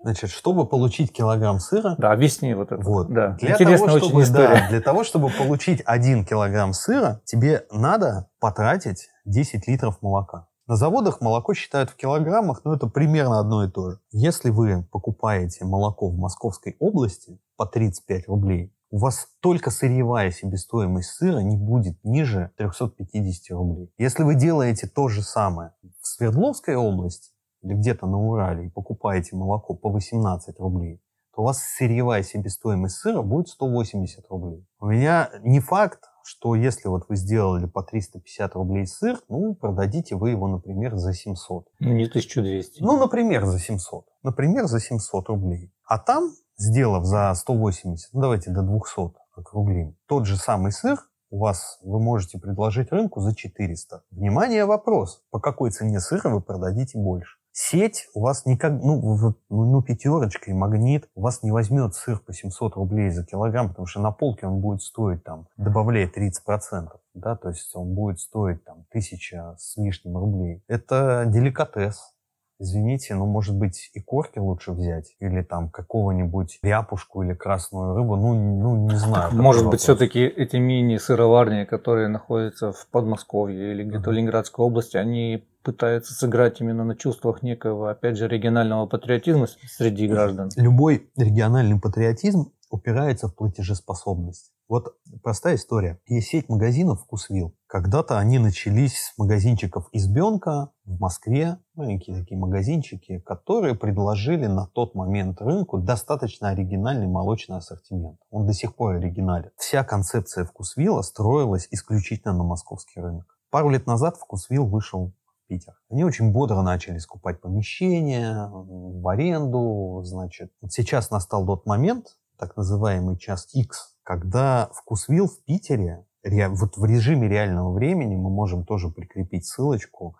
Значит, 0.00 0.30
чтобы 0.30 0.66
получить 0.66 1.12
килограмм 1.12 1.58
сыра... 1.58 1.96
Да, 1.98 2.12
объясни 2.12 2.54
вот 2.54 2.70
это. 2.70 2.80
Вот. 2.80 3.12
Да. 3.12 3.36
Для 3.40 3.54
Интересная 3.54 3.88
того, 3.88 3.98
чтобы, 3.98 4.18
очень 4.18 4.30
история. 4.30 4.48
Да, 4.48 4.68
для 4.68 4.80
того, 4.80 5.02
чтобы 5.02 5.30
получить 5.30 5.82
1 5.84 6.24
килограмм 6.24 6.72
сыра, 6.74 7.20
тебе 7.24 7.66
надо 7.72 8.28
потратить 8.38 9.08
10 9.24 9.66
литров 9.66 10.00
молока. 10.00 10.46
На 10.68 10.76
заводах 10.76 11.20
молоко 11.20 11.54
считают 11.54 11.90
в 11.90 11.96
килограммах, 11.96 12.60
но 12.64 12.74
это 12.74 12.86
примерно 12.86 13.40
одно 13.40 13.64
и 13.64 13.68
то 13.68 13.90
же. 13.90 13.98
Если 14.12 14.50
вы 14.50 14.86
покупаете 14.92 15.64
молоко 15.64 16.08
в 16.08 16.16
Московской 16.16 16.76
области 16.78 17.40
по 17.56 17.66
35 17.66 18.28
рублей, 18.28 18.72
у 18.96 18.98
вас 18.98 19.28
только 19.40 19.70
сырьевая 19.70 20.30
себестоимость 20.30 21.10
сыра 21.10 21.40
не 21.40 21.58
будет 21.58 22.02
ниже 22.02 22.52
350 22.56 23.54
рублей. 23.54 23.92
Если 23.98 24.22
вы 24.22 24.36
делаете 24.36 24.86
то 24.86 25.08
же 25.08 25.20
самое 25.20 25.72
в 26.00 26.06
Свердловской 26.06 26.76
области 26.76 27.30
или 27.60 27.74
где-то 27.74 28.06
на 28.06 28.16
Урале 28.16 28.68
и 28.68 28.70
покупаете 28.70 29.36
молоко 29.36 29.74
по 29.74 29.90
18 29.90 30.58
рублей, 30.60 31.02
то 31.34 31.42
у 31.42 31.44
вас 31.44 31.58
сырьевая 31.58 32.22
себестоимость 32.22 32.96
сыра 32.96 33.20
будет 33.20 33.48
180 33.48 34.24
рублей. 34.30 34.66
У 34.80 34.86
меня 34.86 35.28
не 35.42 35.60
факт, 35.60 36.00
что 36.24 36.54
если 36.54 36.88
вот 36.88 37.04
вы 37.10 37.16
сделали 37.16 37.66
по 37.66 37.82
350 37.82 38.54
рублей 38.54 38.86
сыр, 38.86 39.20
ну, 39.28 39.54
продадите 39.54 40.16
вы 40.16 40.30
его, 40.30 40.48
например, 40.48 40.96
за 40.96 41.12
700. 41.12 41.66
Ну, 41.80 41.92
не 41.92 42.06
1200. 42.06 42.82
Ну, 42.82 42.98
например, 42.98 43.44
за 43.44 43.58
700. 43.58 44.06
Например, 44.22 44.64
за 44.64 44.80
700 44.80 45.28
рублей. 45.28 45.70
А 45.84 45.98
там 45.98 46.32
сделав 46.56 47.04
за 47.04 47.34
180, 47.34 48.10
ну 48.12 48.20
давайте 48.20 48.50
до 48.50 48.62
200 48.62 49.12
округлим, 49.36 49.96
тот 50.06 50.26
же 50.26 50.36
самый 50.36 50.72
сыр 50.72 50.98
у 51.30 51.38
вас 51.38 51.78
вы 51.82 52.00
можете 52.00 52.38
предложить 52.38 52.92
рынку 52.92 53.20
за 53.20 53.34
400. 53.34 54.02
Внимание, 54.10 54.64
вопрос, 54.64 55.22
по 55.30 55.40
какой 55.40 55.70
цене 55.70 56.00
сыра 56.00 56.28
вы 56.30 56.40
продадите 56.40 56.98
больше? 56.98 57.36
Сеть 57.52 58.06
у 58.12 58.20
вас 58.20 58.44
никак, 58.44 58.72
ну, 58.82 59.34
ну, 59.48 59.64
ну, 59.64 59.82
пятерочка 59.82 60.50
и 60.50 60.54
магнит 60.54 61.08
у 61.14 61.22
вас 61.22 61.42
не 61.42 61.50
возьмет 61.50 61.94
сыр 61.94 62.18
по 62.18 62.34
700 62.34 62.74
рублей 62.74 63.08
за 63.08 63.24
килограмм, 63.24 63.70
потому 63.70 63.86
что 63.86 64.00
на 64.00 64.12
полке 64.12 64.46
он 64.46 64.60
будет 64.60 64.82
стоить 64.82 65.24
там, 65.24 65.48
добавляя 65.56 66.06
30%, 66.06 66.90
да, 67.14 67.34
то 67.34 67.48
есть 67.48 67.74
он 67.74 67.94
будет 67.94 68.20
стоить 68.20 68.62
там 68.64 68.84
тысяча 68.90 69.56
с 69.58 69.78
лишним 69.78 70.18
рублей. 70.18 70.62
Это 70.68 71.24
деликатес, 71.26 72.14
извините, 72.58 73.14
ну, 73.14 73.26
может 73.26 73.56
быть, 73.56 73.90
и 73.94 74.00
корки 74.00 74.38
лучше 74.38 74.72
взять, 74.72 75.14
или 75.20 75.42
там 75.42 75.70
какого-нибудь 75.70 76.58
ряпушку 76.62 77.22
или 77.22 77.34
красную 77.34 77.94
рыбу, 77.94 78.16
ну, 78.16 78.34
ну 78.34 78.88
не 78.88 78.96
знаю. 78.96 79.34
Может 79.34 79.68
быть, 79.68 79.80
все-таки 79.80 80.20
эти 80.20 80.56
мини-сыроварни, 80.56 81.64
которые 81.64 82.08
находятся 82.08 82.72
в 82.72 82.86
Подмосковье 82.90 83.72
или 83.72 83.84
где-то 83.84 84.10
в 84.10 84.12
Ленинградской 84.12 84.64
области, 84.64 84.96
они 84.96 85.46
пытаются 85.62 86.14
сыграть 86.14 86.60
именно 86.60 86.84
на 86.84 86.94
чувствах 86.94 87.42
некого, 87.42 87.90
опять 87.90 88.16
же, 88.16 88.28
регионального 88.28 88.86
патриотизма 88.86 89.48
среди 89.66 90.06
граждан. 90.06 90.48
Любой 90.54 91.10
региональный 91.16 91.78
патриотизм 91.80 92.52
упирается 92.70 93.28
в 93.28 93.34
платежеспособность. 93.34 94.52
Вот 94.68 94.96
простая 95.22 95.54
история. 95.54 96.00
Есть 96.06 96.28
сеть 96.28 96.48
магазинов 96.48 97.02
«Вкусвилл». 97.02 97.54
Когда-то 97.68 98.18
они 98.18 98.38
начались 98.38 98.96
с 98.96 99.18
магазинчиков 99.18 99.88
«Избенка» 99.92 100.70
в 100.84 100.98
Москве, 100.98 101.58
маленькие 101.74 102.18
такие 102.18 102.36
магазинчики, 102.36 103.20
которые 103.20 103.76
предложили 103.76 104.46
на 104.46 104.66
тот 104.66 104.96
момент 104.96 105.40
рынку 105.40 105.78
достаточно 105.78 106.48
оригинальный 106.48 107.06
молочный 107.06 107.58
ассортимент. 107.58 108.18
Он 108.30 108.46
до 108.46 108.52
сих 108.52 108.74
пор 108.74 108.96
оригинален. 108.96 109.50
Вся 109.56 109.84
концепция 109.84 110.44
«Вкусвилла» 110.44 111.02
строилась 111.02 111.68
исключительно 111.70 112.34
на 112.34 112.42
московский 112.42 113.00
рынок. 113.00 113.26
Пару 113.50 113.70
лет 113.70 113.86
назад 113.86 114.16
«Вкусвилл» 114.16 114.66
вышел 114.66 115.12
Питер. 115.48 115.74
Они 115.90 116.04
очень 116.04 116.32
бодро 116.32 116.60
начали 116.62 116.98
скупать 116.98 117.40
помещения 117.40 118.48
в 118.50 119.06
аренду, 119.08 120.02
значит. 120.04 120.50
Вот 120.60 120.72
сейчас 120.72 121.10
настал 121.10 121.46
тот 121.46 121.66
момент, 121.66 122.16
так 122.36 122.56
называемый 122.56 123.18
час 123.18 123.48
X, 123.54 123.96
когда 124.02 124.70
вкусвилл 124.72 125.28
в 125.28 125.42
Питере, 125.44 126.04
вот 126.22 126.76
в 126.76 126.84
режиме 126.84 127.28
реального 127.28 127.72
времени, 127.72 128.16
мы 128.16 128.30
можем 128.30 128.64
тоже 128.64 128.88
прикрепить 128.88 129.46
ссылочку, 129.46 130.16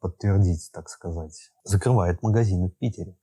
подтвердить, 0.00 0.70
так 0.72 0.88
сказать, 0.88 1.52
закрывает 1.64 2.22
магазины 2.22 2.68
в 2.68 2.78
Питере. 2.78 3.16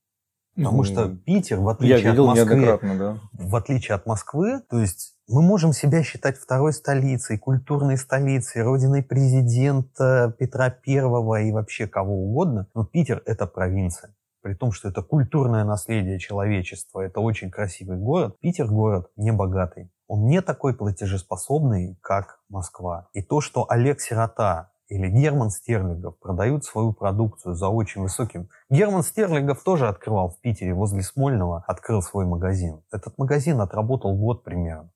Потому 0.55 0.83
что 0.83 1.09
Питер, 1.09 1.59
в 1.59 1.69
отличие 1.69 2.01
Я 2.01 2.11
видел 2.11 2.29
от 2.29 2.37
Москвы, 2.37 2.79
да. 2.97 3.19
в 3.31 3.55
отличие 3.55 3.95
от 3.95 4.05
Москвы, 4.05 4.59
то 4.69 4.79
есть 4.79 5.15
мы 5.27 5.41
можем 5.41 5.71
себя 5.71 6.03
считать 6.03 6.37
второй 6.37 6.73
столицей, 6.73 7.37
культурной 7.37 7.97
столицей, 7.97 8.63
родиной 8.63 9.03
президента 9.03 10.35
Петра 10.37 10.69
Первого 10.69 11.41
и 11.41 11.51
вообще 11.51 11.87
кого 11.87 12.25
угодно, 12.25 12.67
но 12.73 12.83
Питер 12.83 13.23
это 13.25 13.45
провинция 13.45 14.13
при 14.41 14.53
том, 14.53 14.71
что 14.71 14.89
это 14.89 15.01
культурное 15.01 15.63
наследие 15.63 16.19
человечества, 16.19 17.01
это 17.01 17.19
очень 17.19 17.49
красивый 17.49 17.97
город, 17.97 18.37
Питер 18.39 18.67
город 18.67 19.11
не 19.15 19.31
богатый. 19.31 19.91
Он 20.07 20.25
не 20.25 20.41
такой 20.41 20.75
платежеспособный, 20.75 21.97
как 22.01 22.39
Москва. 22.49 23.09
И 23.13 23.21
то, 23.21 23.41
что 23.41 23.65
Олег 23.69 24.01
Сирота 24.01 24.71
или 24.87 25.07
Герман 25.07 25.51
Стерлигов 25.51 26.17
продают 26.19 26.65
свою 26.65 26.93
продукцию 26.93 27.53
за 27.53 27.69
очень 27.69 28.01
высоким... 28.01 28.49
Герман 28.69 29.03
Стерлигов 29.03 29.63
тоже 29.63 29.87
открывал 29.87 30.29
в 30.29 30.41
Питере 30.41 30.73
возле 30.73 31.03
Смольного, 31.03 31.63
открыл 31.67 32.01
свой 32.01 32.25
магазин. 32.25 32.81
Этот 32.91 33.17
магазин 33.17 33.61
отработал 33.61 34.15
год 34.17 34.43
примерно. 34.43 34.89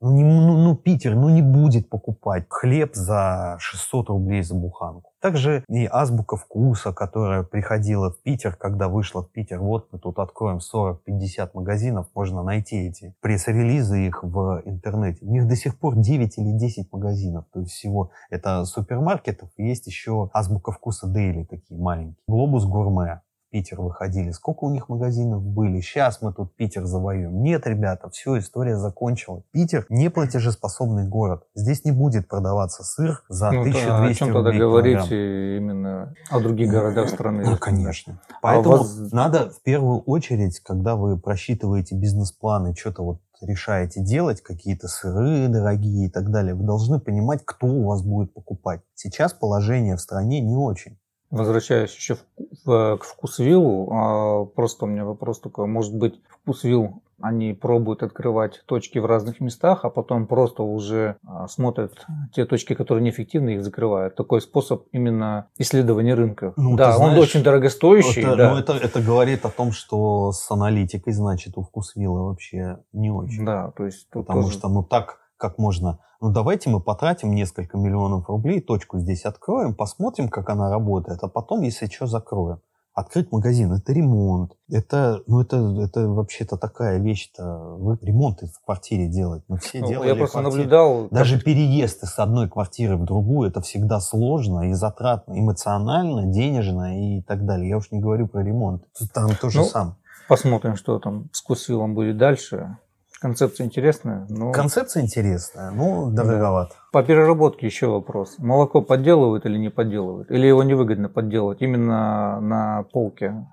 Ну, 0.00 0.12
не, 0.12 0.24
ну, 0.24 0.58
ну, 0.58 0.76
Питер, 0.76 1.14
ну, 1.14 1.30
не 1.30 1.40
будет 1.40 1.88
покупать 1.88 2.44
хлеб 2.50 2.94
за 2.94 3.56
600 3.58 4.10
рублей 4.10 4.42
за 4.42 4.54
буханку. 4.54 5.12
Также 5.20 5.64
и 5.68 5.88
азбука 5.90 6.36
вкуса, 6.36 6.92
которая 6.92 7.42
приходила 7.42 8.10
в 8.10 8.22
Питер, 8.22 8.54
когда 8.54 8.88
вышла 8.88 9.22
в 9.22 9.32
Питер. 9.32 9.58
Вот 9.60 9.88
мы 9.90 9.98
тут 9.98 10.18
откроем 10.18 10.58
40-50 10.58 11.50
магазинов, 11.54 12.08
можно 12.14 12.42
найти 12.42 12.88
эти 12.88 13.14
пресс-релизы 13.20 14.06
их 14.06 14.22
в 14.22 14.62
интернете. 14.66 15.24
У 15.24 15.30
них 15.32 15.48
до 15.48 15.56
сих 15.56 15.78
пор 15.78 15.96
9 15.96 16.38
или 16.38 16.52
10 16.52 16.92
магазинов. 16.92 17.46
То 17.52 17.60
есть 17.60 17.72
всего 17.72 18.10
это 18.30 18.66
супермаркетов. 18.66 19.48
Есть 19.56 19.86
еще 19.86 20.30
азбука 20.34 20.72
вкуса 20.72 21.06
Дейли, 21.06 21.44
такие 21.44 21.80
маленькие. 21.80 22.22
Глобус 22.28 22.66
гурме. 22.66 23.22
Питер 23.50 23.80
выходили, 23.80 24.30
сколько 24.30 24.64
у 24.64 24.70
них 24.70 24.88
магазинов 24.88 25.42
были, 25.42 25.80
сейчас 25.80 26.20
мы 26.22 26.32
тут 26.32 26.54
Питер 26.56 26.84
завоюем. 26.84 27.42
Нет, 27.42 27.66
ребята, 27.66 28.10
все, 28.10 28.38
история 28.38 28.76
закончилась. 28.76 29.44
Питер 29.52 29.86
не 29.88 30.10
платежеспособный 30.10 31.06
город. 31.06 31.44
Здесь 31.54 31.84
не 31.84 31.92
будет 31.92 32.28
продаваться 32.28 32.82
сыр 32.82 33.22
за 33.28 33.52
ну, 33.52 33.60
1200 33.60 33.88
рублей. 33.88 34.10
О 34.10 34.14
чем 34.14 34.32
тогда 34.32 34.52
говорить 34.52 35.10
именно 35.10 36.14
о 36.30 36.40
других 36.40 36.70
городах 36.70 37.08
страны? 37.08 37.44
Ну, 37.44 37.56
конечно. 37.56 38.20
Поэтому 38.42 38.74
а 38.74 38.78
вас... 38.78 39.12
надо 39.12 39.50
в 39.50 39.62
первую 39.62 40.00
очередь, 40.00 40.60
когда 40.60 40.96
вы 40.96 41.18
просчитываете 41.18 41.94
бизнес-планы, 41.94 42.74
что-то 42.74 43.02
вот 43.02 43.20
решаете 43.40 44.00
делать, 44.00 44.40
какие-то 44.40 44.88
сыры 44.88 45.48
дорогие 45.48 46.06
и 46.06 46.10
так 46.10 46.30
далее, 46.30 46.54
вы 46.54 46.64
должны 46.64 46.98
понимать, 46.98 47.42
кто 47.44 47.66
у 47.66 47.86
вас 47.86 48.02
будет 48.02 48.32
покупать. 48.32 48.80
Сейчас 48.94 49.32
положение 49.32 49.96
в 49.96 50.00
стране 50.00 50.40
не 50.40 50.56
очень. 50.56 50.98
Возвращаясь 51.36 51.94
еще 51.94 52.14
в, 52.14 52.24
в, 52.64 52.96
к 52.98 53.04
вкусвиллу, 53.04 53.90
а, 53.92 54.44
просто 54.46 54.84
у 54.84 54.88
меня 54.88 55.04
вопрос 55.04 55.40
такой, 55.40 55.66
может 55.66 55.94
быть, 55.94 56.20
вкусвилл 56.28 57.02
они 57.20 57.54
пробуют 57.54 58.02
открывать 58.02 58.62
точки 58.66 58.98
в 58.98 59.06
разных 59.06 59.40
местах, 59.40 59.84
а 59.84 59.90
потом 59.90 60.26
просто 60.26 60.62
уже 60.62 61.16
а, 61.26 61.48
смотрят 61.48 62.06
те 62.34 62.44
точки, 62.44 62.74
которые 62.74 63.04
неэффективны, 63.04 63.54
их 63.54 63.64
закрывают. 63.64 64.16
Такой 64.16 64.40
способ 64.40 64.84
именно 64.92 65.48
исследования 65.56 66.14
рынка. 66.14 66.52
Ну, 66.56 66.76
да, 66.76 66.92
знаешь, 66.92 67.12
он 67.14 67.18
очень 67.18 67.42
дорогостоящий. 67.42 68.22
Это, 68.22 68.36
да. 68.36 68.50
ну, 68.50 68.58
это, 68.58 68.74
это 68.74 69.00
говорит 69.00 69.44
о 69.46 69.50
том, 69.50 69.72
что 69.72 70.32
с 70.32 70.50
аналитикой, 70.50 71.12
значит, 71.14 71.56
у 71.56 71.62
вкусвилла 71.62 72.28
вообще 72.28 72.78
не 72.92 73.10
очень. 73.10 73.44
Да, 73.44 73.72
то 73.76 73.86
есть... 73.86 74.08
Потому 74.10 74.42
тоже... 74.42 74.58
что, 74.58 74.68
ну 74.68 74.82
так 74.82 75.25
как 75.36 75.58
можно, 75.58 75.98
ну 76.20 76.30
давайте 76.30 76.70
мы 76.70 76.80
потратим 76.80 77.34
несколько 77.34 77.76
миллионов 77.76 78.28
рублей, 78.28 78.60
точку 78.60 78.98
здесь 78.98 79.24
откроем, 79.24 79.74
посмотрим, 79.74 80.28
как 80.28 80.48
она 80.50 80.70
работает, 80.70 81.22
а 81.22 81.28
потом, 81.28 81.62
если 81.62 81.86
что, 81.86 82.06
закроем. 82.06 82.60
Открыть 82.96 83.30
магазин– 83.30 83.70
это 83.74 83.92
ремонт. 83.92 84.52
Это, 84.70 85.20
ну, 85.26 85.42
это, 85.42 85.56
это 85.84 86.08
вообще-то 86.08 86.56
такая 86.56 86.98
вещь-то. 86.98 87.76
Вы 87.78 87.98
ремонты 88.00 88.46
в 88.46 88.64
квартире 88.64 89.06
делать. 89.06 89.42
Мы 89.48 89.58
все 89.58 89.80
ну, 89.80 89.88
делали 89.88 90.08
Я 90.08 90.14
просто 90.14 90.38
квартиры. 90.38 90.62
наблюдал... 90.62 91.08
Даже 91.10 91.34
как... 91.34 91.44
переезд 91.44 92.06
с 92.06 92.18
одной 92.18 92.48
квартиры 92.48 92.96
в 92.96 93.04
другую– 93.04 93.48
это 93.50 93.60
всегда 93.60 94.00
сложно 94.00 94.70
и 94.70 94.72
затратно, 94.72 95.38
эмоционально, 95.38 96.24
денежно 96.24 97.18
и 97.18 97.20
так 97.20 97.44
далее. 97.44 97.68
Я 97.68 97.76
уж 97.76 97.90
не 97.90 98.00
говорю 98.00 98.28
про 98.28 98.42
ремонт. 98.42 98.84
Там 99.12 99.28
то 99.38 99.50
же 99.50 99.58
ну, 99.58 99.64
самое. 99.66 99.96
Посмотрим, 100.26 100.76
что 100.76 100.98
там 100.98 101.28
с 101.32 101.42
Кусвиллом 101.42 101.94
будет 101.94 102.16
дальше. 102.16 102.78
Концепция 103.20 103.64
интересная. 103.64 104.26
Но... 104.28 104.52
Концепция 104.52 105.02
интересная, 105.02 105.70
но 105.70 106.10
дороговато. 106.10 106.74
Да. 106.74 106.80
По 106.92 107.02
переработке 107.02 107.66
еще 107.66 107.86
вопрос. 107.86 108.38
Молоко 108.38 108.82
подделывают 108.82 109.46
или 109.46 109.56
не 109.56 109.70
подделывают? 109.70 110.30
Или 110.30 110.46
его 110.46 110.62
невыгодно 110.62 111.08
подделывать 111.08 111.62
именно 111.62 112.40
на 112.40 112.82
полке, 112.92 113.46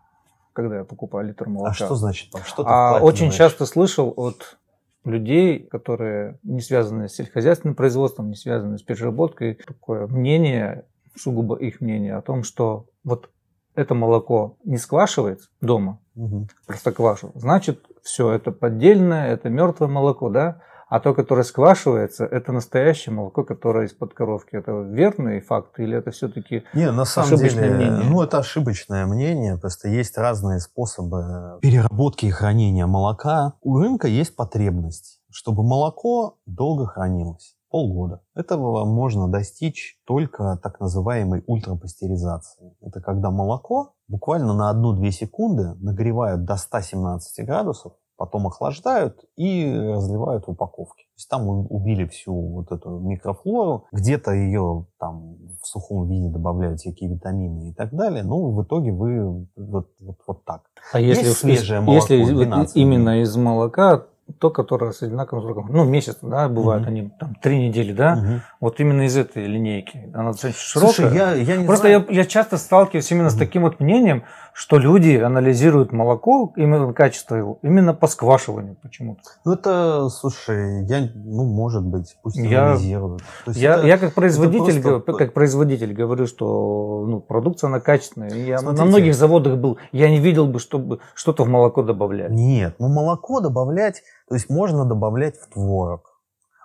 когда 0.51 0.79
я 0.79 0.83
покупаю 0.83 1.27
литр 1.27 1.47
молока? 1.47 1.71
А 1.71 1.73
что 1.73 1.95
значит? 1.95 2.29
Что 2.45 2.63
а 2.67 2.99
очень 2.99 3.31
часто 3.31 3.65
слышал 3.65 4.13
от 4.17 4.57
людей, 5.05 5.59
которые 5.59 6.39
не 6.43 6.61
связаны 6.61 7.07
с 7.07 7.13
сельскохозяйственным 7.13 7.75
производством, 7.75 8.29
не 8.29 8.35
связаны 8.35 8.77
с 8.77 8.81
переработкой, 8.81 9.55
такое 9.55 10.07
мнение, 10.07 10.85
сугубо 11.15 11.55
их 11.55 11.79
мнение 11.79 12.15
о 12.15 12.21
том, 12.21 12.43
что 12.43 12.87
вот 13.03 13.29
это 13.75 13.95
молоко 13.95 14.57
не 14.63 14.77
сквашивается 14.77 15.49
дома, 15.61 15.99
угу. 16.15 16.47
простоквашу, 16.67 17.31
значит, 17.35 17.85
все, 18.03 18.31
это 18.31 18.51
поддельное, 18.51 19.33
это 19.33 19.49
мертвое 19.49 19.87
молоко, 19.87 20.29
да, 20.29 20.61
а 20.93 20.99
то, 20.99 21.15
которое 21.15 21.43
сквашивается, 21.43 22.23
это 22.23 22.51
настоящее 22.51 23.15
молоко, 23.15 23.43
которое 23.43 23.87
из-под 23.87 24.13
коровки. 24.13 24.55
Это 24.55 24.73
верный 24.73 25.41
факт 25.41 25.79
или 25.79 25.97
это 25.97 26.11
все-таки 26.11 26.65
Не, 26.75 26.91
на 26.91 27.05
самом 27.05 27.35
деле, 27.35 27.71
мнение? 27.71 28.07
Ну, 28.07 28.21
это 28.21 28.37
ошибочное 28.37 29.07
мнение. 29.07 29.57
Просто 29.57 29.89
есть 29.89 30.19
разные 30.19 30.59
способы 30.59 31.57
переработки 31.63 32.27
и 32.27 32.29
хранения 32.29 32.85
молока. 32.85 33.53
У 33.61 33.79
рынка 33.79 34.07
есть 34.07 34.35
потребность, 34.35 35.19
чтобы 35.31 35.63
молоко 35.63 36.37
долго 36.45 36.85
хранилось 36.85 37.55
полгода. 37.73 38.21
Этого 38.35 38.85
можно 38.85 39.27
достичь 39.27 39.99
только 40.05 40.59
так 40.61 40.79
называемой 40.79 41.43
ультрапастеризации. 41.47 42.77
Это 42.81 43.01
когда 43.01 43.31
молоко 43.31 43.95
буквально 44.07 44.53
на 44.53 44.71
1-2 44.71 45.09
секунды 45.09 45.73
нагревают 45.81 46.45
до 46.45 46.55
117 46.55 47.43
градусов, 47.43 47.93
потом 48.15 48.45
охлаждают 48.45 49.25
и 49.35 49.75
разливают 49.75 50.45
в 50.45 50.51
упаковке. 50.51 51.05
То 51.05 51.17
есть 51.17 51.29
там 51.29 51.47
убили 51.47 52.05
всю 52.05 52.33
вот 52.33 52.71
эту 52.71 52.99
микрофлору, 52.99 53.85
где-то 53.91 54.33
ее 54.33 54.85
там 54.99 55.37
в 55.59 55.65
сухом 55.65 56.07
виде 56.07 56.29
добавляют 56.29 56.79
всякие 56.79 57.09
витамины 57.09 57.71
и 57.71 57.73
так 57.73 57.91
далее. 57.91 58.23
Ну, 58.23 58.51
в 58.51 58.63
итоге 58.63 58.91
вы 58.91 59.47
вот, 59.55 59.87
вот, 59.99 60.17
вот 60.27 60.45
так. 60.45 60.61
А 60.93 60.99
если 60.99 61.29
свежее 61.29 61.81
молоко, 61.81 62.13
если 62.13 62.79
именно 62.79 63.19
из 63.19 63.35
молока, 63.35 64.05
то, 64.39 64.49
которое 64.49 64.91
с 64.91 65.01
одинаковым 65.01 65.43
сроком, 65.43 65.67
ну, 65.69 65.83
месяц, 65.85 66.17
да, 66.21 66.47
бывают 66.49 66.83
угу. 66.83 66.91
они 66.91 67.09
там 67.19 67.35
три 67.35 67.67
недели, 67.67 67.93
да, 67.93 68.13
угу. 68.13 68.41
вот 68.59 68.79
именно 68.79 69.03
из 69.03 69.17
этой 69.17 69.45
линейки. 69.45 70.11
Она 70.13 70.31
достаточно 70.31 70.61
широкая. 70.61 70.93
Слушай, 70.93 71.15
я, 71.15 71.33
я 71.33 71.57
не 71.57 71.65
Просто 71.65 71.87
знаю. 71.87 72.05
Я, 72.09 72.21
я 72.21 72.25
часто 72.25 72.57
сталкиваюсь 72.57 73.11
именно 73.11 73.27
угу. 73.27 73.35
с 73.35 73.37
таким 73.37 73.63
вот 73.63 73.79
мнением, 73.79 74.23
что 74.53 74.77
люди 74.77 75.17
анализируют 75.17 75.91
молоко, 75.91 76.53
именно 76.55 76.93
качество 76.93 77.35
его, 77.35 77.59
именно 77.61 77.93
по 77.93 78.07
сквашиванию 78.07 78.77
почему-то. 78.81 79.21
Ну, 79.45 79.53
это, 79.53 80.09
слушай, 80.09 80.85
я, 80.85 81.09
ну, 81.13 81.43
может 81.45 81.83
быть, 81.83 82.15
пусть 82.21 82.37
я, 82.37 82.71
анализируют. 82.71 83.23
Я, 83.47 83.77
это, 83.77 83.87
я 83.87 83.97
как 83.97 84.13
производитель, 84.13 84.81
просто... 84.81 85.13
как 85.13 85.33
производитель 85.33 85.93
говорю, 85.93 86.27
что 86.27 87.05
ну, 87.07 87.19
продукция, 87.19 87.67
она 87.67 87.79
качественная. 87.79 88.29
Я 88.29 88.59
Смотрите. 88.59 88.83
на 88.83 88.89
многих 88.89 89.15
заводах 89.15 89.57
был, 89.57 89.77
я 89.91 90.09
не 90.09 90.19
видел 90.19 90.47
бы, 90.47 90.59
чтобы 90.59 90.99
что-то 91.15 91.43
в 91.43 91.49
молоко 91.49 91.83
добавляли. 91.83 92.33
Нет, 92.33 92.75
ну, 92.79 92.87
молоко 92.87 93.39
добавлять 93.39 94.01
то 94.27 94.35
есть 94.35 94.49
можно 94.49 94.85
добавлять 94.85 95.37
в 95.37 95.49
творог, 95.49 96.19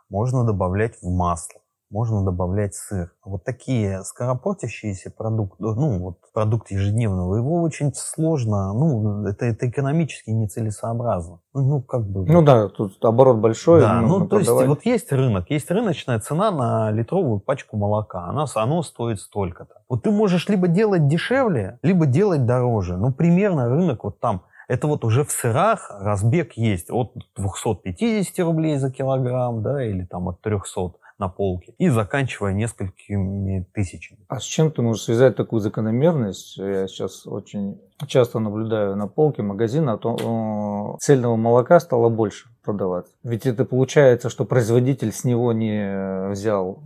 можно 0.09 0.45
добавлять 0.45 0.95
в 1.03 1.11
масло, 1.11 1.61
можно 1.91 2.25
добавлять 2.25 2.75
сыр. 2.75 3.13
Вот 3.25 3.45
такие 3.45 4.03
скоропортящиеся 4.05 5.11
продукты, 5.11 5.57
ну 5.63 5.99
вот 5.99 6.19
продукт 6.33 6.71
ежедневного, 6.71 7.37
его 7.37 7.63
очень 7.63 7.93
сложно, 7.95 8.73
ну 8.73 9.27
это, 9.27 9.47
это 9.47 9.69
экономически 9.69 10.31
нецелесообразно. 10.31 11.41
Ну, 11.55 11.83
как 11.83 12.07
бы. 12.09 12.25
Ну 12.27 12.43
да, 12.43 12.69
тут 12.69 13.03
оборот 13.05 13.39
большой. 13.39 13.81
Да, 13.81 14.01
ну 14.01 14.21
то 14.21 14.37
продавать. 14.37 14.61
есть 14.61 14.69
вот 14.69 14.87
есть 14.87 15.13
рынок, 15.13 15.51
есть 15.51 15.71
рыночная 15.71 16.21
цена 16.21 16.51
на 16.51 16.91
литровую 16.91 17.41
пачку 17.41 17.77
молока, 17.77 18.25
она, 18.25 18.47
оно 18.55 18.83
стоит 18.83 19.21
столько-то. 19.21 19.83
Вот 19.89 20.03
ты 20.03 20.11
можешь 20.11 20.49
либо 20.49 20.69
делать 20.69 21.09
дешевле, 21.09 21.79
либо 21.83 22.07
делать 22.07 22.47
дороже. 22.47 22.97
Ну 22.97 23.13
примерно 23.13 23.69
рынок 23.69 24.05
вот 24.05 24.21
там 24.21 24.43
это 24.69 24.87
вот 24.87 25.03
уже 25.05 25.25
в 25.25 25.31
сырах 25.31 25.91
разбег 25.99 26.53
есть 26.53 26.91
от 26.91 27.15
250 27.37 28.39
рублей 28.41 28.77
за 28.77 28.93
килограмм, 28.93 29.63
да, 29.63 29.83
или 29.83 30.05
там 30.05 30.29
от 30.29 30.43
300 30.43 30.93
на 31.19 31.29
полке, 31.29 31.75
и 31.79 31.89
заканчивая 31.89 32.53
несколькими 32.53 33.67
тысячами. 33.75 34.21
А 34.29 34.39
с 34.39 34.45
чем 34.45 34.71
ты 34.71 34.83
можешь 34.83 35.05
связать 35.05 35.37
такую 35.37 35.61
закономерность? 35.61 36.57
Я 36.57 36.87
сейчас 36.87 37.27
очень 37.27 37.81
часто 38.07 38.39
наблюдаю 38.39 38.97
на 38.97 39.09
полке 39.09 39.43
магазина, 39.43 39.95
а 39.95 39.99
то 39.99 40.97
цельного 41.01 41.37
молока 41.37 41.81
стало 41.81 42.09
больше 42.09 42.49
продаваться. 42.65 43.13
Ведь 43.25 43.47
это 43.47 43.65
получается, 43.65 44.31
что 44.31 44.45
производитель 44.45 45.13
с 45.13 45.25
него 45.25 45.53
не 45.53 46.31
взял 46.31 46.81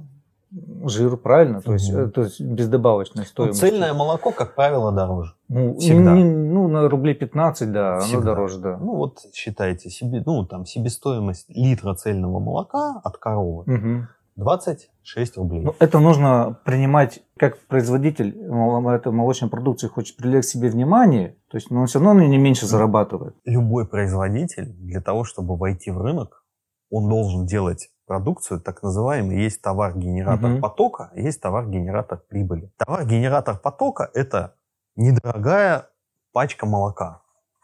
жир, 0.85 1.17
правильно? 1.17 1.61
То, 1.61 1.73
есть, 1.73 1.91
э, 1.91 2.09
то 2.09 2.23
есть 2.23 2.41
бездобавочная 2.41 3.25
стоимость. 3.25 3.63
Ну, 3.63 3.69
цельное 3.69 3.95
молоко, 3.95 4.33
как 4.33 4.55
правило, 4.55 4.93
дороже. 4.93 5.35
Ну, 5.49 5.77
Всегда. 5.79 6.15
Не, 6.15 6.25
ну, 6.25 6.69
на 6.69 6.89
рублей 6.89 7.15
15, 7.15 7.73
да, 7.73 8.01
Всегда. 8.01 8.19
оно 8.19 8.27
дороже, 8.27 8.59
да. 8.59 8.77
Ну, 8.79 8.97
вот 8.97 9.21
считайте, 9.33 9.91
себе, 9.91 10.23
ну, 10.25 10.45
там, 10.45 10.67
себестоимость 10.67 11.47
литра 11.49 11.95
цельного 11.95 12.39
молока 12.39 13.01
от 13.03 13.17
коровы 13.17 13.63
угу. 13.63 14.07
26 14.37 15.37
рублей. 15.37 15.63
Ну, 15.63 15.75
это 15.79 15.99
нужно 15.99 16.59
принимать, 16.65 17.23
как 17.37 17.59
производитель 17.67 18.31
этой 18.31 19.13
молочной 19.13 19.51
продукции 19.51 19.89
хочет 19.89 20.17
привлечь 20.17 20.47
к 20.47 20.49
себе 20.49 20.71
внимание, 20.71 21.37
то 21.51 21.57
есть, 21.57 21.71
но 21.71 21.81
он 21.81 21.87
все 21.87 22.01
равно 22.01 22.23
не 22.23 22.39
меньше 22.39 22.67
зарабатывает. 22.67 23.37
Любой 23.45 23.87
производитель 23.87 24.73
для 24.73 25.01
того, 25.01 25.25
чтобы 25.25 25.57
войти 25.57 25.91
в 25.91 25.99
рынок, 25.99 26.45
он 26.91 27.09
должен 27.09 27.47
делать 27.47 27.91
продукцию, 28.07 28.61
так 28.61 28.83
называемый, 28.83 29.43
есть 29.43 29.63
товар-генератор 29.63 30.53
угу. 30.53 30.61
потока, 30.61 31.11
есть 31.15 31.41
товар-генератор 31.41 32.23
прибыли. 32.29 32.71
Товар-генератор 32.77 33.59
потока– 33.59 34.11
это 34.15 34.57
недорогая 34.97 35.89
пачка 36.33 36.67
молока 36.67 37.22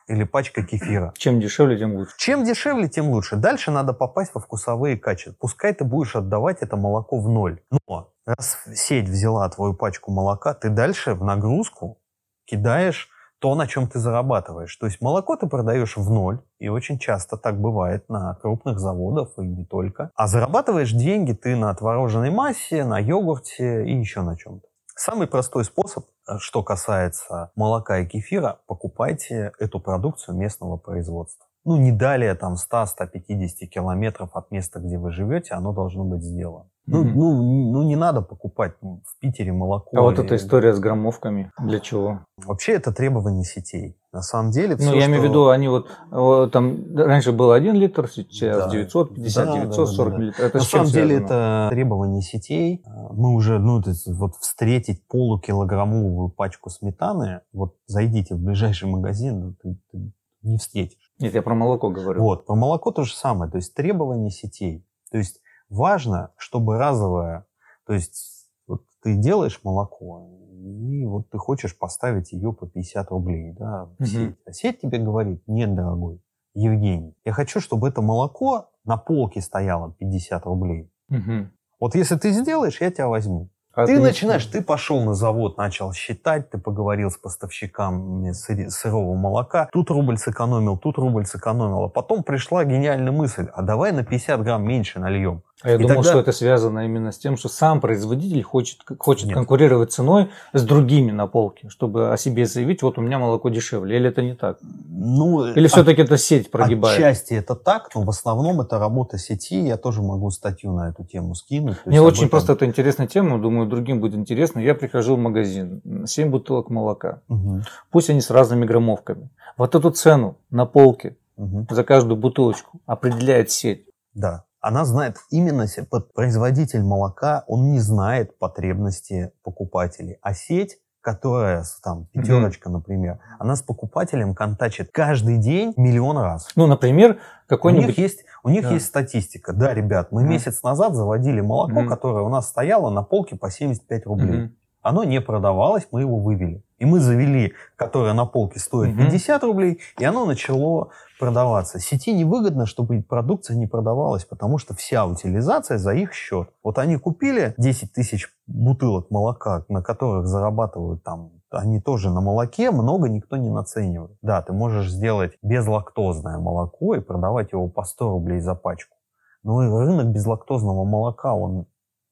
или 0.08 0.24
пачка 0.24 0.62
кефира. 0.62 1.12
Чем 1.18 1.40
дешевле, 1.40 1.78
тем 1.78 1.94
лучше. 1.94 2.14
Чем 2.16 2.44
дешевле, 2.44 2.88
тем 2.88 3.08
лучше. 3.08 3.36
Дальше 3.36 3.70
надо 3.70 3.92
попасть 3.92 4.32
во 4.34 4.40
вкусовые 4.40 4.96
качества. 4.96 5.36
Пускай 5.38 5.74
ты 5.74 5.84
будешь 5.84 6.16
отдавать 6.16 6.58
это 6.60 6.76
молоко 6.76 7.20
в 7.20 7.28
ноль. 7.28 7.60
Но 7.86 8.12
раз 8.26 8.58
сеть 8.74 9.08
взяла 9.08 9.48
твою 9.48 9.74
пачку 9.74 10.10
молока, 10.10 10.54
ты 10.54 10.68
дальше 10.70 11.14
в 11.14 11.22
нагрузку 11.22 11.98
кидаешь 12.46 13.08
то, 13.40 13.54
на 13.54 13.66
чем 13.66 13.86
ты 13.86 13.98
зарабатываешь. 13.98 14.74
То 14.76 14.86
есть 14.86 15.00
молоко 15.00 15.36
ты 15.36 15.46
продаешь 15.46 15.96
в 15.96 16.10
ноль, 16.10 16.40
и 16.58 16.68
очень 16.68 16.98
часто 16.98 17.36
так 17.36 17.60
бывает 17.60 18.08
на 18.08 18.34
крупных 18.34 18.80
заводах 18.80 19.28
и 19.38 19.42
не 19.42 19.64
только. 19.64 20.10
А 20.14 20.26
зарабатываешь 20.26 20.92
деньги 20.92 21.32
ты 21.32 21.54
на 21.54 21.72
творожной 21.74 22.30
массе, 22.30 22.84
на 22.84 22.98
йогурте 22.98 23.86
и 23.86 23.96
еще 23.96 24.22
на 24.22 24.36
чем-то. 24.36 24.66
Самый 24.96 25.28
простой 25.28 25.64
способ, 25.64 26.04
что 26.38 26.62
касается 26.62 27.50
молока 27.56 27.98
и 27.98 28.06
кефира, 28.06 28.60
покупайте 28.66 29.52
эту 29.58 29.80
продукцию 29.80 30.36
местного 30.36 30.76
производства. 30.76 31.46
Ну, 31.64 31.76
не 31.76 31.92
далее 31.92 32.34
там 32.34 32.54
100-150 32.54 33.66
километров 33.66 34.30
от 34.34 34.50
места, 34.50 34.80
где 34.80 34.98
вы 34.98 35.12
живете, 35.12 35.54
оно 35.54 35.72
должно 35.72 36.04
быть 36.04 36.22
сделано. 36.22 36.70
Ну, 36.90 37.04
mm-hmm. 37.04 37.12
ну, 37.14 37.72
ну, 37.72 37.82
не 37.82 37.96
надо 37.96 38.22
покупать 38.22 38.72
в 38.80 39.20
Питере 39.20 39.52
молоко. 39.52 39.94
А 39.94 40.00
вот 40.00 40.18
эта 40.18 40.36
история 40.36 40.72
с 40.72 40.78
граммовками, 40.78 41.52
для 41.58 41.80
чего? 41.80 42.20
Вообще 42.38 42.72
это 42.72 42.92
требование 42.92 43.44
сетей. 43.44 43.98
На 44.10 44.22
самом 44.22 44.52
деле 44.52 44.74
все, 44.76 44.86
Ну, 44.86 44.94
я 44.94 45.02
что... 45.02 45.10
имею 45.10 45.22
в 45.22 45.24
виду, 45.26 45.48
они 45.50 45.68
вот, 45.68 45.86
вот 46.10 46.50
там 46.50 46.96
раньше 46.96 47.32
был 47.32 47.52
1 47.52 47.74
литр, 47.74 48.08
сейчас 48.08 48.56
да. 48.56 48.70
950, 48.70 49.46
да, 49.46 49.52
940 49.52 50.10
да, 50.12 50.16
да, 50.16 50.24
литров. 50.24 50.46
Это 50.46 50.58
На 50.58 50.64
самом 50.64 50.86
деле 50.86 51.16
это 51.16 51.68
требование 51.70 52.22
сетей. 52.22 52.82
Мы 53.10 53.34
уже, 53.34 53.58
ну, 53.58 53.82
то 53.82 53.90
есть, 53.90 54.06
вот 54.06 54.36
встретить 54.36 55.06
полукилограммовую 55.08 56.30
пачку 56.30 56.70
сметаны, 56.70 57.42
вот 57.52 57.74
зайдите 57.86 58.34
в 58.34 58.38
ближайший 58.38 58.88
магазин, 58.88 59.40
ну, 59.40 59.54
ты, 59.62 59.78
ты 59.92 60.12
не 60.42 60.56
встретишь. 60.56 61.12
Нет, 61.18 61.34
я 61.34 61.42
про 61.42 61.54
молоко 61.54 61.90
говорю. 61.90 62.22
Вот, 62.22 62.46
про 62.46 62.54
молоко 62.54 62.92
то 62.92 63.04
же 63.04 63.14
самое. 63.14 63.50
То 63.50 63.58
есть 63.58 63.74
требования 63.74 64.30
сетей. 64.30 64.86
То 65.10 65.18
есть 65.18 65.40
важно, 65.68 66.32
чтобы 66.36 66.78
разовое, 66.78 67.46
то 67.86 67.92
есть 67.92 68.50
вот 68.66 68.82
ты 69.02 69.16
делаешь 69.16 69.60
молоко, 69.64 70.28
и 70.50 71.04
вот 71.06 71.30
ты 71.30 71.38
хочешь 71.38 71.76
поставить 71.76 72.32
ее 72.32 72.52
по 72.52 72.66
50 72.66 73.10
рублей, 73.10 73.52
да, 73.52 73.88
в 73.98 74.06
сеть. 74.06 74.36
А 74.46 74.52
сеть 74.52 74.80
тебе 74.80 74.98
говорит, 74.98 75.42
нет, 75.46 75.74
дорогой, 75.74 76.20
Евгений, 76.54 77.14
я 77.24 77.32
хочу, 77.32 77.60
чтобы 77.60 77.88
это 77.88 78.02
молоко 78.02 78.70
на 78.84 78.96
полке 78.96 79.40
стояло 79.40 79.94
50 79.98 80.44
рублей. 80.46 80.90
Угу. 81.10 81.48
Вот 81.80 81.94
если 81.94 82.16
ты 82.16 82.32
сделаешь, 82.32 82.80
я 82.80 82.90
тебя 82.90 83.08
возьму. 83.08 83.50
Ты, 83.74 83.86
ты 83.86 84.00
начинаешь, 84.00 84.44
ты 84.46 84.60
пошел 84.60 85.04
на 85.04 85.14
завод, 85.14 85.56
начал 85.56 85.92
считать, 85.92 86.50
ты 86.50 86.58
поговорил 86.58 87.10
с 87.10 87.16
поставщиками 87.16 88.32
сырого 88.32 89.14
молока, 89.14 89.68
тут 89.72 89.90
рубль 89.90 90.18
сэкономил, 90.18 90.76
тут 90.78 90.98
рубль 90.98 91.26
сэкономил, 91.26 91.84
а 91.84 91.88
потом 91.88 92.24
пришла 92.24 92.64
гениальная 92.64 93.12
мысль, 93.12 93.48
а 93.54 93.62
давай 93.62 93.92
на 93.92 94.02
50 94.02 94.42
грамм 94.42 94.64
меньше 94.64 94.98
нальем. 94.98 95.44
А 95.62 95.70
я 95.70 95.74
и 95.74 95.78
думал, 95.78 95.96
тогда... 95.96 96.10
что 96.10 96.20
это 96.20 96.30
связано 96.30 96.84
именно 96.84 97.10
с 97.10 97.18
тем, 97.18 97.36
что 97.36 97.48
сам 97.48 97.80
производитель 97.80 98.42
хочет, 98.44 98.78
хочет 98.98 99.32
конкурировать 99.32 99.92
ценой 99.92 100.30
с 100.52 100.62
другими 100.62 101.10
на 101.10 101.26
полке, 101.26 101.68
чтобы 101.68 102.12
о 102.12 102.16
себе 102.16 102.46
заявить, 102.46 102.82
вот 102.82 102.96
у 102.96 103.00
меня 103.00 103.18
молоко 103.18 103.48
дешевле. 103.48 103.96
Или 103.96 104.08
это 104.08 104.22
не 104.22 104.34
так? 104.34 104.58
Ну, 104.88 105.46
Или 105.46 105.66
все-таки 105.66 106.02
это 106.02 106.16
сеть 106.16 106.52
прогибает? 106.52 106.96
Отчасти 106.96 107.34
это 107.34 107.56
так, 107.56 107.90
но 107.96 108.02
в 108.02 108.08
основном 108.08 108.60
это 108.60 108.78
работа 108.78 109.18
сети. 109.18 109.60
Я 109.60 109.76
тоже 109.76 110.00
могу 110.00 110.30
статью 110.30 110.72
на 110.72 110.90
эту 110.90 111.04
тему 111.04 111.34
скинуть. 111.34 111.78
Мне 111.84 112.00
очень 112.00 112.26
этом... 112.26 112.30
просто 112.30 112.52
это 112.52 112.64
интересная 112.64 113.08
тема, 113.08 113.40
думаю, 113.40 113.68
другим 113.68 114.00
будет 114.00 114.14
интересно. 114.14 114.60
Я 114.60 114.76
прихожу 114.76 115.16
в 115.16 115.18
магазин, 115.18 115.82
7 116.06 116.30
бутылок 116.30 116.70
молока. 116.70 117.22
Угу. 117.28 117.62
Пусть 117.90 118.10
они 118.10 118.20
с 118.20 118.30
разными 118.30 118.64
граммовками. 118.64 119.28
Вот 119.56 119.74
эту 119.74 119.90
цену 119.90 120.36
на 120.50 120.66
полке 120.66 121.16
угу. 121.36 121.66
за 121.68 121.82
каждую 121.82 122.16
бутылочку 122.16 122.80
определяет 122.86 123.50
сеть. 123.50 123.86
Да, 124.14 124.44
она 124.68 124.84
знает 124.84 125.16
именно 125.30 125.66
производитель 126.14 126.82
молока, 126.82 127.42
он 127.46 127.70
не 127.70 127.80
знает 127.80 128.38
потребности 128.38 129.32
покупателей, 129.42 130.18
а 130.20 130.34
сеть 130.34 130.78
которая 131.00 131.64
там 131.82 132.06
пятерочка, 132.12 132.68
mm-hmm. 132.68 132.72
например, 132.72 133.18
она 133.38 133.56
с 133.56 133.62
покупателем 133.62 134.34
контачит 134.34 134.90
каждый 134.92 135.38
день 135.38 135.72
миллион 135.78 136.18
раз. 136.18 136.50
Ну, 136.54 136.66
например, 136.66 137.18
какой-нибудь... 137.46 137.84
У 137.84 137.88
них 137.88 137.98
есть, 137.98 138.24
у 138.42 138.50
них 138.50 138.64
да. 138.64 138.72
есть 138.72 138.86
статистика. 138.86 139.54
Да, 139.54 139.72
ребят, 139.72 140.12
мы 140.12 140.24
mm-hmm. 140.24 140.28
месяц 140.28 140.62
назад 140.62 140.94
заводили 140.94 141.40
молоко, 141.40 141.80
mm-hmm. 141.80 141.88
которое 141.88 142.24
у 142.24 142.28
нас 142.28 142.48
стояло 142.48 142.90
на 142.90 143.02
полке 143.02 143.36
по 143.36 143.50
75 143.50 144.04
рублей. 144.04 144.38
Mm-hmm. 144.38 144.52
Оно 144.82 145.04
не 145.04 145.20
продавалось, 145.22 145.86
мы 145.92 146.00
его 146.00 146.18
вывели. 146.18 146.62
И 146.78 146.84
мы 146.84 147.00
завели, 147.00 147.54
которое 147.76 148.12
на 148.12 148.26
полке 148.26 148.58
стоит 148.58 148.94
mm-hmm. 148.94 149.10
50 149.10 149.42
рублей, 149.44 149.80
и 149.98 150.04
оно 150.04 150.26
начало 150.26 150.90
продаваться. 151.18 151.78
Сети 151.78 152.12
невыгодно, 152.12 152.66
чтобы 152.66 153.02
продукция 153.02 153.56
не 153.56 153.66
продавалась, 153.66 154.24
потому 154.24 154.58
что 154.58 154.74
вся 154.74 155.06
утилизация 155.06 155.78
за 155.78 155.92
их 155.92 156.12
счет. 156.12 156.50
Вот 156.62 156.78
они 156.78 156.96
купили 156.96 157.54
10 157.58 157.92
тысяч 157.92 158.28
бутылок 158.46 159.10
молока, 159.10 159.64
на 159.68 159.82
которых 159.82 160.26
зарабатывают 160.26 161.02
там 161.02 161.32
они 161.50 161.80
тоже 161.80 162.10
на 162.10 162.20
молоке 162.20 162.70
много 162.70 163.08
никто 163.08 163.36
не 163.36 163.48
наценивает. 163.48 164.18
Да, 164.20 164.42
ты 164.42 164.52
можешь 164.52 164.90
сделать 164.90 165.38
безлактозное 165.42 166.38
молоко 166.38 166.94
и 166.94 167.00
продавать 167.00 167.52
его 167.52 167.68
по 167.68 167.84
100 167.84 168.10
рублей 168.10 168.40
за 168.40 168.54
пачку. 168.54 168.96
Но 169.42 169.60
рынок 169.60 170.08
безлактозного 170.08 170.84
молока, 170.84 171.32
он 171.32 171.66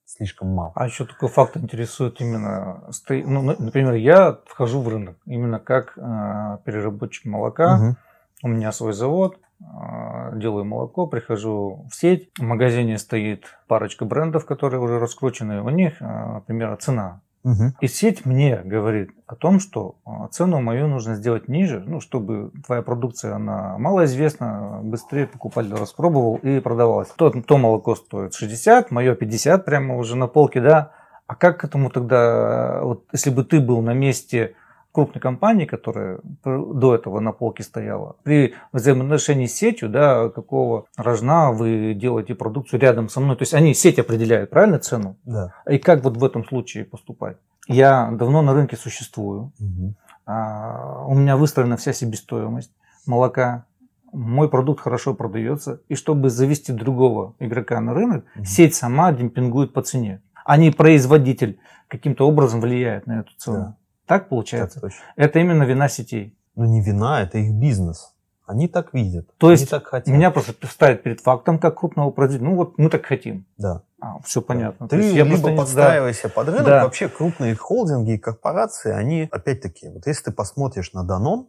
слишком 0.07 0.49
мал. 0.49 0.73
А 0.75 0.87
еще 0.87 1.05
такой 1.05 1.29
факт 1.29 1.57
интересует 1.57 2.21
именно, 2.21 2.89
ну, 3.09 3.43
например, 3.43 3.95
я 3.95 4.39
вхожу 4.47 4.81
в 4.81 4.89
рынок 4.89 5.17
именно 5.27 5.59
как 5.59 5.99
э, 5.99 6.59
переработчик 6.65 7.27
молока. 7.27 7.77
Угу. 7.77 7.97
У 8.43 8.49
меня 8.49 8.73
свой 8.73 8.93
завод, 8.93 9.39
а, 9.61 10.33
делаю 10.33 10.65
молоко, 10.65 11.07
прихожу 11.07 11.87
в 11.91 11.95
сеть, 11.95 12.29
в 12.39 12.43
магазине 12.43 12.99
стоит 12.99 13.45
парочка 13.67 14.05
брендов, 14.05 14.45
которые 14.45 14.81
уже 14.81 14.99
раскручены, 14.99 15.63
у 15.63 15.71
них, 15.71 15.95
а, 16.01 16.35
например, 16.35 16.77
цена. 16.77 17.23
Угу. 17.45 17.75
И 17.81 17.87
сеть 17.87 18.27
мне 18.27 18.61
говорит 18.65 19.11
о 19.27 19.37
том, 19.37 19.61
что 19.61 19.95
а, 20.05 20.27
цену 20.29 20.61
мою 20.61 20.89
нужно 20.89 21.15
сделать 21.15 21.49
ниже, 21.49 21.83
ну, 21.87 22.01
чтобы 22.01 22.51
твоя 22.67 22.83
продукция, 22.83 23.37
она 23.37 23.79
малоизвестна, 23.79 24.81
быстрее 24.83 25.27
покупатель 25.27 25.75
распробовал 25.75 26.37
и 26.37 26.61
продавалась. 26.61 27.09
То, 27.17 27.31
то 27.31 27.57
молоко 27.57 27.95
стоит 27.95 28.35
60, 28.35 28.91
мое 28.91 29.15
50 29.15 29.65
прямо 29.65 29.97
уже 29.97 30.17
на 30.17 30.27
полке, 30.27 30.61
да. 30.61 30.91
А 31.29 31.35
как 31.35 31.61
к 31.61 31.65
этому 31.65 31.91
тогда, 31.91 32.81
вот 32.83 33.05
если 33.13 33.31
бы 33.31 33.45
ты 33.45 33.61
был 33.61 33.81
на 33.81 33.95
месте 33.95 34.55
крупной 34.97 35.21
компании, 35.21 35.67
которая 35.67 36.21
до 36.43 36.95
этого 36.95 37.21
на 37.21 37.33
полке 37.33 37.63
стояла, 37.63 38.17
при 38.23 38.55
взаимоотношении 38.73 39.45
с 39.45 39.55
сетью, 39.55 39.91
да, 39.91 40.31
какого 40.31 40.87
рожна 40.97 41.53
вы 41.53 41.93
делаете 41.93 42.35
продукцию 42.35 42.81
рядом 42.81 43.11
со 43.11 43.21
мной, 43.21 43.37
то 43.37 43.43
есть 43.43 43.53
они 43.53 43.75
сеть 43.75 43.99
определяют, 43.99 44.49
правильно, 44.49 44.79
цену? 44.79 45.19
Да. 45.25 45.53
И 45.71 45.77
как 45.77 46.03
вот 46.03 46.17
в 46.17 46.25
этом 46.25 46.47
случае 46.47 46.87
поступать? 46.87 47.37
Я 47.69 48.11
давно 48.11 48.41
на 48.41 48.55
рынке 48.55 48.77
существую, 48.77 49.53
угу. 49.61 49.95
а, 50.25 51.05
у 51.07 51.15
меня 51.15 51.37
выстроена 51.37 51.77
вся 51.77 51.93
себестоимость 51.93 52.73
молока, 53.05 53.67
мой 54.15 54.49
продукт 54.49 54.81
хорошо 54.81 55.13
продается, 55.13 55.83
и 55.91 55.95
чтобы 55.95 56.31
завести 56.31 56.73
другого 56.73 57.35
игрока 57.39 57.83
на 57.83 57.93
рынок, 57.93 58.25
угу. 58.35 58.47
сеть 58.47 58.75
сама 58.75 59.13
демпингует 59.13 59.75
по 59.75 59.83
цене, 59.83 60.23
а 60.47 60.57
не 60.57 60.71
производитель 60.71 61.59
каким-то 61.87 62.27
образом 62.27 62.63
влияет 62.63 63.07
на 63.07 63.21
эту 63.21 63.33
цену. 63.37 63.59
Да. 63.59 63.77
Так 64.07 64.29
получается? 64.29 64.81
Так 64.81 64.93
это 65.17 65.39
именно 65.39 65.65
вина 65.65 65.89
сетей. 65.89 66.39
Ну 66.55 66.65
не 66.65 66.81
вина, 66.81 67.23
это 67.23 67.39
их 67.39 67.53
бизнес. 67.53 68.13
Они 68.47 68.69
так 68.69 68.95
видят. 68.95 69.29
То 69.39 69.51
есть 69.51 69.69
так 69.69 69.89
хотят. 69.89 70.07
меня 70.07 70.31
просто 70.31 70.55
ставят 70.69 71.03
перед 71.03 71.21
фактом 71.21 71.59
как 71.59 71.81
крупного 71.81 72.11
производителя. 72.11 72.51
Ну 72.51 72.57
вот 72.57 72.79
мы 72.79 72.89
так 72.91 73.05
хотим. 73.05 73.45
Да. 73.59 73.83
А, 74.01 74.21
все 74.21 74.41
понятно. 74.41 74.89
Ты 74.89 74.97
либо 74.97 75.51
не... 75.51 75.57
подстраивайся 75.57 76.25
да. 76.25 76.29
под 76.29 76.49
рынок. 76.49 76.65
Да. 76.65 76.85
Вообще 76.85 77.09
крупные 77.09 77.57
холдинги 77.57 78.13
и 78.13 78.19
корпорации, 78.19 78.93
они 78.93 79.29
опять-таки, 79.33 79.89
вот 79.89 80.07
если 80.07 80.25
ты 80.25 80.33
посмотришь 80.33 80.93
на 80.93 81.03
Данон, 81.03 81.49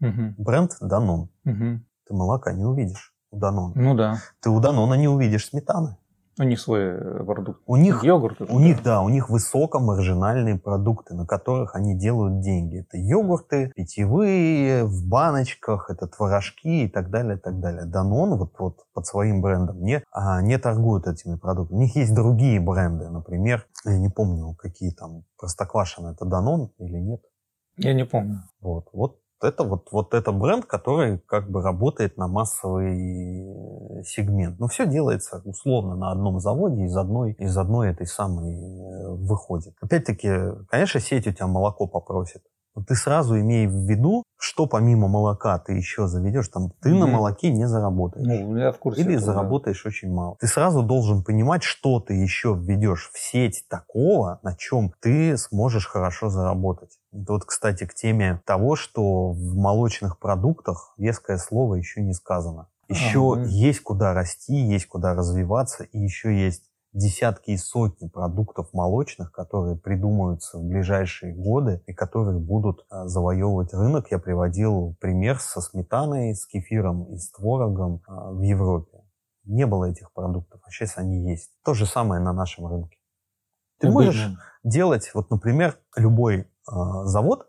угу. 0.00 0.34
бренд 0.36 0.76
Данон, 0.80 1.30
угу. 1.44 1.80
ты 2.06 2.14
молока 2.14 2.52
не 2.52 2.64
увидишь 2.64 3.14
у 3.30 3.38
Данона. 3.38 3.72
Ну 3.74 3.94
да. 3.94 4.18
Ты 4.40 4.50
у 4.50 4.60
Данона 4.60 4.94
не 4.94 5.08
увидишь 5.08 5.48
сметаны. 5.48 5.96
У 6.38 6.42
них 6.42 6.60
свой 6.60 6.80
э, 6.80 7.24
продукт. 7.24 7.62
У 7.66 7.76
них 7.76 8.02
йогурт. 8.02 8.40
У 8.40 8.58
них, 8.58 8.82
да, 8.82 9.02
у 9.02 9.08
них 9.08 9.30
высокомаржинальные 9.30 10.58
продукты, 10.58 11.14
на 11.14 11.26
которых 11.26 11.76
они 11.76 11.96
делают 11.96 12.40
деньги. 12.40 12.80
Это 12.80 12.98
йогурты, 12.98 13.70
питьевые, 13.76 14.84
в 14.84 15.06
баночках, 15.06 15.90
это 15.90 16.08
творожки 16.08 16.84
и 16.84 16.88
так 16.88 17.10
далее, 17.10 17.36
и 17.36 17.40
так 17.40 17.60
далее. 17.60 17.84
Данон 17.84 18.36
вот, 18.36 18.52
вот 18.58 18.78
под 18.92 19.06
своим 19.06 19.42
брендом 19.42 19.82
не, 19.82 20.02
а, 20.10 20.42
не 20.42 20.58
торгует 20.58 21.06
этими 21.06 21.36
продуктами. 21.36 21.78
У 21.78 21.82
них 21.82 21.94
есть 21.94 22.14
другие 22.14 22.60
бренды, 22.60 23.08
например, 23.08 23.66
я 23.84 23.98
не 23.98 24.08
помню, 24.08 24.54
какие 24.54 24.90
там, 24.90 25.24
Простоквашино, 25.38 26.08
это 26.08 26.24
Данон 26.24 26.72
или 26.78 26.98
нет? 26.98 27.20
Я 27.76 27.92
не 27.92 28.04
помню. 28.04 28.42
Вот, 28.60 28.88
вот 28.92 29.18
это 29.44 29.64
вот, 29.64 29.88
вот 29.92 30.14
это 30.14 30.32
бренд, 30.32 30.66
который 30.66 31.18
как 31.18 31.50
бы 31.50 31.62
работает 31.62 32.16
на 32.16 32.28
массовый 32.28 34.04
сегмент. 34.04 34.58
Но 34.58 34.68
все 34.68 34.86
делается 34.86 35.42
условно 35.44 35.96
на 35.96 36.10
одном 36.10 36.40
заводе, 36.40 36.84
из 36.84 36.96
одной, 36.96 37.32
из 37.32 37.56
одной 37.56 37.90
этой 37.90 38.06
самой 38.06 38.54
э, 38.54 39.08
выходит. 39.08 39.74
Опять-таки, 39.80 40.30
конечно, 40.68 41.00
сеть 41.00 41.26
у 41.26 41.32
тебя 41.32 41.46
молоко 41.46 41.86
попросит. 41.86 42.42
Ты 42.86 42.94
сразу 42.96 43.38
имей 43.38 43.66
в 43.66 43.88
виду, 43.88 44.24
что 44.36 44.66
помимо 44.66 45.08
молока 45.08 45.58
ты 45.58 45.74
еще 45.74 46.08
заведешь, 46.08 46.48
там 46.48 46.70
ты 46.82 46.90
mm-hmm. 46.90 46.98
на 46.98 47.06
молоке 47.06 47.50
не 47.50 47.66
заработаешь. 47.66 48.26
Ну, 48.26 48.56
я 48.56 48.72
в 48.72 48.78
курсе. 48.78 49.02
Или 49.02 49.14
этого, 49.14 49.32
заработаешь 49.32 49.82
да. 49.84 49.88
очень 49.88 50.12
мало. 50.12 50.36
Ты 50.40 50.46
сразу 50.46 50.82
должен 50.82 51.22
понимать, 51.22 51.62
что 51.62 52.00
ты 52.00 52.14
еще 52.14 52.54
введешь 52.58 53.10
в 53.12 53.18
сеть 53.18 53.64
такого, 53.68 54.40
на 54.42 54.54
чем 54.56 54.92
ты 55.00 55.36
сможешь 55.36 55.86
хорошо 55.86 56.28
заработать. 56.28 56.98
Вот, 57.12 57.44
кстати, 57.44 57.86
к 57.86 57.94
теме 57.94 58.42
того, 58.44 58.74
что 58.76 59.30
в 59.30 59.54
молочных 59.54 60.18
продуктах 60.18 60.94
веское 60.98 61.38
слово 61.38 61.76
еще 61.76 62.02
не 62.02 62.12
сказано. 62.12 62.68
Еще 62.88 63.34
а, 63.36 63.44
есть 63.44 63.80
куда 63.80 64.12
расти, 64.12 64.54
есть 64.54 64.86
куда 64.86 65.14
развиваться, 65.14 65.84
и 65.84 65.98
еще 65.98 66.36
есть 66.36 66.64
десятки 66.94 67.50
и 67.50 67.56
сотни 67.56 68.08
продуктов 68.08 68.72
молочных, 68.72 69.32
которые 69.32 69.76
придумаются 69.76 70.58
в 70.58 70.64
ближайшие 70.64 71.34
годы 71.34 71.82
и 71.86 71.92
которые 71.92 72.38
будут 72.38 72.86
а, 72.88 73.06
завоевывать 73.08 73.74
рынок. 73.74 74.10
Я 74.10 74.18
приводил 74.18 74.96
пример 75.00 75.40
со 75.40 75.60
сметаной, 75.60 76.34
с 76.34 76.46
кефиром 76.46 77.12
и 77.12 77.18
с 77.18 77.30
творогом 77.32 78.02
а, 78.06 78.30
в 78.30 78.40
Европе. 78.40 79.02
Не 79.44 79.66
было 79.66 79.90
этих 79.90 80.12
продуктов, 80.12 80.60
а 80.64 80.70
сейчас 80.70 80.96
они 80.96 81.28
есть. 81.30 81.50
То 81.64 81.74
же 81.74 81.84
самое 81.84 82.22
на 82.22 82.32
нашем 82.32 82.66
рынке. 82.66 82.96
Ты 83.80 83.90
можешь 83.90 84.30
делать, 84.62 85.10
вот, 85.14 85.30
например, 85.30 85.78
любой 85.96 86.48
а, 86.66 87.04
завод 87.04 87.48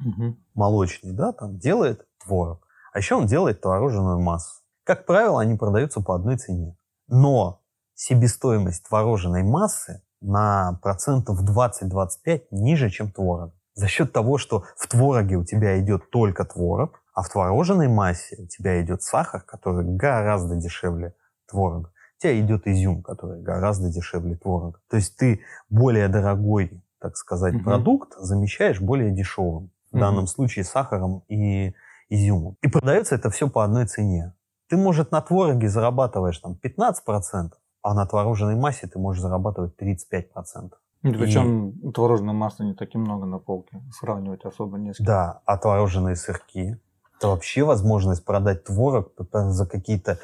угу. 0.00 0.36
молочный, 0.54 1.12
да, 1.12 1.32
там 1.32 1.58
делает 1.58 2.06
творог, 2.24 2.66
а 2.92 2.98
еще 2.98 3.14
он 3.14 3.26
делает 3.26 3.60
творожную 3.60 4.18
массу. 4.18 4.62
Как 4.84 5.04
правило, 5.04 5.40
они 5.40 5.56
продаются 5.56 6.00
по 6.00 6.14
одной 6.14 6.38
цене. 6.38 6.76
Но 7.08 7.60
себестоимость 7.96 8.86
творожной 8.86 9.42
массы 9.42 10.02
на 10.20 10.78
процентов 10.82 11.42
20-25 11.42 12.42
ниже, 12.52 12.88
чем 12.90 13.10
творог. 13.10 13.52
За 13.74 13.88
счет 13.88 14.12
того, 14.12 14.38
что 14.38 14.64
в 14.76 14.86
твороге 14.86 15.36
у 15.36 15.44
тебя 15.44 15.80
идет 15.80 16.10
только 16.10 16.44
творог, 16.44 17.02
а 17.12 17.22
в 17.22 17.28
творожной 17.28 17.88
массе 17.88 18.36
у 18.38 18.46
тебя 18.46 18.80
идет 18.80 19.02
сахар, 19.02 19.42
который 19.42 19.84
гораздо 19.84 20.54
дешевле 20.54 21.14
творога. 21.50 21.90
У 22.18 22.22
тебя 22.22 22.40
идет 22.40 22.68
изюм, 22.68 23.02
который 23.02 23.42
гораздо 23.42 23.90
дешевле 23.90 24.36
творога. 24.36 24.78
То 24.88 24.96
есть 24.96 25.16
ты 25.16 25.40
более 25.68 26.06
дорогой 26.06 26.82
так 27.06 27.16
сказать, 27.16 27.54
угу. 27.54 27.64
продукт 27.64 28.14
замещаешь 28.18 28.80
более 28.80 29.10
дешевым. 29.10 29.70
В 29.92 29.98
данном 29.98 30.26
случае 30.26 30.64
сахаром 30.64 31.22
и 31.28 31.74
изюмом. 32.10 32.56
И 32.60 32.68
продается 32.68 33.14
это 33.14 33.30
все 33.30 33.48
по 33.48 33.64
одной 33.64 33.86
цене. 33.86 34.34
Ты, 34.68 34.76
может, 34.76 35.10
на 35.10 35.22
твороге 35.22 35.68
зарабатываешь 35.68 36.38
там 36.38 36.58
15%, 36.62 37.52
а 37.86 37.94
на 37.94 38.04
творожной 38.04 38.56
массе 38.56 38.88
ты 38.88 38.98
можешь 38.98 39.22
зарабатывать 39.22 39.72
35%. 39.80 40.72
И 41.04 41.10
причем 41.12 41.68
и... 41.70 41.92
творожной 41.92 42.34
массы 42.34 42.64
не 42.64 42.74
так 42.74 42.92
и 42.96 42.98
много 42.98 43.26
на 43.26 43.38
полке. 43.38 43.80
Сравнивать 43.92 44.44
особо 44.44 44.76
не 44.76 44.92
с 44.92 44.96
кем. 44.96 45.06
Да, 45.06 45.40
а 45.44 45.56
творожные 45.56 46.16
сырки. 46.16 46.80
Это 47.16 47.28
вообще 47.28 47.62
возможность 47.62 48.24
продать 48.24 48.64
творог 48.64 49.12
за 49.32 49.66
какие-то 49.66 50.18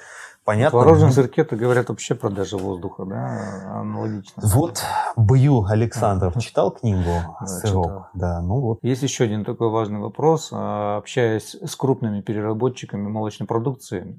понятно. 0.45 0.81
В 0.81 0.83
творожном 0.83 1.13
сырке, 1.13 1.45
то 1.45 1.55
говорят, 1.55 1.89
вообще 1.89 2.17
продажа 2.17 2.59
воздуха, 2.59 3.05
да, 3.05 3.79
аналогично. 3.81 4.43
Вот 4.45 4.83
Бью 5.17 5.65
Александров 5.65 6.37
читал 6.41 6.73
книгу 6.73 7.13
«Сырок»? 7.47 8.11
Да, 8.13 8.43
ну 8.43 8.61
вот. 8.61 8.79
Есть 8.83 9.05
еще 9.05 9.23
один 9.23 9.45
такой 9.45 9.71
важный 9.71 10.01
вопрос. 10.01 10.49
А, 10.53 10.97
общаясь 10.97 11.55
с 11.55 11.77
крупными 11.77 12.23
переработчиками 12.23 13.07
молочной 13.07 13.47
продукции, 13.47 14.17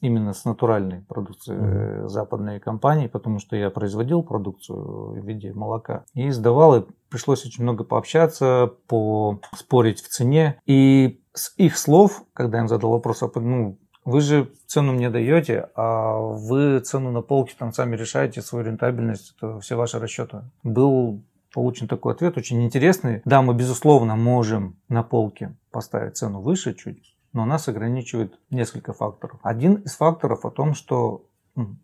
именно 0.00 0.32
с 0.32 0.44
натуральной 0.44 1.02
продукцией 1.02 1.58
mm-hmm. 1.58 2.08
западной 2.08 2.60
компании, 2.60 3.06
потому 3.08 3.38
что 3.38 3.56
я 3.56 3.70
производил 3.70 4.22
продукцию 4.22 5.12
в 5.12 5.26
виде 5.26 5.52
молока 5.52 6.04
и 6.14 6.30
сдавал, 6.30 6.76
и 6.76 6.84
пришлось 7.08 7.44
очень 7.44 7.64
много 7.64 7.84
пообщаться, 7.84 8.72
поспорить 8.86 10.00
в 10.00 10.08
цене. 10.08 10.60
И 10.66 11.20
с 11.32 11.54
их 11.56 11.76
слов, 11.78 12.22
когда 12.32 12.58
я 12.58 12.62
им 12.62 12.68
задал 12.68 12.90
вопрос, 12.90 13.22
ну, 13.36 13.78
Вы 14.08 14.22
же 14.22 14.50
цену 14.66 14.94
мне 14.94 15.10
даете, 15.10 15.68
а 15.74 16.16
вы 16.18 16.80
цену 16.80 17.10
на 17.10 17.20
полке 17.20 17.54
там 17.58 17.74
сами 17.74 17.94
решаете, 17.94 18.40
свою 18.40 18.64
рентабельность, 18.64 19.34
это 19.36 19.60
все 19.60 19.76
ваши 19.76 19.98
расчеты. 19.98 20.44
Был 20.62 21.22
получен 21.52 21.88
такой 21.88 22.14
ответ, 22.14 22.38
очень 22.38 22.64
интересный. 22.64 23.20
Да, 23.26 23.42
мы, 23.42 23.52
безусловно, 23.52 24.16
можем 24.16 24.76
на 24.88 25.02
полке 25.02 25.54
поставить 25.70 26.16
цену 26.16 26.40
выше 26.40 26.72
чуть, 26.72 27.17
но 27.32 27.44
нас 27.44 27.68
ограничивает 27.68 28.38
несколько 28.50 28.92
факторов. 28.92 29.38
Один 29.42 29.74
из 29.74 29.96
факторов 29.96 30.44
о 30.44 30.50
том, 30.50 30.74
что 30.74 31.24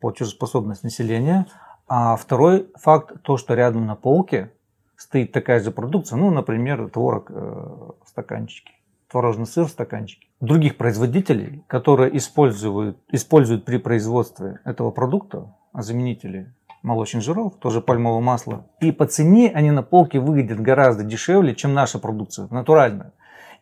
платежеспособность 0.01 0.85
населения, 0.85 1.47
а 1.87 2.17
второй 2.17 2.71
факт, 2.77 3.23
то, 3.23 3.37
что 3.37 3.55
рядом 3.55 3.87
на 3.87 3.95
полке 3.95 4.53
стоит 4.97 5.33
такая 5.33 5.61
же 5.61 5.71
продукция, 5.71 6.17
ну, 6.17 6.31
например, 6.31 6.89
творог 6.89 7.31
э, 7.31 7.35
в 7.35 8.09
стаканчике, 8.09 8.73
творожный 9.11 9.47
сыр 9.47 9.67
в 9.67 9.71
стаканчике. 9.71 10.29
Других 10.41 10.77
производителей, 10.77 11.65
которые 11.67 12.17
используют, 12.17 12.99
используют 13.11 13.65
при 13.65 13.79
производстве 13.79 14.61
этого 14.65 14.91
продукта, 14.91 15.55
а 15.73 15.83
заменители 15.83 16.53
молочных 16.83 17.23
жиров, 17.23 17.55
тоже 17.59 17.81
пальмовое 17.81 18.21
масло. 18.21 18.67
И 18.81 18.93
по 18.93 19.07
цене 19.07 19.51
они 19.55 19.71
на 19.71 19.83
полке 19.83 20.21
выглядят 20.21 20.61
гораздо 20.61 21.03
дешевле, 21.03 21.55
чем 21.55 21.75
наша 21.75 21.99
продукция, 21.99 22.47
натуральная. 22.51 23.13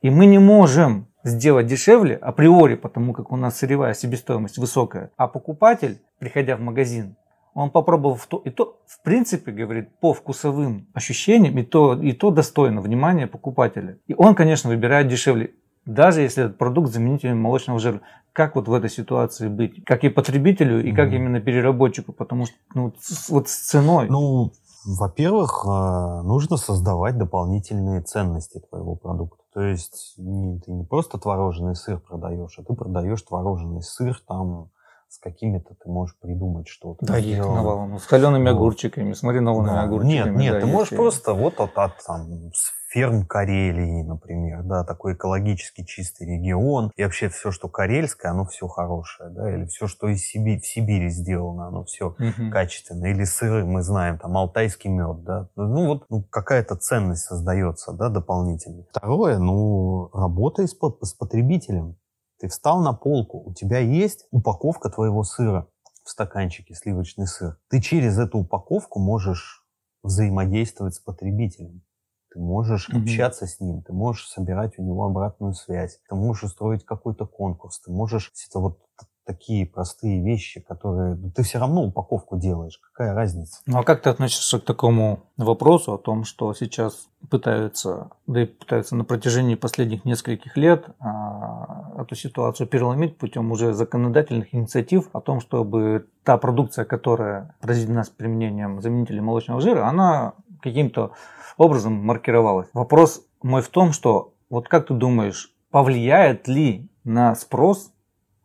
И 0.03 0.11
мы 0.11 0.27
не 0.27 0.39
можем 0.39 1.07
сделать 1.25 1.67
дешевле 1.67 2.17
априори, 2.17 2.75
потому 2.75 3.13
как 3.13 3.33
у 3.33 3.37
нас 3.37 3.59
сырьевая 3.59 3.95
себестоимость 3.95 4.59
высокая. 4.59 5.11
А 5.17 5.29
покупатель, 5.29 6.01
приходя 6.19 6.57
в 6.57 6.61
магазин, 6.61 7.17
он 7.55 7.71
попробовал 7.71 8.19
то, 8.29 8.39
и 8.45 8.51
то, 8.51 8.81
в 8.87 9.03
принципе, 9.03 9.53
говорит, 9.53 9.91
по 10.01 10.15
вкусовым 10.15 10.89
ощущениям, 10.95 11.59
и 11.59 11.63
то, 11.63 12.01
и 12.01 12.13
то 12.13 12.31
достойно 12.31 12.81
внимания 12.81 13.27
покупателя. 13.27 13.99
И 14.07 14.15
он, 14.17 14.35
конечно, 14.35 14.71
выбирает 14.71 15.09
дешевле, 15.09 15.53
даже 15.85 16.23
если 16.23 16.45
этот 16.45 16.59
продукт 16.59 16.91
заменителем 16.91 17.39
молочного 17.39 17.79
жира. 17.79 18.01
Как 18.33 18.55
вот 18.55 18.69
в 18.69 18.73
этой 18.73 18.89
ситуации 18.89 19.49
быть? 19.49 19.85
Как 19.85 20.05
и 20.05 20.09
потребителю, 20.09 20.83
и 20.83 20.93
mm 20.93 20.97
как 20.97 21.13
именно 21.13 21.41
переработчику? 21.41 22.13
Потому 22.13 22.47
что 22.47 22.55
ну, 22.75 22.95
вот 23.29 23.49
с 23.49 23.57
ценой. 23.57 24.09
Ну, 24.09 24.53
во-первых, 24.85 25.65
э, 25.65 26.23
нужно 26.23 26.57
создавать 26.57 27.19
дополнительные 27.19 28.03
ценности 28.03 28.61
твоего 28.69 28.97
продукта. 28.97 29.43
То 29.53 29.61
есть 29.61 30.15
не, 30.17 30.59
ты 30.61 30.73
не 30.73 30.85
просто 30.85 31.19
творожный 31.19 31.77
сыр 31.77 32.01
продаешь, 32.01 32.59
а 32.59 32.63
ты 32.63 32.75
продаешь 32.75 33.23
творожный 33.23 33.83
сыр 33.83 34.21
там 34.27 34.71
с 35.13 35.19
какими-то 35.19 35.75
ты 35.75 35.91
можешь 35.91 36.17
придумать 36.19 36.69
что-то. 36.69 37.05
Да, 37.05 37.19
есть 37.19 37.39
навалом, 37.39 37.99
с 37.99 38.05
солеными 38.05 38.49
вот. 38.49 38.57
огурчиками, 38.57 39.13
с 39.13 39.23
маринованными 39.23 39.75
да. 39.75 39.83
огурчиками. 39.83 40.31
Нет, 40.31 40.37
нет, 40.37 40.55
да, 40.55 40.61
ты 40.61 40.67
можешь 40.67 40.97
просто 40.97 41.35
вот 41.35 41.61
от, 41.61 41.77
от 41.77 42.03
там, 42.03 42.51
с 42.55 42.73
ферм 42.89 43.27
Карелии, 43.27 44.03
например, 44.03 44.63
да, 44.63 44.85
такой 44.85 45.13
экологически 45.13 45.85
чистый 45.85 46.27
регион, 46.27 46.93
и 46.97 47.03
вообще 47.03 47.29
все, 47.29 47.51
что 47.51 47.69
карельское, 47.69 48.33
оно 48.33 48.47
все 48.47 48.69
хорошее, 48.69 49.29
да, 49.31 49.55
или 49.55 49.67
все, 49.67 49.87
что 49.87 50.09
из 50.09 50.25
Сибири, 50.25 50.61
в 50.61 50.67
Сибири 50.67 51.11
сделано, 51.11 51.69
оно 51.69 51.85
все 51.85 52.09
угу. 52.09 52.51
качественно, 52.51 53.07
или 53.07 53.25
сыры, 53.25 53.67
мы 53.67 53.83
знаем, 53.83 54.19
там, 54.19 54.37
алтайский 54.37 54.91
мед, 54.91 55.25
да, 55.25 55.49
ну 55.57 55.89
вот 55.89 56.05
ну, 56.09 56.23
какая-то 56.23 56.77
ценность 56.77 57.25
создается, 57.25 57.93
да, 57.93 58.09
дополнительно. 58.09 58.85
Второе, 58.91 59.39
ну, 59.39 60.11
работа 60.15 60.67
с, 60.67 60.75
с 60.75 61.15
потребителем. 61.15 61.97
Ты 62.43 62.49
встал 62.49 62.83
на 62.83 62.93
полку, 62.93 63.41
у 63.41 63.55
тебя 63.55 63.79
есть 63.79 64.27
упаковка 64.33 64.91
твоего 64.91 65.23
сыра 65.23 65.69
в 66.03 66.11
стаканчике, 66.11 66.75
сливочный 66.75 67.29
сыр. 67.29 67.57
Ты 67.69 67.81
через 67.81 68.19
эту 68.19 68.39
упаковку 68.39 68.99
можешь 68.99 69.65
взаимодействовать 70.03 70.97
с 70.97 70.99
потребителем. 70.99 71.85
Ты 72.33 72.41
можешь 72.41 72.91
mm-hmm. 72.91 73.01
общаться 73.01 73.47
с 73.47 73.61
ним, 73.61 73.85
ты 73.85 73.93
можешь 73.93 74.29
собирать 74.29 74.77
у 74.77 74.83
него 74.83 75.05
обратную 75.05 75.55
связь, 75.55 76.01
ты 76.09 76.17
можешь 76.17 76.43
устроить 76.43 76.85
какой-то 76.85 77.27
конкурс, 77.27 77.79
ты 77.79 77.93
можешь 77.93 78.33
это 78.51 78.59
вот 78.59 78.81
такие 79.25 79.67
простые 79.67 80.23
вещи, 80.23 80.61
которые 80.61 81.15
ну, 81.15 81.31
ты 81.31 81.43
все 81.43 81.59
равно 81.59 81.85
упаковку 81.85 82.37
делаешь. 82.37 82.79
Какая 82.93 83.15
разница? 83.15 83.61
Ну 83.67 83.79
а 83.79 83.85
как 83.85 84.03
ты 84.03 84.11
относишься 84.11 84.59
к 84.59 84.65
такому 84.65 85.25
вопросу 85.37 85.95
о 85.95 85.99
том, 85.99 86.25
что 86.25 86.53
сейчас 86.55 87.09
пытаются, 87.31 88.11
да 88.27 88.43
и 88.43 88.47
пытаются 88.47 88.97
на 88.97 89.05
протяжении 89.05 89.55
последних 89.55 90.05
нескольких 90.05 90.57
лет 90.57 90.87
а, 90.99 91.93
эту 91.99 92.15
ситуацию 92.17 92.67
переломить 92.67 93.19
путем 93.19 93.53
уже 93.53 93.73
законодательных 93.75 94.55
инициатив 94.55 95.09
о 95.13 95.21
том, 95.21 95.41
чтобы 95.41 96.09
та 96.25 96.37
продукция, 96.39 96.85
которая 96.85 97.55
произведена 97.61 98.05
с 98.05 98.11
применением 98.11 98.81
заменителей 98.81 99.21
молочного 99.21 99.61
жира, 99.61 99.87
она 99.87 100.35
каким-то 100.61 101.13
образом 101.57 101.93
маркировалась. 101.95 102.69
Вопрос 102.73 103.25
мой 103.43 103.63
в 103.63 103.69
том, 103.69 103.93
что 103.93 104.35
вот 104.51 104.69
как 104.69 104.87
ты 104.87 104.95
думаешь, 104.95 105.53
повлияет 105.71 106.49
ли 106.49 106.89
на 107.05 107.35
спрос 107.35 107.92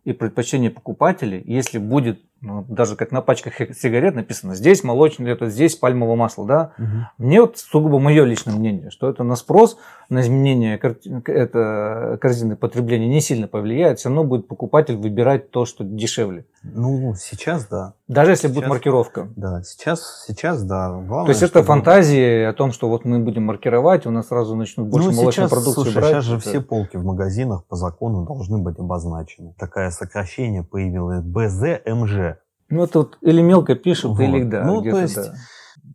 и 0.08 0.14
предпочтение 0.14 0.72
покупателей, 0.72 1.44
если 1.46 1.80
будет 1.80 2.22
ну, 2.40 2.64
даже 2.70 2.96
как 2.96 3.12
на 3.12 3.22
пачках 3.22 3.56
сигарет 3.76 4.16
написано, 4.16 4.56
здесь 4.56 4.84
молочное, 4.84 5.34
это 5.34 5.50
здесь 5.50 5.76
пальмовое 5.76 6.16
масло, 6.16 6.46
да. 6.48 6.72
Угу. 6.78 6.88
Мне 7.18 7.42
вот 7.42 7.58
сугубо 7.58 8.00
мое 8.00 8.24
личное 8.24 8.56
мнение, 8.56 8.90
что 8.90 9.10
это 9.10 9.24
на 9.24 9.36
спрос, 9.36 9.78
на 10.08 10.22
изменение 10.22 10.78
это, 10.78 12.18
корзины 12.22 12.56
потребления 12.56 13.08
не 13.08 13.20
сильно 13.20 13.50
повлияет, 13.50 14.00
все 14.00 14.08
равно 14.08 14.24
будет 14.24 14.48
покупатель 14.48 14.96
выбирать 14.96 15.52
то, 15.52 15.66
что 15.66 15.84
дешевле. 15.84 16.46
Ну, 16.74 17.14
сейчас 17.16 17.68
да. 17.68 17.94
Даже 18.08 18.32
если 18.32 18.48
сейчас, 18.48 18.56
будет 18.56 18.68
маркировка. 18.68 19.30
Да, 19.36 19.62
сейчас, 19.64 20.26
сейчас 20.28 20.64
да. 20.64 20.92
Главное, 20.92 21.26
то 21.26 21.32
есть 21.32 21.44
это 21.44 21.64
фантазии 21.64 22.44
о 22.44 22.54
том, 22.54 22.72
что 22.72 22.90
вот 22.90 23.06
мы 23.06 23.20
будем 23.20 23.44
маркировать, 23.44 24.06
у 24.06 24.12
нас 24.12 24.28
сразу 24.28 24.56
начнут 24.56 24.88
больше 24.88 25.10
ну, 25.10 25.16
молочной 25.16 25.48
сейчас, 25.48 25.52
продукции 25.52 25.82
слушай, 25.84 25.96
брать. 25.96 26.10
Сейчас 26.12 26.24
же 26.26 26.38
это... 26.38 26.50
все 26.50 26.62
полки 26.62 26.98
в 26.98 27.04
магазинах 27.04 27.66
по 27.66 27.76
закону 27.76 28.26
должны 28.26 28.58
быть 28.58 28.80
обозначены. 28.80 29.54
Такое 29.58 29.90
сокращение 29.92 30.64
появилось 30.64 31.22
БЗМЖ. 31.22 32.38
Ну, 32.70 32.84
это 32.84 33.00
вот 33.00 33.18
или 33.22 33.42
мелко 33.42 33.76
пишут, 33.76 34.18
вот. 34.18 34.22
или 34.22 34.44
да. 34.44 34.64
Ну, 34.64 34.82
то 34.82 35.00
есть, 35.00 35.16
да 35.16 35.34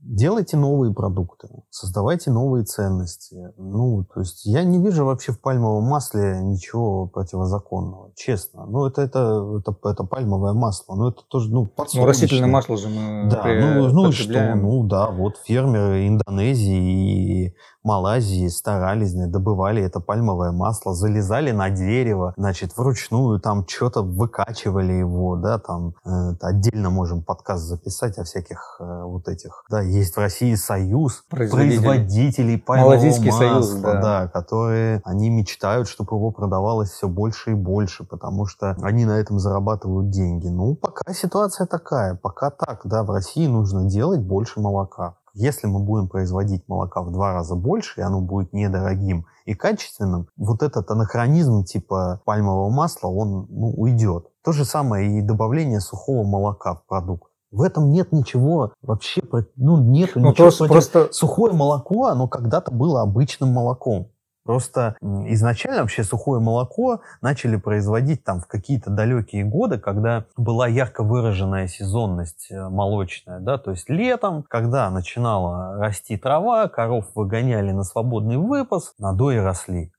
делайте 0.00 0.56
новые 0.56 0.92
продукты, 0.92 1.48
создавайте 1.70 2.30
новые 2.30 2.64
ценности. 2.64 3.52
Ну, 3.56 4.04
то 4.12 4.20
есть 4.20 4.44
я 4.44 4.62
не 4.64 4.78
вижу 4.78 5.04
вообще 5.04 5.32
в 5.32 5.40
пальмовом 5.40 5.84
масле 5.84 6.40
ничего 6.42 7.06
противозаконного, 7.06 8.12
честно. 8.16 8.66
Ну, 8.66 8.86
это, 8.86 9.02
это, 9.02 9.60
это, 9.60 9.76
это 9.88 10.04
пальмовое 10.04 10.52
масло, 10.52 10.94
но 10.94 11.10
это 11.10 11.22
тоже, 11.28 11.50
ну, 11.50 11.70
Ну, 11.94 12.06
растительное 12.06 12.48
масло 12.48 12.76
же 12.76 12.88
мы 12.88 13.28
Да, 13.30 13.42
ну, 13.44 13.88
ну 13.88 14.12
что, 14.12 14.54
ну 14.54 14.84
да, 14.84 15.10
вот 15.10 15.36
фермеры 15.44 16.08
Индонезии 16.08 17.46
и 17.46 17.54
Малайзии 17.84 18.46
старались, 18.48 19.12
добывали 19.12 19.82
это 19.82 20.00
пальмовое 20.00 20.52
масло, 20.52 20.94
залезали 20.94 21.50
на 21.50 21.70
дерево, 21.70 22.32
значит, 22.36 22.76
вручную 22.76 23.40
там 23.40 23.66
что-то 23.66 24.02
выкачивали 24.02 24.92
его, 24.92 25.36
да, 25.36 25.58
там 25.58 25.94
э, 26.04 26.34
отдельно 26.40 26.90
можем 26.90 27.22
подкаст 27.22 27.64
записать 27.64 28.18
о 28.18 28.24
всяких 28.24 28.76
э, 28.78 29.02
вот 29.04 29.28
этих, 29.28 29.64
да, 29.68 29.80
есть 29.80 30.14
в 30.14 30.18
России 30.18 30.54
союз 30.54 31.24
производителей 31.28 32.56
пальмового 32.58 32.94
Малазийский 32.94 33.30
масла, 33.30 33.62
союз, 33.62 33.70
да. 33.80 34.00
да, 34.00 34.28
которые, 34.28 35.00
они 35.04 35.30
мечтают, 35.30 35.88
чтобы 35.88 36.16
его 36.16 36.30
продавалось 36.30 36.90
все 36.90 37.08
больше 37.08 37.52
и 37.52 37.54
больше, 37.54 38.04
потому 38.04 38.46
что 38.46 38.76
они 38.82 39.04
на 39.04 39.18
этом 39.18 39.40
зарабатывают 39.40 40.10
деньги. 40.10 40.46
Ну, 40.46 40.76
пока 40.76 41.12
ситуация 41.12 41.66
такая, 41.66 42.14
пока 42.14 42.50
так, 42.50 42.82
да, 42.84 43.02
в 43.02 43.10
России 43.10 43.46
нужно 43.46 43.84
делать 43.84 44.20
больше 44.20 44.60
молока. 44.60 45.16
Если 45.34 45.66
мы 45.66 45.80
будем 45.80 46.08
производить 46.08 46.68
молока 46.68 47.02
в 47.02 47.10
два 47.10 47.32
раза 47.32 47.54
больше, 47.54 48.00
и 48.00 48.02
оно 48.02 48.20
будет 48.20 48.52
недорогим 48.52 49.26
и 49.44 49.54
качественным, 49.54 50.28
вот 50.36 50.62
этот 50.62 50.90
анахронизм 50.90 51.64
типа 51.64 52.20
пальмового 52.24 52.70
масла, 52.70 53.08
он 53.08 53.46
ну, 53.48 53.72
уйдет. 53.76 54.26
То 54.44 54.52
же 54.52 54.64
самое 54.64 55.18
и 55.18 55.22
добавление 55.22 55.80
сухого 55.80 56.24
молока 56.24 56.74
в 56.74 56.84
продукт. 56.86 57.32
В 57.50 57.62
этом 57.62 57.90
нет 57.90 58.12
ничего 58.12 58.72
вообще, 58.80 59.22
ну, 59.56 59.76
нет 59.76 60.12
ну, 60.14 60.30
ничего 60.30 60.44
просто, 60.46 60.66
против... 60.66 60.90
просто... 60.90 61.12
Сухое 61.12 61.52
молоко, 61.52 62.06
оно 62.06 62.26
когда-то 62.26 62.72
было 62.72 63.02
обычным 63.02 63.50
молоком. 63.50 64.11
Просто 64.44 64.96
изначально 65.00 65.82
вообще 65.82 66.02
сухое 66.02 66.40
молоко 66.40 67.00
начали 67.20 67.56
производить 67.56 68.24
там 68.24 68.40
в 68.40 68.46
какие-то 68.46 68.90
далекие 68.90 69.44
годы, 69.44 69.78
когда 69.78 70.24
была 70.36 70.66
ярко 70.66 71.04
выраженная 71.04 71.68
сезонность 71.68 72.48
э, 72.50 72.68
молочная, 72.68 73.38
да, 73.38 73.58
то 73.58 73.70
есть 73.70 73.88
летом, 73.88 74.42
когда 74.42 74.90
начинала 74.90 75.76
расти 75.78 76.16
трава, 76.16 76.68
коров 76.68 77.06
выгоняли 77.14 77.70
на 77.70 77.84
свободный 77.84 78.36
выпас, 78.36 78.94
надои 78.98 79.36
росли. 79.36 79.92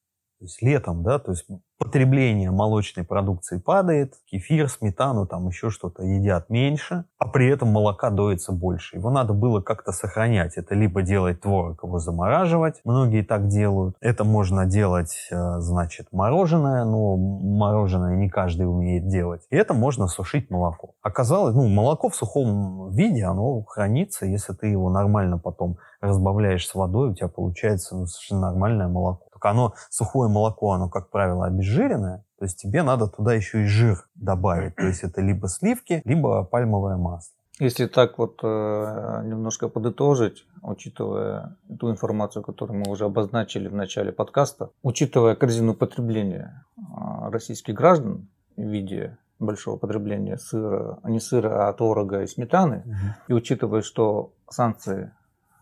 То 0.44 0.48
есть 0.48 0.62
летом, 0.62 1.04
да, 1.04 1.20
то 1.20 1.32
есть 1.32 1.46
потребление 1.78 2.52
молочной 2.52 3.06
продукции 3.06 3.60
падает, 3.60 4.16
кефир, 4.30 4.68
сметану, 4.68 5.26
там 5.26 5.48
еще 5.48 5.70
что-то 5.70 6.04
едят 6.04 6.50
меньше, 6.50 7.06
а 7.18 7.30
при 7.30 7.48
этом 7.48 7.70
молока 7.70 8.10
доится 8.10 8.52
больше. 8.52 8.98
Его 8.98 9.10
надо 9.10 9.32
было 9.32 9.62
как-то 9.62 9.94
сохранять. 9.94 10.58
Это 10.58 10.76
либо 10.76 11.02
делать 11.02 11.40
творог, 11.40 11.82
его 11.82 11.98
замораживать, 12.00 12.82
многие 12.84 13.24
так 13.24 13.48
делают. 13.48 13.96
Это 14.02 14.26
можно 14.26 14.66
делать, 14.66 15.30
э, 15.32 15.60
значит, 15.60 16.08
мороженое, 16.12 16.84
но 16.84 17.16
мороженое 17.16 18.18
не 18.18 18.30
каждый 18.30 18.64
умеет 18.64 19.08
делать. 19.08 19.44
И 19.50 19.56
это 19.56 19.74
можно 19.74 20.08
сушить 20.08 20.52
молоко. 20.52 20.96
Оказалось, 21.02 21.56
ну, 21.56 21.70
молоко 21.70 22.10
в 22.10 22.16
сухом 22.16 22.92
виде, 22.92 23.24
оно 23.24 23.64
хранится, 23.64 24.26
если 24.26 24.52
ты 24.52 24.68
его 24.68 24.90
нормально 24.90 25.38
потом 25.38 25.78
разбавляешь 26.02 26.68
с 26.68 26.76
водой, 26.76 27.12
у 27.12 27.14
тебя 27.14 27.30
получается 27.30 27.96
ну, 27.96 28.08
совершенно 28.08 28.42
нормальное 28.52 28.90
молоко. 28.90 29.28
Только 29.44 29.50
оно, 29.50 29.74
сухое 29.90 30.30
молоко, 30.30 30.72
оно, 30.72 30.90
как 30.90 31.10
правило, 31.10 31.46
обезжиренное, 31.46 32.24
то 32.40 32.46
есть 32.46 32.62
тебе 32.62 32.82
надо 32.82 33.08
туда 33.08 33.34
еще 33.34 33.64
и 33.64 33.66
жир 33.66 34.08
добавить. 34.16 34.76
То 34.76 34.84
есть 34.84 35.04
это 35.04 35.22
либо 35.22 35.50
сливки, 35.50 36.02
либо 36.06 36.46
пальмовое 36.46 36.96
масло. 36.96 37.34
Если 37.60 37.88
так 37.88 38.18
вот 38.18 38.40
э, 38.42 39.22
немножко 39.26 39.68
подытожить, 39.68 40.46
учитывая 40.62 41.58
ту 41.80 41.92
информацию, 41.92 42.42
которую 42.42 42.80
мы 42.80 42.92
уже 42.92 43.06
обозначили 43.06 43.68
в 43.68 43.76
начале 43.76 44.12
подкаста, 44.12 44.70
учитывая 44.82 45.36
корзину 45.36 45.74
потребления 45.74 46.66
э, 46.78 46.82
российских 47.30 47.76
граждан 47.76 48.28
в 48.56 48.62
виде 48.62 49.18
большого 49.40 49.78
потребления 49.78 50.38
сыра, 50.38 51.00
не 51.04 51.20
сыра, 51.20 51.68
а 51.68 51.74
творога 51.74 52.22
и 52.22 52.28
сметаны, 52.28 52.84
угу. 52.86 52.96
и 53.28 53.34
учитывая, 53.34 53.82
что 53.82 54.32
санкции 54.50 55.12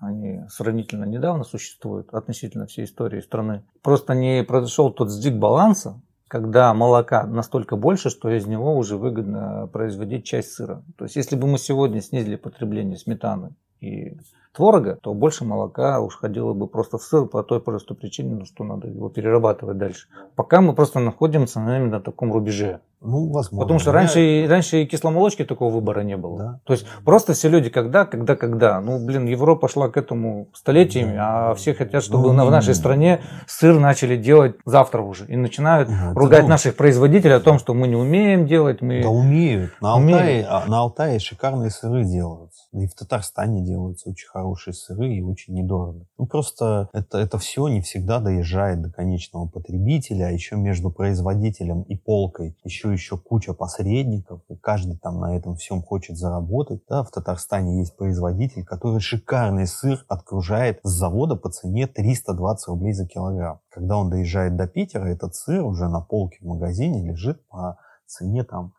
они 0.01 0.41
сравнительно 0.49 1.05
недавно 1.05 1.43
существуют 1.43 2.13
относительно 2.13 2.65
всей 2.65 2.85
истории 2.85 3.21
страны, 3.21 3.63
просто 3.81 4.13
не 4.15 4.43
произошел 4.43 4.91
тот 4.91 5.09
сдвиг 5.09 5.35
баланса, 5.35 6.01
когда 6.27 6.73
молока 6.73 7.25
настолько 7.27 7.75
больше, 7.75 8.09
что 8.09 8.29
из 8.29 8.47
него 8.47 8.75
уже 8.75 8.97
выгодно 8.97 9.69
производить 9.71 10.25
часть 10.25 10.53
сыра. 10.53 10.83
То 10.97 11.05
есть, 11.05 11.15
если 11.15 11.35
бы 11.35 11.47
мы 11.47 11.57
сегодня 11.57 12.01
снизили 12.01 12.35
потребление 12.35 12.97
сметаны 12.97 13.51
и 13.81 14.17
творога, 14.53 14.97
то 15.01 15.13
больше 15.13 15.45
молока 15.45 15.99
уж 16.01 16.17
ходило 16.17 16.53
бы 16.53 16.67
просто 16.67 16.97
в 16.97 17.03
сыр 17.03 17.25
по 17.25 17.43
той 17.43 17.61
простой 17.61 17.95
причине, 17.95 18.35
ну, 18.35 18.45
что 18.45 18.63
надо 18.63 18.87
его 18.87 19.09
перерабатывать 19.09 19.77
дальше. 19.77 20.07
Пока 20.35 20.61
мы 20.61 20.73
просто 20.73 20.99
находимся 20.99 21.59
наверное, 21.59 21.91
на 21.91 22.01
таком 22.01 22.33
рубеже. 22.33 22.81
Ну, 23.03 23.31
возможно. 23.31 23.65
Потому 23.65 23.79
что 23.79 23.91
раньше, 23.91 24.21
и, 24.21 24.47
раньше 24.47 24.83
и 24.83 24.85
кисломолочки 24.85 25.43
такого 25.43 25.73
выбора 25.73 26.01
не 26.01 26.17
было. 26.17 26.37
Да. 26.37 26.59
То 26.65 26.73
есть 26.73 26.85
просто 27.03 27.33
все 27.33 27.49
люди 27.49 27.69
когда, 27.69 28.05
когда, 28.05 28.35
когда. 28.35 28.79
Ну, 28.79 29.03
блин, 29.03 29.25
Европа 29.25 29.67
шла 29.67 29.89
к 29.89 29.97
этому 29.97 30.49
столетиями, 30.53 31.15
да. 31.15 31.51
а 31.51 31.55
все 31.55 31.73
хотят, 31.73 32.03
чтобы 32.03 32.27
ну, 32.27 32.33
на, 32.33 32.45
в 32.45 32.51
нашей 32.51 32.75
стране 32.75 33.21
сыр 33.47 33.79
начали 33.79 34.17
делать 34.17 34.55
завтра 34.65 35.01
уже. 35.01 35.25
И 35.25 35.35
начинают 35.35 35.89
да, 35.89 36.13
ругать 36.13 36.47
наших 36.47 36.75
производителей 36.75 37.33
о 37.33 37.39
том, 37.39 37.57
что 37.57 37.73
мы 37.73 37.87
не 37.87 37.95
умеем 37.95 38.45
делать. 38.45 38.81
Мы... 38.81 39.01
Да 39.01 39.09
умеют. 39.09 39.71
На 39.81 39.93
Алтае, 39.93 40.13
умеют. 40.13 40.67
на 40.67 40.79
Алтае 40.81 41.19
шикарные 41.19 41.71
сыры 41.71 42.03
делаются. 42.03 42.50
И 42.73 42.87
в 42.87 42.95
Татарстане 42.95 43.61
делаются 43.61 44.09
очень 44.09 44.27
хорошие 44.27 44.73
сыры 44.73 45.13
и 45.13 45.21
очень 45.21 45.53
недорого. 45.53 46.05
Ну, 46.17 46.25
просто 46.25 46.89
это, 46.93 47.17
это 47.17 47.37
все 47.37 47.67
не 47.67 47.81
всегда 47.81 48.19
доезжает 48.19 48.81
до 48.81 48.89
конечного 48.89 49.47
потребителя, 49.47 50.27
а 50.27 50.31
еще 50.31 50.55
между 50.55 50.89
производителем 50.89 51.81
и 51.83 51.95
полкой 51.95 52.55
еще 52.63 52.91
еще 52.91 53.17
куча 53.17 53.53
посредников, 53.53 54.41
и 54.49 54.55
каждый 54.55 54.97
там 54.97 55.19
на 55.19 55.35
этом 55.35 55.55
всем 55.55 55.81
хочет 55.81 56.17
заработать. 56.17 56.81
Да, 56.87 57.03
в 57.03 57.11
Татарстане 57.11 57.79
есть 57.79 57.97
производитель, 57.97 58.63
который 58.63 58.99
шикарный 58.99 59.67
сыр 59.67 60.05
откружает 60.07 60.79
с 60.83 60.89
завода 60.89 61.35
по 61.35 61.49
цене 61.49 61.87
320 61.87 62.67
рублей 62.67 62.93
за 62.93 63.05
килограмм. 63.05 63.59
Когда 63.69 63.97
он 63.97 64.09
доезжает 64.09 64.55
до 64.55 64.67
Питера, 64.67 65.05
этот 65.05 65.35
сыр 65.35 65.63
уже 65.63 65.89
на 65.89 66.01
полке 66.01 66.37
в 66.41 66.45
магазине 66.45 67.03
лежит 67.03 67.45
по 67.47 67.77
цене 68.05 68.43
там 68.43 68.73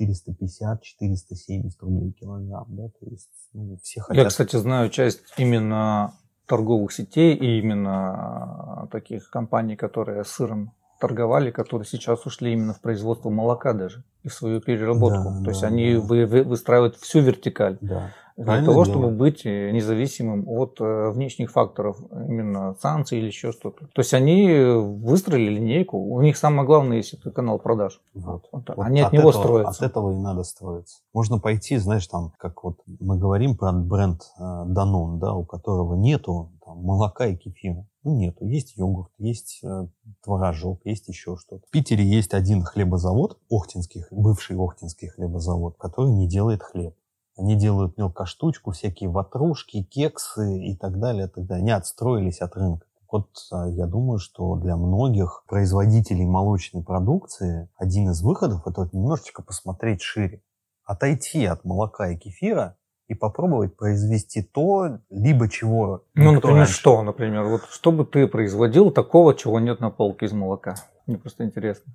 450-470 0.00 1.70
рублей 1.80 2.12
килограмм, 2.12 2.66
да, 2.68 2.88
то 2.88 3.06
есть 3.06 3.30
ну, 3.52 3.76
все 3.82 4.00
хотят... 4.00 4.22
Я, 4.22 4.28
кстати, 4.28 4.56
знаю 4.56 4.90
часть 4.90 5.20
именно 5.36 6.14
торговых 6.46 6.92
сетей 6.92 7.34
и 7.34 7.58
именно 7.58 8.88
таких 8.92 9.30
компаний, 9.30 9.76
которые 9.76 10.24
сыром 10.24 10.72
торговали, 11.00 11.50
которые 11.50 11.86
сейчас 11.86 12.24
ушли 12.26 12.52
именно 12.52 12.72
в 12.72 12.80
производство 12.80 13.30
молока 13.30 13.72
даже 13.72 14.04
и 14.22 14.28
в 14.28 14.34
свою 14.34 14.60
переработку. 14.60 15.30
Да, 15.30 15.38
То 15.38 15.44
да, 15.44 15.50
есть 15.50 15.64
они 15.64 15.94
да. 15.94 16.00
вы, 16.00 16.26
вы, 16.26 16.42
выстраивают 16.42 16.96
всю 16.96 17.20
вертикаль. 17.20 17.78
Да. 17.80 18.12
Для 18.36 18.46
Правильно 18.46 18.66
того, 18.66 18.84
дело. 18.84 18.96
чтобы 18.96 19.10
быть 19.12 19.46
э, 19.46 19.70
независимым 19.70 20.48
от 20.48 20.80
э, 20.80 21.10
внешних 21.10 21.52
факторов, 21.52 22.00
именно 22.10 22.74
санкций 22.80 23.18
или 23.18 23.26
еще 23.26 23.52
что-то. 23.52 23.86
То 23.86 24.00
есть 24.00 24.12
они 24.12 24.48
выстроили 24.50 25.50
линейку, 25.50 25.98
у 25.98 26.20
них 26.20 26.36
самое 26.36 26.66
главное 26.66 26.96
есть 26.96 27.14
это 27.14 27.30
канал 27.30 27.60
продаж. 27.60 28.00
Вот. 28.12 28.48
Вот. 28.50 28.64
Вот 28.68 28.84
они 28.84 29.02
от, 29.02 29.08
от 29.08 29.12
него 29.12 29.30
этого, 29.30 29.42
строятся. 29.42 29.84
От 29.84 29.90
этого 29.90 30.12
и 30.12 30.16
надо 30.16 30.42
строиться. 30.42 30.98
Можно 31.12 31.38
пойти, 31.38 31.76
знаешь, 31.76 32.06
там, 32.08 32.32
как 32.36 32.64
вот 32.64 32.80
мы 32.98 33.18
говорим 33.18 33.56
про 33.56 33.70
бренд 33.72 34.22
э, 34.36 34.42
Danone, 34.42 35.18
да, 35.18 35.32
у 35.34 35.44
которого 35.44 35.94
нету 35.94 36.50
там, 36.64 36.78
молока 36.78 37.26
и 37.26 37.36
кефира. 37.36 37.86
Ну, 38.02 38.16
нету. 38.16 38.44
Есть 38.44 38.76
йогурт, 38.76 39.12
есть 39.18 39.60
э, 39.62 39.86
творожок, 40.24 40.80
есть 40.84 41.06
еще 41.06 41.36
что-то. 41.36 41.64
В 41.68 41.70
Питере 41.70 42.04
есть 42.04 42.34
один 42.34 42.62
хлебозавод, 42.62 43.38
Охтинский, 43.48 44.04
бывший 44.10 44.56
Охтинский 44.56 45.08
хлебозавод, 45.08 45.76
который 45.78 46.10
не 46.10 46.28
делает 46.28 46.64
хлеб. 46.64 46.94
Они 47.36 47.56
делают 47.56 47.98
мелкоштучку, 47.98 48.70
всякие 48.70 49.10
ватрушки, 49.10 49.82
кексы 49.82 50.58
и 50.58 50.76
так 50.76 51.00
далее, 51.00 51.28
так 51.28 51.46
далее. 51.46 51.62
Они 51.62 51.70
отстроились 51.72 52.40
от 52.40 52.54
рынка. 52.56 52.86
Вот 53.10 53.28
а, 53.52 53.68
я 53.68 53.86
думаю, 53.86 54.18
что 54.18 54.56
для 54.56 54.76
многих 54.76 55.44
производителей 55.46 56.26
молочной 56.26 56.82
продукции 56.82 57.68
один 57.76 58.10
из 58.10 58.22
выходов 58.22 58.66
это 58.66 58.82
вот 58.82 58.92
немножечко 58.92 59.42
посмотреть 59.42 60.02
шире. 60.02 60.42
Отойти 60.84 61.44
от 61.44 61.64
молока 61.64 62.08
и 62.08 62.16
кефира 62.16 62.76
и 63.06 63.14
попробовать 63.14 63.76
произвести 63.76 64.42
то, 64.42 64.98
либо 65.10 65.48
чего. 65.48 66.04
Ну, 66.14 66.32
например, 66.32 66.58
раньше. 66.58 66.72
что, 66.72 67.02
например, 67.02 67.44
вот 67.44 67.62
что 67.70 67.92
бы 67.92 68.04
ты 68.04 68.26
производил 68.26 68.90
такого, 68.90 69.34
чего 69.34 69.60
нет 69.60 69.80
на 69.80 69.90
полке 69.90 70.26
из 70.26 70.32
молока? 70.32 70.74
Мне 71.06 71.18
просто 71.18 71.44
интересно. 71.44 71.92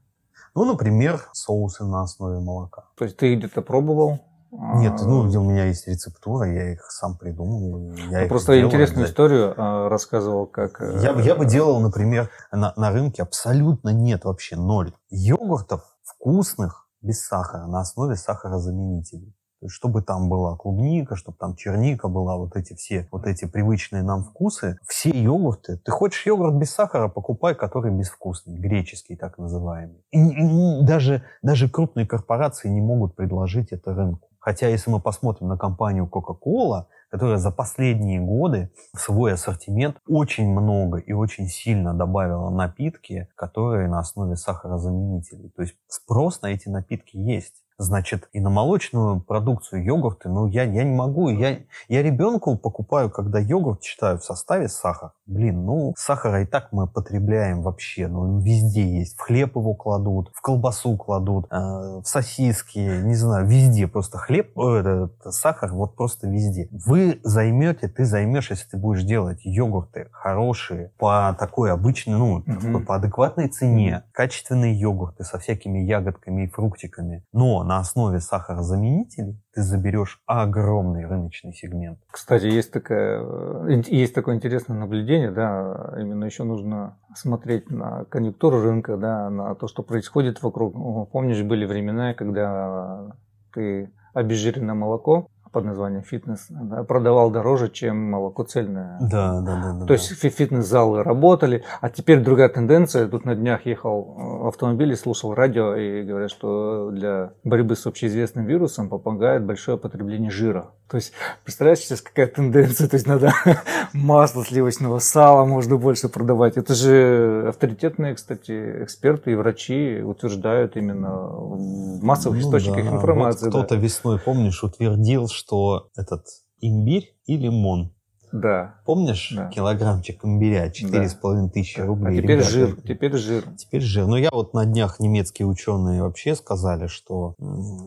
Ну, 0.56 0.66
например, 0.66 1.22
соусы 1.34 1.84
на 1.86 2.04
основе 2.04 2.40
молока. 2.40 2.86
То 2.96 3.06
есть 3.06 3.18
ты 3.18 3.36
где-то 3.36 3.62
пробовал? 3.62 4.20
Нет, 4.52 5.00
ну, 5.02 5.20
у 5.22 5.44
меня 5.44 5.66
есть 5.66 5.88
рецептура, 5.88 6.52
я 6.52 6.74
их 6.74 6.82
сам 6.90 7.18
придумал. 7.18 7.94
Я 8.10 8.24
их 8.24 8.30
просто 8.30 8.54
делаю, 8.54 8.68
интересную 8.68 9.06
да. 9.06 9.12
историю 9.12 9.54
а, 9.56 9.90
рассказывал, 9.90 10.48
как... 10.48 10.82
Э, 10.82 11.00
я, 11.02 11.12
я 11.20 11.36
бы 11.36 11.46
делал, 11.46 11.80
например, 11.80 12.32
на, 12.52 12.74
на 12.76 12.92
рынке 12.92 13.22
абсолютно 13.22 13.90
нет 13.90 14.26
вообще 14.26 14.56
ноль 14.56 14.94
йогуртов 15.10 15.84
вкусных 16.04 16.88
без 17.02 17.26
сахара 17.26 17.68
на 17.68 17.82
основе 17.82 18.16
сахарозаменителей. 18.16 19.36
То 19.60 19.66
есть, 19.66 19.76
чтобы 19.76 20.02
там 20.02 20.30
была 20.30 20.56
клубника, 20.56 21.18
чтобы 21.18 21.38
там 21.38 21.56
черника 21.56 22.08
была, 22.08 22.38
вот 22.38 22.56
эти 22.56 22.74
все, 22.76 23.10
вот 23.12 23.28
эти 23.28 23.44
привычные 23.46 24.04
нам 24.04 24.24
вкусы. 24.24 24.78
Все 24.88 25.10
йогурты. 25.10 25.78
Ты 25.78 25.92
хочешь 25.92 26.26
йогурт 26.26 26.56
без 26.56 26.72
сахара, 26.72 27.10
покупай, 27.10 27.56
который 27.56 27.92
безвкусный, 27.92 28.58
греческий 28.58 29.18
так 29.18 29.38
называемый. 29.38 30.02
И, 30.12 30.20
и 30.20 30.86
даже, 30.86 31.24
даже 31.42 31.70
крупные 31.70 32.08
корпорации 32.08 32.70
не 32.70 32.80
могут 32.80 33.16
предложить 33.16 33.74
это 33.74 33.94
рынку. 33.94 34.29
Хотя, 34.50 34.68
если 34.68 34.90
мы 34.90 35.00
посмотрим 35.00 35.48
на 35.48 35.60
компанию 35.60 36.10
Coca-Cola, 36.12 36.86
которая 37.12 37.38
за 37.38 37.52
последние 37.52 38.20
годы 38.20 38.72
в 38.96 39.00
свой 39.00 39.34
ассортимент 39.34 39.98
очень 40.08 40.50
много 40.50 40.98
и 40.98 41.14
очень 41.14 41.46
сильно 41.46 41.94
добавила 41.94 42.50
напитки, 42.50 43.30
которые 43.36 43.88
на 43.88 44.00
основе 44.00 44.36
сахарозаменителей. 44.36 45.52
То 45.52 45.62
есть 45.62 45.76
спрос 45.88 46.42
на 46.42 46.48
эти 46.48 46.68
напитки 46.68 47.16
есть. 47.16 47.64
Значит, 47.80 48.28
и 48.34 48.42
на 48.42 48.50
молочную 48.50 49.22
продукцию 49.22 49.86
йогурты, 49.86 50.28
ну, 50.28 50.48
я, 50.48 50.64
я 50.64 50.84
не 50.84 50.94
могу. 50.94 51.30
Я, 51.30 51.60
я 51.88 52.04
ребенку 52.04 52.58
покупаю, 52.58 53.10
когда 53.10 53.40
йогурт 53.40 53.80
читаю 53.80 54.20
в 54.20 54.24
составе 54.26 54.68
сахар. 54.68 55.14
Блин, 55.26 55.64
ну, 55.66 55.94
сахара 55.96 56.42
и 56.42 56.46
так 56.46 56.74
мы 56.74 56.88
потребляем 56.88 57.62
вообще. 57.62 58.08
Ну, 58.08 58.42
везде 58.42 58.84
есть. 58.86 59.16
В 59.18 59.22
хлеб 59.22 59.56
его 59.56 59.76
кладут, 59.76 60.30
в 60.34 60.42
колбасу 60.42 60.98
кладут, 60.98 61.46
э, 61.52 61.56
в 61.56 62.04
сосиски, 62.04 62.80
не 62.80 63.16
знаю, 63.16 63.48
везде. 63.48 63.88
Просто 63.88 64.18
хлеб, 64.18 64.60
э, 64.60 64.80
этот, 64.80 65.34
сахар 65.34 65.72
вот 65.72 65.96
просто 65.96 66.28
везде. 66.28 66.68
Вы 66.72 67.22
займете, 67.24 67.88
ты 67.88 68.04
займешь, 68.04 68.50
если 68.50 68.68
ты 68.72 68.76
будешь 68.76 69.04
делать 69.04 69.40
йогурты 69.44 70.10
хорошие, 70.12 70.92
по 70.98 71.34
такой 71.40 71.72
обычной, 71.72 72.18
ну, 72.18 72.40
mm-hmm. 72.40 72.84
по 72.84 72.96
адекватной 72.96 73.48
цене, 73.48 74.04
качественные 74.12 74.78
йогурты 74.78 75.24
со 75.24 75.40
всякими 75.40 75.80
ягодками 75.80 76.44
и 76.44 76.50
фруктиками. 76.50 77.24
Но 77.32 77.69
на 77.70 77.78
основе 77.78 78.20
сахарозаменителей 78.20 79.40
ты 79.54 79.62
заберешь 79.62 80.24
огромный 80.26 81.06
рыночный 81.06 81.54
сегмент. 81.54 82.00
Кстати, 82.10 82.46
есть, 82.46 82.72
такая, 82.72 83.22
э, 83.22 83.82
есть 83.86 84.16
такое 84.16 84.38
интересное 84.38 84.76
наблюдение, 84.76 85.30
да, 85.30 85.94
именно 86.00 86.26
еще 86.26 86.44
нужно 86.46 86.98
смотреть 87.16 87.70
на 87.70 88.06
конъюнктуру 88.06 88.64
рынка, 88.64 88.98
да, 88.98 89.30
на 89.30 89.54
то, 89.54 89.68
что 89.68 89.84
происходит 89.84 90.42
вокруг. 90.42 90.74
Помнишь, 91.12 91.44
были 91.44 91.66
времена, 91.66 92.16
когда 92.16 93.16
ты 93.54 93.94
обезжиренное 94.16 94.74
молоко 94.74 95.28
под 95.52 95.66
названием 95.66 96.04
фитнес 96.04 96.48
да, 96.50 96.84
продавал 96.84 97.32
дороже, 97.32 97.70
чем 97.70 97.98
молоко 98.12 98.44
цельное. 98.44 98.98
Да, 99.02 99.42
да, 99.42 99.62
да. 99.62 99.74
да 99.74 99.86
То 99.86 99.94
есть 99.94 100.08
фитнес-залы 100.08 101.04
работали, 101.04 101.64
а 101.82 101.90
теперь 101.90 102.20
другая 102.20 102.50
тенденция. 102.50 103.08
Тут 103.08 103.26
на 103.26 103.36
днях 103.36 103.66
ехал 103.66 104.02
в 104.42 104.48
автомобиле, 104.48 104.96
слушал 104.96 105.34
радио 105.34 105.76
и 105.76 106.04
говорят, 106.04 106.32
что 106.32 106.92
для 106.92 107.32
борьбы 107.44 107.76
с 107.76 107.86
общеизвестным 107.86 108.46
вирусом 108.46 108.90
помогает 108.90 109.44
большое 109.44 109.78
потребление 109.78 110.32
жира. 110.32 110.72
То 110.90 110.98
есть, 110.98 111.14
представляешь, 111.44 111.80
сейчас 111.80 112.02
какая 112.02 112.26
тенденция, 112.26 112.88
то 112.88 112.96
есть 112.96 113.06
надо 113.06 113.32
масло 113.94 114.44
сливочного 114.44 114.98
сала 114.98 115.46
можно 115.46 115.78
больше 115.78 116.10
продавать. 116.10 116.58
Это 116.58 116.74
же 116.74 117.46
авторитетные, 117.50 118.16
кстати, 118.16 118.84
эксперты 118.84 119.34
и 119.34 119.36
врачи 119.36 120.02
утверждают 120.02 120.78
именно 120.78 121.16
в 121.16 122.04
массовых 122.04 122.40
ну, 122.40 122.48
источниках 122.48 122.86
да. 122.86 122.96
информации. 122.96 123.46
Вот 123.46 123.52
кто-то 123.52 123.76
да. 123.76 123.82
весной, 123.82 124.18
помнишь, 124.20 124.64
утвердил, 124.64 125.28
что 125.40 125.90
этот 125.96 126.26
имбирь 126.60 127.16
и 127.26 127.38
лимон 127.38 127.94
Да. 128.32 128.76
Помнишь 128.86 129.34
да. 129.36 129.50
килограммчик 129.50 130.24
имбиря, 130.24 130.70
четыре 130.70 131.08
с 131.10 131.14
половиной 131.14 131.50
тысячи 131.50 131.80
рублей? 131.80 132.20
А 132.20 132.22
теперь 132.22 132.38
Ребята, 132.38 132.50
жир, 132.50 132.82
теперь 132.82 133.16
жир. 133.16 133.44
Теперь 133.58 133.82
жир. 133.82 134.06
Но 134.06 134.18
я 134.18 134.30
вот 134.32 134.54
на 134.54 134.66
днях 134.66 135.00
немецкие 135.00 135.48
ученые 135.48 136.04
вообще 136.04 136.36
сказали, 136.36 136.88
что 136.88 137.36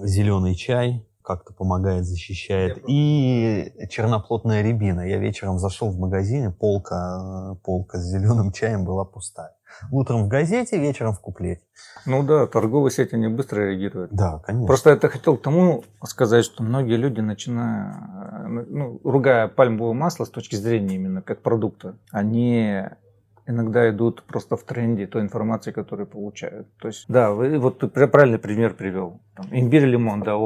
зеленый 0.04 0.54
чай 0.54 1.06
как-то 1.22 1.52
помогает, 1.52 2.04
защищает. 2.04 2.82
И 2.88 3.72
черноплотная 3.90 4.62
рябина. 4.62 5.02
Я 5.02 5.18
вечером 5.18 5.58
зашел 5.58 5.90
в 5.90 5.98
магазин, 5.98 6.52
полка, 6.52 7.56
полка 7.62 7.98
с 7.98 8.10
зеленым 8.10 8.52
чаем 8.52 8.84
была 8.84 9.04
пустая. 9.04 9.54
Утром 9.90 10.24
в 10.24 10.28
газете, 10.28 10.78
вечером 10.78 11.12
в 11.14 11.20
куплете. 11.20 11.62
Ну 12.06 12.22
да, 12.22 12.46
торговые 12.46 12.90
сети 12.90 13.14
не 13.14 13.28
быстро 13.28 13.62
реагируют. 13.62 14.12
Да, 14.12 14.40
конечно. 14.44 14.66
Просто 14.66 14.90
это 14.90 15.08
хотел 15.08 15.36
к 15.36 15.42
тому 15.42 15.84
сказать, 16.04 16.44
что 16.44 16.62
многие 16.62 16.96
люди, 16.96 17.20
начиная, 17.20 18.46
ну, 18.48 19.00
ругая 19.04 19.48
пальмовое 19.48 19.94
масло 19.94 20.24
с 20.24 20.30
точки 20.30 20.56
зрения 20.56 20.96
именно 20.96 21.22
как 21.22 21.42
продукта, 21.42 21.96
они 22.10 22.82
иногда 23.46 23.88
идут 23.90 24.22
просто 24.24 24.56
в 24.56 24.62
тренде 24.62 25.06
той 25.06 25.22
информации, 25.22 25.72
которую 25.72 26.06
получают. 26.06 26.68
То 26.78 26.88
есть, 26.88 27.04
да, 27.08 27.32
вы 27.32 27.58
вот 27.58 27.80
ты 27.80 27.88
правильный 27.88 28.38
пример 28.38 28.74
привел. 28.74 29.20
Там, 29.34 29.46
имбирь, 29.50 29.84
лимон, 29.84 30.22
да, 30.22 30.36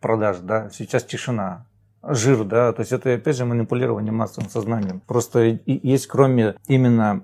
продаж, 0.00 0.38
да, 0.40 0.70
сейчас 0.70 1.04
тишина 1.04 1.66
жир, 2.02 2.44
да, 2.44 2.72
то 2.72 2.80
есть 2.80 2.92
это 2.92 3.12
опять 3.14 3.36
же 3.36 3.44
манипулирование 3.44 4.12
массовым 4.12 4.48
сознанием. 4.48 5.00
Просто 5.00 5.58
есть 5.66 6.06
кроме 6.06 6.54
именно 6.66 7.22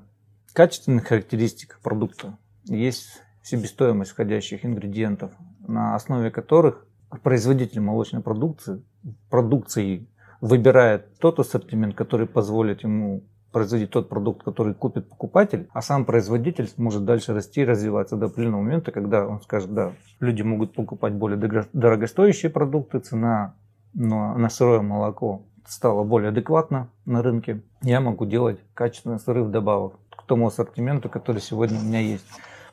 качественных 0.57 1.09
характеристик 1.09 1.79
продукта, 1.83 2.39
есть 2.65 3.21
себестоимость 3.43 4.13
входящих 4.13 4.65
ингредиентов, 4.65 5.33
на 5.69 5.95
основе 5.95 6.31
которых 6.31 6.87
производитель 7.23 7.81
молочной 7.81 8.23
продукции, 8.23 8.83
продукции 9.29 10.09
выбирает 10.41 11.19
тот 11.19 11.39
ассортимент, 11.41 11.95
который 11.95 12.27
позволит 12.27 12.85
ему 12.85 13.23
производить 13.53 13.91
тот 13.91 14.09
продукт, 14.09 14.45
который 14.45 14.73
купит 14.73 15.11
покупатель, 15.11 15.69
а 15.75 15.83
сам 15.83 16.07
производитель 16.07 16.69
сможет 16.69 17.05
дальше 17.05 17.35
расти 17.35 17.61
и 17.61 17.67
развиваться 17.67 18.17
до 18.17 18.27
определенного 18.27 18.63
момента, 18.63 18.93
когда 18.93 19.27
он 19.27 19.43
скажет, 19.43 19.75
да, 19.75 19.93
люди 20.21 20.41
могут 20.41 20.73
покупать 20.73 21.13
более 21.13 21.37
дорогостоящие 21.75 22.51
продукты, 22.51 23.01
цена 23.01 23.55
на, 23.93 24.35
на 24.39 24.49
сырое 24.49 24.81
молоко 24.81 25.45
стала 25.69 26.05
более 26.05 26.31
адекватна 26.31 26.89
на 27.05 27.23
рынке. 27.23 27.63
Я 27.83 28.01
могу 28.01 28.27
делать 28.27 28.59
качественный 28.75 29.19
сыры 29.19 29.45
добавок 29.45 29.99
к 30.06 30.06
тому 30.27 30.49
ассортименту, 30.49 31.09
который 31.09 31.41
сегодня 31.41 31.79
у 31.79 31.83
меня 31.83 32.01
есть. 32.01 32.25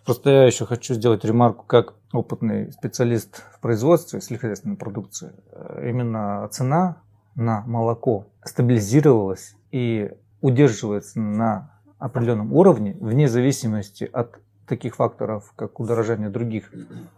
Просто 0.05 0.29
я 0.29 0.45
еще 0.45 0.65
хочу 0.65 0.93
сделать 0.93 1.23
ремарку, 1.23 1.65
как 1.65 1.93
опытный 2.11 2.71
специалист 2.73 3.43
в 3.53 3.59
производстве 3.61 4.19
сельскохозяйственной 4.19 4.75
продукции. 4.75 5.31
Именно 5.81 6.47
цена 6.51 6.97
на 7.35 7.61
молоко 7.65 8.27
стабилизировалась 8.43 9.55
и 9.71 10.11
удерживается 10.41 11.19
на 11.19 11.71
определенном 11.99 12.51
уровне, 12.51 12.97
вне 12.99 13.29
зависимости 13.29 14.09
от 14.11 14.39
таких 14.67 14.95
факторов, 14.95 15.53
как 15.55 15.79
удорожание 15.79 16.29
других 16.29 16.71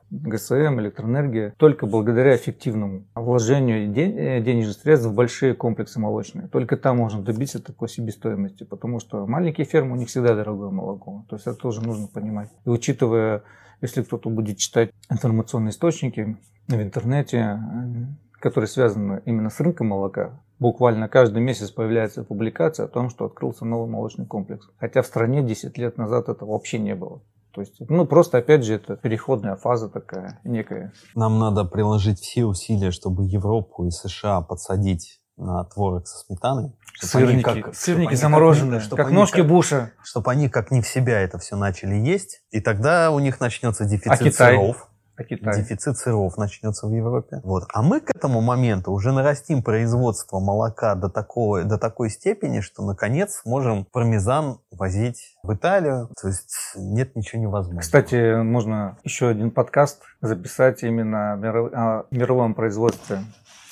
ГСМ, 0.09 0.79
электроэнергия, 0.79 1.53
только 1.57 1.85
благодаря 1.85 2.35
эффективному 2.35 3.05
вложению 3.15 3.89
э, 3.95 4.41
денежных 4.41 4.77
средств 4.77 5.07
в 5.07 5.13
большие 5.13 5.53
комплексы 5.53 5.99
молочные. 5.99 6.47
Только 6.47 6.77
там 6.77 6.97
можно 6.97 7.21
добиться 7.21 7.61
такой 7.61 7.89
себестоимости, 7.89 8.63
потому 8.63 8.99
что 8.99 9.25
маленькие 9.25 9.65
фермы, 9.65 9.93
у 9.93 9.95
них 9.95 10.09
всегда 10.09 10.35
дорогое 10.35 10.69
молоко. 10.69 11.25
То 11.29 11.35
есть 11.35 11.47
это 11.47 11.57
тоже 11.57 11.81
нужно 11.81 12.07
понимать. 12.07 12.49
И 12.65 12.69
учитывая, 12.69 13.43
если 13.81 14.03
кто-то 14.03 14.29
будет 14.29 14.57
читать 14.57 14.91
информационные 15.09 15.71
источники 15.71 16.37
в 16.67 16.81
интернете, 16.81 17.37
э, 17.37 18.39
которые 18.39 18.67
связаны 18.67 19.21
именно 19.25 19.49
с 19.49 19.59
рынком 19.59 19.87
молока, 19.87 20.39
Буквально 20.57 21.09
каждый 21.09 21.41
месяц 21.41 21.69
появляется 21.69 22.23
публикация 22.23 22.85
о 22.85 22.89
том, 22.89 23.09
что 23.09 23.25
открылся 23.25 23.65
новый 23.65 23.89
молочный 23.89 24.25
комплекс. 24.25 24.69
Хотя 24.79 25.01
в 25.01 25.05
стране 25.05 25.43
10 25.43 25.77
лет 25.77 25.97
назад 25.97 26.29
этого 26.29 26.53
вообще 26.53 26.79
не 26.79 26.95
было. 26.95 27.21
То 27.55 27.61
есть, 27.61 27.77
ну, 27.87 28.05
просто, 28.05 28.39
опять 28.39 28.65
же, 28.65 28.75
это 28.75 28.97
переходная 28.97 29.55
фаза 29.55 29.87
такая 29.87 30.41
некая. 30.43 30.91
Нам 31.15 31.39
надо 31.39 31.63
приложить 31.63 32.19
все 32.19 32.43
усилия, 32.43 32.91
чтобы 32.91 33.23
Европу 33.23 33.87
и 33.87 33.91
США 33.91 34.41
подсадить 34.41 35.21
на 35.37 35.63
творог 35.63 36.05
со 36.05 36.17
сметаной. 36.25 36.73
Сырники, 36.99 37.61
как, 37.61 37.73
сырники 37.73 38.13
замороженные, 38.15 38.81
как, 38.81 38.97
как 38.97 39.11
ножки 39.11 39.37
как, 39.37 39.47
Буша. 39.47 39.91
Чтобы 40.03 40.31
они 40.31 40.49
как 40.49 40.69
не 40.69 40.81
в 40.81 40.87
себя 40.87 41.21
это 41.21 41.37
все 41.39 41.55
начали 41.55 41.95
есть, 41.95 42.41
и 42.51 42.59
тогда 42.59 43.11
у 43.11 43.19
них 43.19 43.39
начнется 43.39 43.85
дефицит 43.85 44.11
а 44.11 44.17
Китай? 44.17 44.55
сыров. 44.55 44.89
А 45.17 45.23
Китай? 45.23 45.57
Дефицит 45.57 45.97
сыров 45.97 46.37
начнется 46.37 46.87
в 46.87 46.91
Европе. 46.93 47.41
Вот. 47.43 47.63
А 47.73 47.81
мы 47.81 48.01
к 48.01 48.09
этому 48.15 48.41
моменту 48.41 48.91
уже 48.91 49.11
нарастим 49.11 49.63
производство 49.63 50.39
молока 50.39 50.95
до, 50.95 51.09
такого, 51.09 51.63
до 51.63 51.77
такой 51.77 52.09
степени, 52.09 52.59
что 52.59 52.83
наконец 52.83 53.41
сможем 53.43 53.85
пармезан 53.85 54.59
возить 54.71 55.37
в 55.43 55.53
Италию. 55.53 56.09
То 56.21 56.27
есть 56.27 56.73
нет 56.75 57.15
ничего 57.15 57.41
невозможного. 57.41 57.81
Кстати, 57.81 58.41
можно 58.41 58.97
еще 59.03 59.29
один 59.29 59.51
подкаст 59.51 60.01
записать 60.21 60.83
именно 60.83 61.33
о 61.33 62.05
мировом 62.11 62.53
производстве 62.53 63.19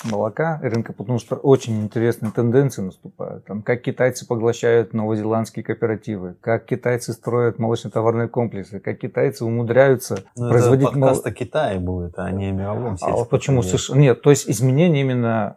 молока 0.04 0.60
рынка, 0.62 0.92
потому 0.92 1.18
что 1.18 1.36
очень 1.36 1.82
интересные 1.82 2.32
тенденции 2.32 2.82
наступают. 2.82 3.44
Там, 3.44 3.62
как 3.62 3.82
китайцы 3.82 4.26
поглощают 4.26 4.94
новозеландские 4.94 5.64
кооперативы, 5.64 6.34
как 6.40 6.66
китайцы 6.66 7.12
строят 7.12 7.58
молочно-товарные 7.58 8.28
комплексы, 8.28 8.80
как 8.80 8.98
китайцы 8.98 9.44
умудряются 9.44 10.24
ну, 10.36 10.50
производить... 10.50 10.88
Это 10.88 10.92
подкаст 10.92 11.24
мол... 11.24 11.32
о 11.32 11.34
Китае 11.34 11.78
будет, 11.78 12.18
а 12.18 12.30
не 12.30 12.46
о 12.46 12.52
мировом 12.52 12.96
А 13.00 13.10
вот 13.10 13.28
почему 13.28 13.62
США? 13.62 13.96
Нет, 13.96 14.22
то 14.22 14.30
есть 14.30 14.48
изменения 14.48 15.00
именно, 15.00 15.56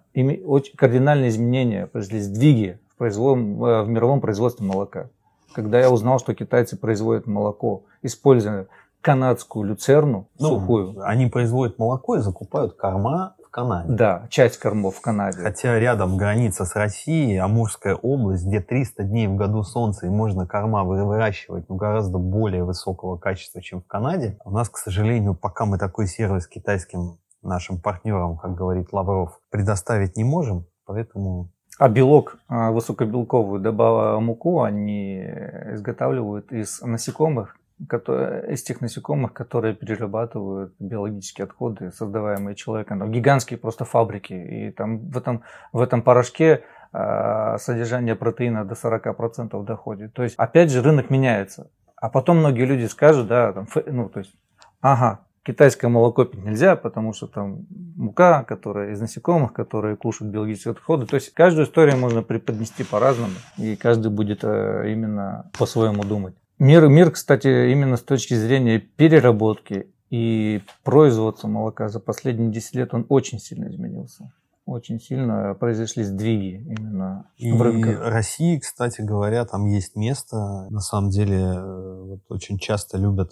кардинальные 0.75 1.29
изменения, 1.29 1.89
сдвиги 1.93 2.79
в, 2.93 2.97
производ... 2.97 3.37
Э, 3.37 3.83
в 3.83 3.89
мировом 3.89 4.21
производстве 4.21 4.65
молока. 4.65 5.07
Когда 5.53 5.79
я 5.79 5.89
узнал, 5.89 6.19
что 6.19 6.35
китайцы 6.35 6.77
производят 6.77 7.25
молоко, 7.25 7.83
используя 8.03 8.67
канадскую 9.01 9.65
люцерну 9.65 10.27
ну, 10.37 10.59
сухую. 10.59 10.95
Они 11.01 11.27
производят 11.27 11.79
молоко 11.79 12.17
и 12.17 12.19
закупают 12.19 12.73
корма 12.73 13.35
Канаде. 13.57 13.91
Да, 13.91 14.27
часть 14.29 14.59
кормов 14.59 14.97
в 14.97 15.01
Канаде. 15.01 15.39
Хотя 15.39 15.79
рядом 15.79 16.15
граница 16.15 16.63
с 16.63 16.75
Россией, 16.75 17.37
Амурская 17.37 17.95
область, 17.95 18.45
где 18.45 18.61
300 18.61 19.03
дней 19.05 19.25
в 19.25 19.35
году 19.35 19.63
солнца 19.63 20.05
и 20.05 20.09
можно 20.09 20.45
корма 20.45 20.83
выращивать 20.83 21.67
ну, 21.67 21.75
гораздо 21.75 22.19
более 22.19 22.63
высокого 22.63 23.17
качества, 23.17 23.59
чем 23.63 23.81
в 23.81 23.87
Канаде. 23.87 24.37
У 24.45 24.51
нас, 24.51 24.69
к 24.69 24.77
сожалению, 24.77 25.33
пока 25.33 25.65
мы 25.65 25.79
такой 25.79 26.05
сервис 26.05 26.47
китайским 26.47 27.17
нашим 27.41 27.81
партнерам, 27.81 28.37
как 28.37 28.53
говорит 28.53 28.93
Лавров, 28.93 29.39
предоставить 29.49 30.17
не 30.17 30.23
можем, 30.23 30.67
поэтому 30.85 31.49
а 31.79 31.89
белок 31.89 32.37
а, 32.47 32.69
высокобелковую 32.69 33.59
добавя 33.59 34.19
муку 34.19 34.61
они 34.61 35.17
изготавливают 35.73 36.51
из 36.51 36.79
насекомых, 36.81 37.55
которые, 37.87 38.53
из 38.53 38.63
тех 38.63 38.81
насекомых, 38.81 39.33
которые 39.33 39.75
перерабатывают 39.75 40.73
биологические 40.79 41.45
отходы, 41.45 41.91
создаваемые 41.91 42.55
человеком. 42.55 42.99
Там 42.99 43.11
гигантские 43.11 43.59
просто 43.59 43.85
фабрики. 43.85 44.33
И 44.33 44.71
там 44.71 44.99
в 45.09 45.17
этом, 45.17 45.43
в 45.71 45.81
этом 45.81 46.01
порошке 46.01 46.63
э, 46.93 47.57
содержание 47.59 48.15
протеина 48.15 48.65
до 48.65 48.73
40% 48.73 49.63
доходит. 49.63 50.13
То 50.13 50.23
есть, 50.23 50.35
опять 50.37 50.71
же, 50.71 50.81
рынок 50.81 51.09
меняется. 51.09 51.69
А 51.95 52.09
потом 52.09 52.37
многие 52.37 52.65
люди 52.65 52.85
скажут, 52.85 53.27
да, 53.27 53.53
там, 53.53 53.67
ну, 53.85 54.09
то 54.09 54.19
есть, 54.19 54.33
ага, 54.81 55.21
китайское 55.47 55.89
молоко 55.89 56.25
пить 56.25 56.43
нельзя, 56.43 56.75
потому 56.75 57.13
что 57.13 57.27
там 57.27 57.65
мука, 57.95 58.43
которая 58.43 58.91
из 58.91 58.99
насекомых, 58.99 59.53
которые 59.53 59.95
кушают 59.95 60.33
биологические 60.33 60.73
отходы. 60.73 61.05
То 61.05 61.15
есть 61.15 61.33
каждую 61.33 61.65
историю 61.65 61.97
можно 61.97 62.21
преподнести 62.21 62.83
по-разному, 62.83 63.33
и 63.57 63.75
каждый 63.75 64.11
будет 64.11 64.43
э, 64.43 64.91
именно 64.91 65.49
по-своему 65.57 66.03
думать. 66.03 66.35
Мир, 66.59 66.87
мир, 66.87 67.11
кстати, 67.11 67.71
именно 67.71 67.97
с 67.97 68.01
точки 68.01 68.33
зрения 68.33 68.79
переработки 68.79 69.93
и 70.09 70.61
производства 70.83 71.47
молока 71.47 71.87
за 71.89 71.99
последние 71.99 72.49
10 72.49 72.75
лет 72.75 72.93
он 72.93 73.05
очень 73.09 73.39
сильно 73.39 73.67
изменился. 73.67 74.33
Очень 74.65 74.99
сильно 74.99 75.53
произошли 75.53 76.03
сдвиги 76.03 76.65
именно 76.67 77.29
и 77.37 77.53
в 77.53 77.61
рынках. 77.61 78.01
России, 78.03 78.57
кстати 78.57 78.99
говоря, 78.99 79.45
там 79.45 79.65
есть 79.65 79.95
место. 79.95 80.67
На 80.69 80.81
самом 80.81 81.09
деле, 81.09 81.37
э, 81.37 82.01
вот 82.01 82.19
очень 82.27 82.57
часто 82.57 82.97
любят 82.97 83.31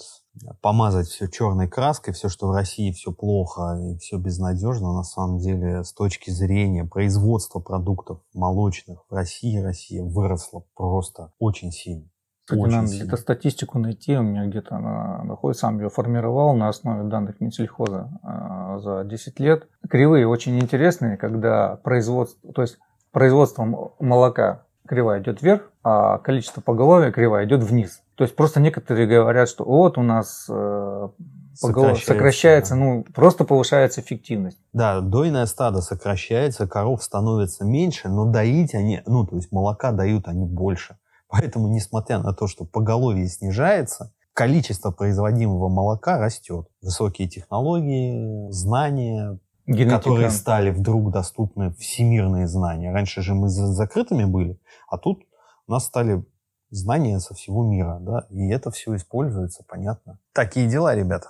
помазать 0.61 1.07
все 1.07 1.27
черной 1.27 1.67
краской, 1.67 2.13
все, 2.13 2.29
что 2.29 2.47
в 2.47 2.51
России 2.51 2.91
все 2.93 3.11
плохо 3.11 3.77
и 3.81 3.97
все 3.97 4.17
безнадежно. 4.17 4.93
На 4.93 5.03
самом 5.03 5.39
деле, 5.39 5.83
с 5.83 5.91
точки 5.91 6.29
зрения 6.29 6.85
производства 6.85 7.59
продуктов 7.59 8.21
молочных 8.33 9.03
в 9.09 9.13
России, 9.13 9.57
Россия 9.57 10.03
выросла 10.03 10.63
просто 10.73 11.33
очень 11.37 11.73
сильно. 11.73 12.07
Кстати, 12.45 12.59
Очень 12.59 12.75
надо 12.75 12.87
где-то 12.89 13.17
статистику 13.17 13.79
найти, 13.79 14.15
у 14.15 14.21
меня 14.21 14.45
где-то 14.45 14.75
она 14.75 15.23
находится, 15.23 15.61
сам 15.61 15.79
ее 15.79 15.89
формировал 15.89 16.53
на 16.53 16.69
основе 16.69 17.03
данных 17.09 17.41
Минсельхоза 17.41 18.11
э, 18.21 18.79
за 18.81 19.03
10 19.03 19.39
лет. 19.39 19.67
Кривые 19.89 20.27
очень 20.27 20.59
интересные, 20.59 21.17
когда 21.17 21.77
производство, 21.77 22.53
то 22.53 22.61
есть 22.61 22.77
производство 23.11 23.91
молока 23.99 24.61
кривая 24.87 25.23
идет 25.23 25.41
вверх, 25.41 25.71
а 25.83 26.19
количество 26.19 26.61
поголовья 26.61 27.11
кривая 27.11 27.45
идет 27.45 27.63
вниз. 27.63 28.03
То 28.13 28.23
есть 28.23 28.35
просто 28.35 28.59
некоторые 28.59 29.07
говорят, 29.07 29.49
что 29.49 29.65
вот 29.65 29.97
у 29.97 30.03
нас 30.03 30.45
э, 30.47 31.07
сокращается, 31.55 32.05
сокращается 32.05 32.75
ну, 32.75 33.05
просто 33.13 33.43
повышается 33.43 34.01
эффективность. 34.01 34.59
Да, 34.71 35.01
дойное 35.01 35.47
стадо 35.47 35.81
сокращается, 35.81 36.67
коров 36.67 37.03
становится 37.03 37.65
меньше, 37.65 38.07
но 38.07 38.25
доить 38.25 38.75
они, 38.75 39.01
ну, 39.07 39.25
то 39.25 39.35
есть 39.35 39.51
молока 39.51 39.91
дают 39.91 40.27
они 40.27 40.45
больше. 40.45 40.97
Поэтому, 41.37 41.67
несмотря 41.67 42.19
на 42.19 42.33
то, 42.33 42.47
что 42.47 42.63
поголовье 42.65 43.27
снижается, 43.27 44.13
количество 44.33 44.91
производимого 44.91 45.67
молока 45.69 46.17
растет. 46.17 46.67
Высокие 46.81 47.27
технологии, 47.27 48.49
знания, 48.51 49.39
Генетика. 49.65 49.97
которые 49.97 50.29
стали 50.29 50.69
вдруг 50.69 51.11
доступны, 51.11 51.73
всемирные 51.73 52.47
знания. 52.47 52.91
Раньше 52.91 53.21
же 53.21 53.33
мы 53.33 53.49
закрытыми 53.49 54.25
были, 54.25 54.59
а 54.87 54.97
тут 54.97 55.23
у 55.67 55.71
нас 55.71 55.85
стали 55.85 56.23
знания 56.75 57.19
со 57.19 57.33
всего 57.33 57.63
мира, 57.63 57.97
да, 58.01 58.25
и 58.29 58.49
это 58.49 58.71
все 58.71 58.95
используется, 58.95 59.63
понятно. 59.67 60.19
Такие 60.33 60.67
дела, 60.67 60.95
ребята. 60.95 61.29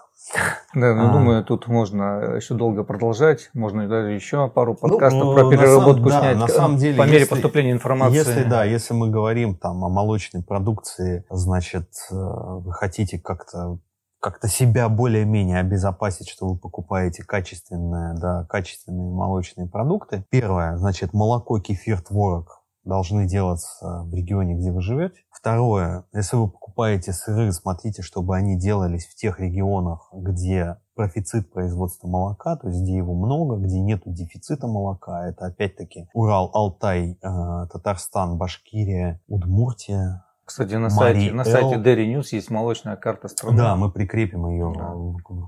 Да, 0.73 0.93
ну, 0.95 1.09
а. 1.09 1.13
думаю, 1.13 1.43
тут 1.45 1.67
можно 1.67 2.35
еще 2.35 2.55
долго 2.55 2.83
продолжать, 2.83 3.49
можно 3.53 3.87
даже 3.87 4.11
еще 4.11 4.49
пару 4.49 4.73
ну, 4.73 4.77
подкастов 4.77 5.23
ну, 5.23 5.33
про 5.35 5.49
переработку 5.49 6.09
сам, 6.09 6.21
снять 6.21 6.37
да, 6.37 6.41
на 6.41 6.47
самом 6.47 6.77
деле, 6.77 6.97
по 6.97 7.03
мере 7.03 7.19
если, 7.19 7.29
поступления 7.29 7.71
информации. 7.71 8.17
Если, 8.17 8.43
да, 8.43 8.63
если 8.63 8.93
мы 8.93 9.09
говорим 9.09 9.55
там 9.55 9.83
о 9.85 9.89
молочной 9.89 10.43
продукции, 10.43 11.25
значит, 11.29 11.89
э, 12.11 12.15
вы 12.15 12.73
хотите 12.73 13.19
как-то 13.19 13.79
как-то 14.19 14.47
себя 14.47 14.89
более-менее 14.89 15.59
обезопасить, 15.59 16.27
что 16.29 16.47
вы 16.47 16.57
покупаете 16.57 17.23
качественные, 17.23 18.15
да, 18.15 18.47
качественные 18.49 19.11
молочные 19.11 19.67
продукты. 19.67 20.25
Первое, 20.31 20.77
значит, 20.77 21.13
молоко, 21.13 21.59
кефир, 21.59 22.01
творог 22.01 22.64
должны 22.85 23.27
делаться 23.27 24.03
в 24.03 24.13
регионе, 24.13 24.55
где 24.55 24.71
вы 24.71 24.81
живете. 24.81 25.21
Второе, 25.31 26.05
если 26.13 26.37
вы 26.37 26.49
покупаете 26.49 27.11
сыры, 27.11 27.51
смотрите, 27.51 28.01
чтобы 28.01 28.35
они 28.35 28.57
делались 28.57 29.05
в 29.05 29.15
тех 29.15 29.39
регионах, 29.39 30.09
где 30.13 30.77
профицит 30.95 31.51
производства 31.51 32.07
молока, 32.07 32.55
то 32.55 32.69
есть 32.69 32.81
где 32.81 32.95
его 32.95 33.13
много, 33.13 33.57
где 33.57 33.79
нет 33.79 34.01
дефицита 34.05 34.67
молока. 34.67 35.27
Это 35.27 35.47
опять-таки 35.47 36.07
Урал, 36.13 36.49
Алтай, 36.53 37.17
э, 37.21 37.67
Татарстан, 37.71 38.37
Башкирия, 38.37 39.21
Удмуртия, 39.27 40.25
кстати, 40.45 40.75
на 40.75 40.91
сайте, 40.91 41.33
на 41.33 41.43
сайте 41.43 41.75
Dairy 41.75 42.05
News 42.05 42.27
есть 42.31 42.51
молочная 42.51 42.95
карта 42.95 43.27
страны. 43.27 43.57
Да, 43.57 43.75
мы 43.75 43.91
прикрепим 43.91 44.47
ее 44.47 44.71
да. 44.75 44.93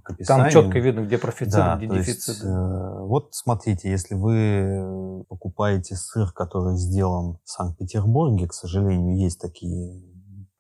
к 0.03 0.09
описанию. 0.09 0.51
Там 0.51 0.63
четко 0.63 0.79
видно, 0.79 1.01
где 1.01 1.19
профицит, 1.19 1.53
да, 1.53 1.75
где 1.75 1.87
дефицит. 1.87 2.27
Есть, 2.29 2.43
э, 2.43 2.99
вот 3.01 3.29
смотрите, 3.31 3.91
если 3.91 4.15
вы 4.15 5.23
покупаете 5.29 5.95
сыр, 5.95 6.31
который 6.31 6.77
сделан 6.77 7.37
в 7.43 7.49
Санкт-Петербурге, 7.49 8.47
к 8.47 8.53
сожалению, 8.53 9.17
есть 9.17 9.39
такие 9.39 10.01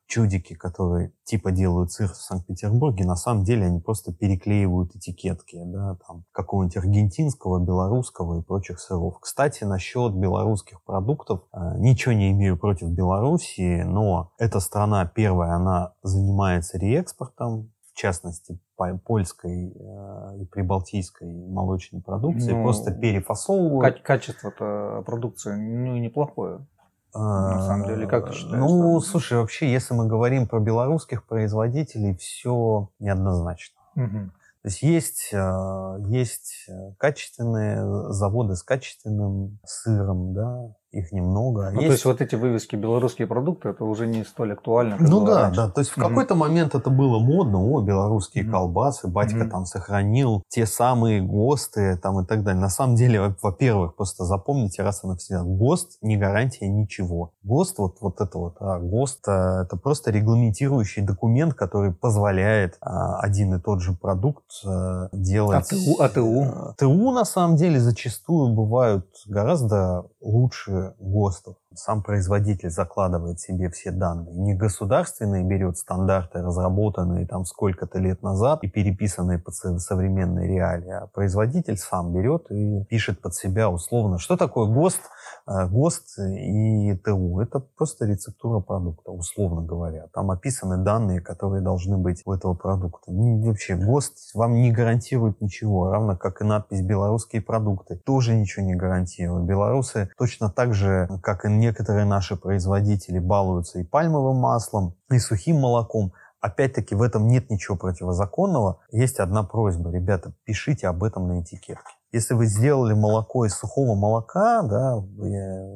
чудики, 0.07 0.55
которые 0.55 1.11
типа 1.23 1.51
делают 1.51 1.91
сыр 1.91 2.09
в 2.09 2.15
Санкт-Петербурге, 2.15 3.05
на 3.05 3.15
самом 3.15 3.43
деле 3.43 3.65
они 3.65 3.79
просто 3.79 4.13
переклеивают 4.13 4.95
этикетки, 4.95 5.61
да, 5.65 5.97
там, 6.07 6.23
какого-нибудь 6.31 6.77
аргентинского, 6.77 7.59
белорусского 7.59 8.39
и 8.39 8.41
прочих 8.41 8.79
сыров. 8.79 9.19
Кстати, 9.19 9.65
насчет 9.65 10.13
белорусских 10.13 10.81
продуктов, 10.83 11.41
э, 11.53 11.77
ничего 11.77 12.13
не 12.13 12.31
имею 12.31 12.57
против 12.57 12.89
Белоруссии, 12.89 13.83
но 13.83 14.31
эта 14.37 14.59
страна 14.59 15.05
первая, 15.05 15.53
она 15.53 15.93
занимается 16.01 16.77
реэкспортом, 16.77 17.71
в 17.91 17.99
частности, 17.99 18.59
польской 19.03 19.73
э, 19.75 20.37
и 20.39 20.45
прибалтийской 20.45 21.27
молочной 21.27 22.01
продукции, 22.01 22.51
ну, 22.51 22.63
просто 22.63 22.91
перефасовывают. 22.91 24.01
Качество-то 24.03 25.03
продукции 25.05 25.55
ну, 25.55 25.97
неплохое. 25.97 26.65
На 27.13 27.65
самом 27.65 27.87
деле, 27.87 28.07
как 28.07 28.27
ты 28.27 28.33
считаешь? 28.33 28.59
Ну, 28.59 28.99
слушай, 29.01 29.37
вообще, 29.37 29.71
если 29.71 29.93
мы 29.93 30.07
говорим 30.07 30.47
про 30.47 30.59
белорусских 30.59 31.25
производителей, 31.25 32.15
все 32.17 32.89
неоднозначно. 32.99 33.75
Угу. 33.95 34.31
То 34.61 34.69
есть 34.69 34.81
есть, 34.81 35.29
э, 35.31 35.97
есть 36.07 36.69
качественные 36.97 38.11
заводы 38.11 38.55
с 38.55 38.63
качественным 38.63 39.59
сыром, 39.65 40.33
да, 40.33 40.75
их 40.97 41.11
немного. 41.11 41.71
Ну, 41.71 41.81
есть... 41.81 41.87
То 41.87 41.93
есть 41.93 42.05
вот 42.05 42.21
эти 42.21 42.35
вывески 42.35 42.75
белорусские 42.75 43.27
продукты, 43.27 43.69
это 43.69 43.83
уже 43.85 44.07
не 44.07 44.23
столь 44.23 44.53
актуально. 44.53 44.97
ну 44.99 45.25
да, 45.25 45.43
раньше. 45.43 45.61
да. 45.61 45.69
То 45.69 45.81
есть 45.81 45.91
в 45.91 45.97
mm-hmm. 45.97 46.07
какой-то 46.07 46.35
момент 46.35 46.75
это 46.75 46.89
было 46.89 47.19
модно, 47.19 47.59
о, 47.63 47.81
белорусские 47.81 48.43
mm-hmm. 48.43 48.51
колбасы, 48.51 49.07
батька 49.07 49.39
mm-hmm. 49.39 49.49
там 49.49 49.65
сохранил 49.65 50.43
те 50.49 50.65
самые 50.65 51.21
ГОСТы 51.21 51.97
там 51.97 52.21
и 52.21 52.25
так 52.25 52.43
далее. 52.43 52.61
На 52.61 52.69
самом 52.69 52.95
деле, 52.95 53.35
во-первых, 53.41 53.95
просто 53.95 54.25
запомните 54.25 54.83
раз 54.83 55.03
и 55.03 55.07
навсегда, 55.07 55.43
ГОСТ 55.43 55.97
не 56.01 56.17
гарантия 56.17 56.67
ничего. 56.67 57.31
ГОСТ, 57.43 57.77
вот, 57.79 57.97
вот 58.01 58.21
это 58.21 58.37
вот, 58.37 58.55
а, 58.59 58.79
ГОСТ, 58.79 59.27
а, 59.27 59.63
это 59.63 59.77
просто 59.77 60.11
регламентирующий 60.11 61.03
документ, 61.03 61.53
который 61.53 61.93
позволяет 61.93 62.77
а, 62.81 63.19
один 63.19 63.53
и 63.53 63.59
тот 63.59 63.81
же 63.81 63.93
продукт 63.93 64.45
а, 64.65 65.09
делать. 65.11 65.71
АТУ, 65.71 66.01
АТУ. 66.01 66.75
ТУ 66.77 67.11
на 67.11 67.25
самом 67.25 67.55
деле 67.55 67.79
зачастую 67.79 68.53
бывают 68.53 69.05
гораздо 69.27 70.05
лучше 70.21 70.86
ГОСТов. 70.99 71.57
Сам 71.75 72.01
производитель 72.01 72.69
закладывает 72.69 73.41
себе 73.41 73.69
все 73.69 73.91
данные. 73.91 74.33
Не 74.33 74.53
государственные 74.53 75.43
берет 75.43 75.77
стандарты, 75.77 76.41
разработанные 76.41 77.27
там 77.27 77.43
сколько-то 77.43 77.99
лет 77.99 78.23
назад 78.23 78.63
и 78.63 78.69
переписанные 78.69 79.37
под 79.37 79.53
современные 79.53 80.47
реалии, 80.47 80.91
а 80.91 81.07
производитель 81.07 81.77
сам 81.77 82.13
берет 82.13 82.49
и 82.51 82.85
пишет 82.85 83.21
под 83.21 83.35
себя 83.35 83.69
условно, 83.69 84.17
что 84.17 84.37
такое 84.37 84.67
ГОСТ, 84.67 85.01
э, 85.47 85.67
ГОСТ 85.67 86.19
и 86.19 86.95
ТУ. 87.03 87.41
Это 87.41 87.59
просто 87.59 88.05
рецептура 88.05 88.61
продукта, 88.61 89.11
условно 89.11 89.61
говоря. 89.61 90.07
Там 90.13 90.31
описаны 90.31 90.77
данные, 90.77 91.19
которые 91.19 91.61
должны 91.61 91.97
быть 91.97 92.21
у 92.25 92.31
этого 92.31 92.53
продукта. 92.53 93.11
Вообще 93.11 93.75
ГОСТ 93.75 94.35
вам 94.35 94.53
не 94.53 94.71
гарантирует 94.71 95.41
ничего, 95.41 95.91
равно 95.91 96.15
как 96.15 96.41
и 96.41 96.45
надпись 96.45 96.81
«белорусские 96.81 97.41
продукты» 97.41 97.97
тоже 97.97 98.35
ничего 98.35 98.65
не 98.65 98.75
гарантирует. 98.75 99.45
Белорусы 99.45 100.09
точно 100.17 100.49
так 100.49 100.73
же, 100.73 101.09
как 101.21 101.43
и 101.43 101.56
некоторые 101.57 102.05
наши 102.05 102.35
производители 102.35 103.19
балуются 103.19 103.79
и 103.79 103.83
пальмовым 103.83 104.37
маслом, 104.37 104.95
и 105.11 105.19
сухим 105.19 105.59
молоком. 105.59 106.13
Опять-таки 106.39 106.95
в 106.95 107.01
этом 107.01 107.27
нет 107.27 107.49
ничего 107.49 107.75
противозаконного. 107.77 108.79
Есть 108.91 109.19
одна 109.19 109.43
просьба, 109.43 109.91
ребята, 109.91 110.33
пишите 110.45 110.87
об 110.87 111.03
этом 111.03 111.27
на 111.27 111.41
этикетке. 111.41 111.83
Если 112.11 112.35
вы 112.35 112.45
сделали 112.45 112.93
молоко 112.93 113.45
из 113.45 113.53
сухого 113.55 113.95
молока, 113.95 114.61
да, 114.61 115.03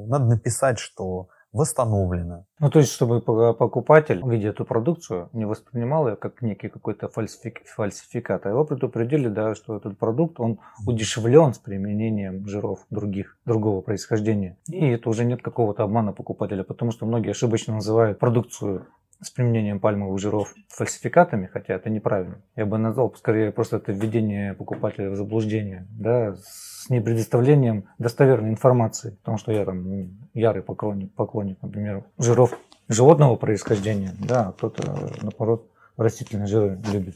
надо 0.07 0.25
написать, 0.25 0.79
что 0.79 1.27
восстановлено. 1.53 2.45
Ну, 2.59 2.69
то 2.69 2.79
есть, 2.79 2.91
чтобы 2.91 3.21
покупатель, 3.21 4.21
видя 4.25 4.49
эту 4.49 4.65
продукцию, 4.65 5.29
не 5.33 5.45
воспринимал 5.45 6.07
ее 6.07 6.15
как 6.15 6.41
некий 6.41 6.69
какой-то 6.69 7.09
фальсифик, 7.09 7.61
фальсификат, 7.65 8.45
а 8.45 8.49
его 8.49 8.65
предупредили, 8.65 9.27
да, 9.27 9.55
что 9.55 9.75
этот 9.77 9.97
продукт, 9.97 10.39
он 10.39 10.59
удешевлен 10.85 11.53
с 11.53 11.59
применением 11.59 12.47
жиров 12.47 12.85
других, 12.89 13.37
другого 13.45 13.81
происхождения. 13.81 14.57
И 14.67 14.85
это 14.87 15.09
уже 15.09 15.25
нет 15.25 15.41
какого-то 15.41 15.83
обмана 15.83 16.13
покупателя, 16.13 16.63
потому 16.63 16.91
что 16.91 17.05
многие 17.05 17.31
ошибочно 17.31 17.75
называют 17.75 18.19
продукцию 18.19 18.87
с 19.21 19.29
применением 19.29 19.79
пальмовых 19.79 20.19
жиров 20.19 20.53
фальсификатами, 20.67 21.45
хотя 21.45 21.75
это 21.75 21.89
неправильно. 21.89 22.41
Я 22.55 22.65
бы 22.65 22.77
назвал 22.77 23.13
скорее 23.15 23.51
просто 23.51 23.77
это 23.77 23.91
введение 23.91 24.53
покупателя 24.53 25.11
в 25.11 25.15
заблуждение, 25.15 25.87
да, 25.91 26.35
с 26.35 26.89
непредоставлением 26.89 27.85
достоверной 27.99 28.49
информации, 28.49 29.11
потому 29.21 29.37
что 29.37 29.51
я 29.51 29.63
там 29.65 29.83
ну, 29.83 30.09
ярый 30.33 30.63
поклонник, 30.63 31.13
поклонник, 31.13 31.61
например, 31.61 32.03
жиров 32.17 32.57
животного 32.87 33.35
происхождения, 33.35 34.13
да, 34.19 34.49
а 34.49 34.51
кто-то, 34.53 35.11
наоборот, 35.21 35.69
растительные 35.97 36.47
жиры 36.47 36.81
любит. 36.91 37.15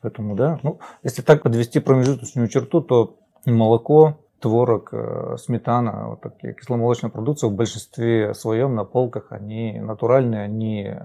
Поэтому, 0.00 0.34
да, 0.34 0.58
ну, 0.62 0.78
если 1.02 1.22
так 1.22 1.42
подвести 1.42 1.80
промежуточную 1.80 2.48
черту, 2.48 2.80
то 2.80 3.18
молоко 3.44 4.18
творог, 4.40 4.90
э, 4.92 5.36
сметана, 5.38 6.08
вот 6.08 6.20
такие 6.20 6.54
кисломолочные 6.54 7.10
продукции 7.10 7.48
в 7.48 7.54
большинстве 7.54 8.34
своем 8.34 8.74
на 8.74 8.84
полках, 8.84 9.32
они 9.32 9.80
натуральные, 9.80 10.42
они 10.42 10.84
э, 10.84 10.96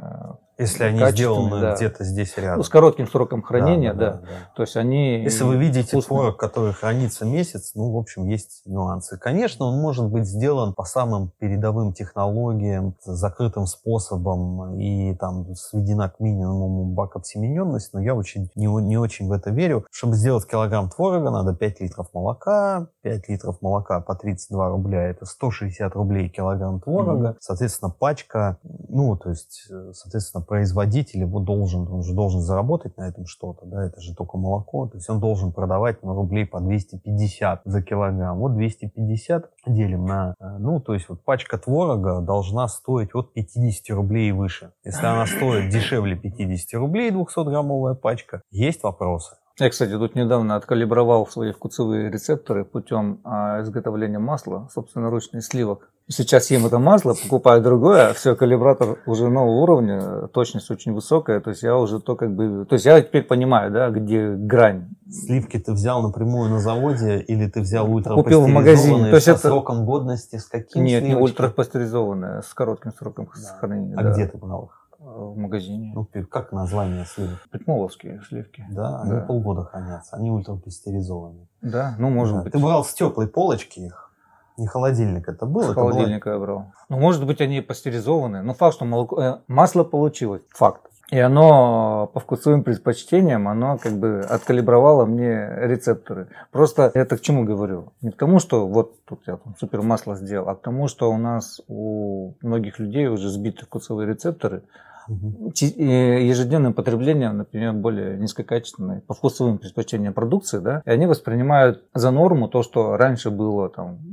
если 0.57 0.83
они 0.83 1.05
сделаны 1.11 1.59
да. 1.59 1.75
где-то 1.75 2.03
здесь 2.03 2.37
рядом. 2.37 2.57
Ну, 2.57 2.63
с 2.63 2.69
коротким 2.69 3.07
сроком 3.07 3.41
хранения, 3.41 3.93
да. 3.93 4.11
да, 4.11 4.17
да. 4.17 4.21
да. 4.21 4.51
То 4.55 4.63
есть 4.63 4.75
они... 4.77 5.23
Если 5.23 5.43
вы 5.43 5.57
видите 5.57 5.89
вкусные. 5.89 6.03
творог, 6.03 6.37
который 6.37 6.73
хранится 6.73 7.25
месяц, 7.25 7.71
ну, 7.75 7.91
в 7.91 7.97
общем, 7.97 8.25
есть 8.25 8.61
нюансы. 8.65 9.17
Конечно, 9.17 9.65
он 9.65 9.81
может 9.81 10.05
быть 10.09 10.25
сделан 10.25 10.73
по 10.73 10.83
самым 10.83 11.31
передовым 11.39 11.93
технологиям, 11.93 12.95
закрытым 13.03 13.65
способом 13.65 14.79
и 14.79 15.15
там 15.15 15.55
сведена 15.55 16.09
к 16.09 16.19
минимуму 16.19 16.85
бакобсемененность, 16.85 17.93
но 17.93 18.01
я 18.01 18.13
очень, 18.13 18.49
не, 18.55 18.67
не 18.67 18.97
очень 18.97 19.27
в 19.27 19.31
это 19.31 19.49
верю. 19.49 19.85
Чтобы 19.91 20.15
сделать 20.15 20.45
килограмм 20.45 20.89
творога, 20.89 21.31
надо 21.31 21.53
5 21.55 21.81
литров 21.81 22.13
молока, 22.13 22.87
5 23.01 23.29
литров 23.29 23.61
молока 23.61 24.01
по 24.01 24.15
32 24.15 24.69
рубля, 24.69 25.03
это 25.03 25.25
160 25.25 25.95
рублей 25.95 26.29
килограмм 26.29 26.79
творога, 26.79 27.29
mm-hmm. 27.29 27.37
соответственно, 27.39 27.89
пачка, 27.91 28.57
ну, 28.63 29.17
то 29.17 29.29
есть, 29.29 29.67
соответственно, 29.93 30.42
производитель 30.43 31.21
его 31.21 31.39
должен, 31.39 31.87
он 31.91 32.03
же 32.03 32.13
должен 32.13 32.41
заработать 32.41 32.97
на 32.97 33.07
этом 33.07 33.25
что-то, 33.25 33.65
да, 33.65 33.85
это 33.85 34.01
же 34.01 34.15
только 34.15 34.37
молоко, 34.37 34.87
то 34.87 34.97
есть 34.97 35.09
он 35.09 35.19
должен 35.19 35.51
продавать 35.51 36.03
на 36.03 36.13
рублей 36.13 36.45
по 36.45 36.59
250 36.59 37.61
за 37.65 37.81
килограмм. 37.81 38.39
Вот 38.39 38.53
250 38.53 39.49
делим 39.67 40.05
на, 40.05 40.35
э, 40.39 40.57
ну, 40.59 40.79
то 40.79 40.93
есть 40.93 41.09
вот 41.09 41.23
пачка 41.23 41.57
творога 41.57 42.21
должна 42.21 42.67
стоить 42.67 43.15
от 43.15 43.33
50 43.33 43.95
рублей 43.95 44.29
и 44.29 44.31
выше. 44.31 44.71
Если 44.83 45.05
она 45.05 45.25
стоит 45.25 45.69
дешевле 45.69 46.15
50 46.15 46.79
рублей, 46.79 47.11
200-граммовая 47.11 47.95
пачка, 47.95 48.41
есть 48.51 48.83
вопросы. 48.83 49.35
Я, 49.59 49.69
кстати, 49.69 49.91
тут 49.91 50.15
недавно 50.15 50.55
откалибровал 50.55 51.27
свои 51.27 51.51
вкусовые 51.51 52.09
рецепторы 52.09 52.65
путем 52.65 53.21
а, 53.23 53.61
изготовления 53.61 54.17
масла, 54.17 54.67
собственно, 54.73 55.11
ручных 55.11 55.45
сливок. 55.45 55.92
Сейчас 56.09 56.51
ем 56.51 56.65
это 56.65 56.79
масло, 56.79 57.13
покупаю 57.13 57.61
другое, 57.61 58.09
а 58.09 58.13
все, 58.13 58.35
калибратор 58.35 58.97
уже 59.05 59.29
нового 59.29 59.61
уровня, 59.61 60.27
точность 60.27 60.69
очень 60.69 60.93
высокая, 60.93 61.39
то 61.39 61.51
есть 61.51 61.63
я 61.63 61.77
уже 61.77 62.01
то 62.01 62.17
как 62.17 62.35
бы... 62.35 62.65
То 62.65 62.73
есть 62.73 62.85
я 62.85 63.01
теперь 63.01 63.23
понимаю, 63.23 63.71
да, 63.71 63.89
где 63.89 64.33
грань. 64.33 64.89
Сливки 65.09 65.57
ты 65.59 65.71
взял 65.71 66.01
напрямую 66.01 66.49
на 66.49 66.59
заводе 66.59 67.19
или 67.19 67.47
ты 67.47 67.61
взял 67.61 67.89
ультрапастеризованные 67.89 68.23
Купил 68.23 68.41
в 68.41 68.47
магазине. 68.49 69.09
То 69.09 69.15
есть 69.15 69.27
это... 69.29 69.39
сроком 69.39 69.85
годности, 69.85 70.35
с 70.35 70.45
каким 70.45 70.83
Нет, 70.83 71.03
сливочкой? 71.03 71.09
не 71.09 71.23
ультрапастеризованные, 71.23 72.41
с 72.41 72.53
коротким 72.53 72.91
сроком 72.91 73.29
да. 73.33 73.41
сохранения. 73.41 73.95
А 73.95 74.03
да. 74.03 74.11
где 74.11 74.27
ты 74.27 74.37
брал 74.37 74.65
их? 74.65 74.79
в 75.03 75.37
магазине. 75.37 75.91
Ну, 75.93 76.07
как 76.29 76.51
название 76.51 77.05
сливок? 77.05 77.39
Петмоловские 77.51 78.21
сливки. 78.27 78.65
Да, 78.71 79.01
они 79.01 79.11
да. 79.11 79.21
полгода 79.21 79.63
хранятся, 79.63 80.15
они 80.15 80.31
ультрапастеризованные. 80.31 81.47
Да, 81.61 81.95
ну, 81.99 82.09
может 82.09 82.35
да. 82.35 82.41
быть. 82.43 82.53
Ты 82.53 82.59
брал 82.59 82.85
с 82.85 82.93
теплой 82.93 83.27
полочки 83.27 83.79
их? 83.79 84.12
Не 84.57 84.67
холодильник 84.67 85.27
это 85.27 85.45
был? 85.45 85.61
С 85.61 85.65
это 85.65 85.73
холодильника 85.75 86.29
было... 86.29 86.33
я 86.33 86.39
брал. 86.39 86.65
Ну, 86.89 86.99
может 86.99 87.25
быть, 87.25 87.41
они 87.41 87.61
пастеризованы. 87.61 88.43
Но 88.43 88.53
факт, 88.53 88.75
что 88.75 88.85
молоко... 88.85 89.21
Э, 89.21 89.37
масло 89.47 89.83
получилось. 89.83 90.43
Факт. 90.53 90.81
И 91.11 91.19
оно 91.19 92.09
по 92.13 92.19
вкусовым 92.19 92.63
предпочтениям, 92.63 93.47
оно 93.47 93.77
как 93.77 93.93
бы 93.99 94.21
откалибровало 94.21 95.05
мне 95.05 95.47
рецепторы. 95.57 96.29
Просто 96.51 96.89
это 96.93 97.17
к 97.17 97.21
чему 97.21 97.43
говорю? 97.43 97.93
Не 98.01 98.11
к 98.11 98.17
тому, 98.17 98.39
что 98.39 98.67
вот 98.67 99.03
тут 99.05 99.21
я 99.27 99.37
там 99.37 99.55
супер 99.59 99.83
масло 99.83 100.15
сделал, 100.15 100.49
а 100.49 100.55
к 100.55 100.61
тому, 100.61 100.87
что 100.87 101.11
у 101.11 101.17
нас 101.17 101.61
у 101.67 102.33
многих 102.41 102.79
людей 102.79 103.07
уже 103.07 103.29
сбиты 103.29 103.65
вкусовые 103.65 104.07
рецепторы, 104.07 104.63
Угу. 105.07 105.51
Ежедневным 105.59 106.73
потреблением, 106.73 107.37
например, 107.37 107.73
более 107.73 108.17
низкокачественной, 108.17 109.01
по 109.01 109.13
вкусовым 109.13 109.57
предпочтениям 109.57 110.13
продукции, 110.13 110.59
да, 110.59 110.81
и 110.85 110.89
они 110.89 111.07
воспринимают 111.07 111.83
за 111.93 112.11
норму 112.11 112.47
то, 112.47 112.63
что 112.63 112.95
раньше 112.95 113.29
было 113.29 113.69
там 113.69 114.12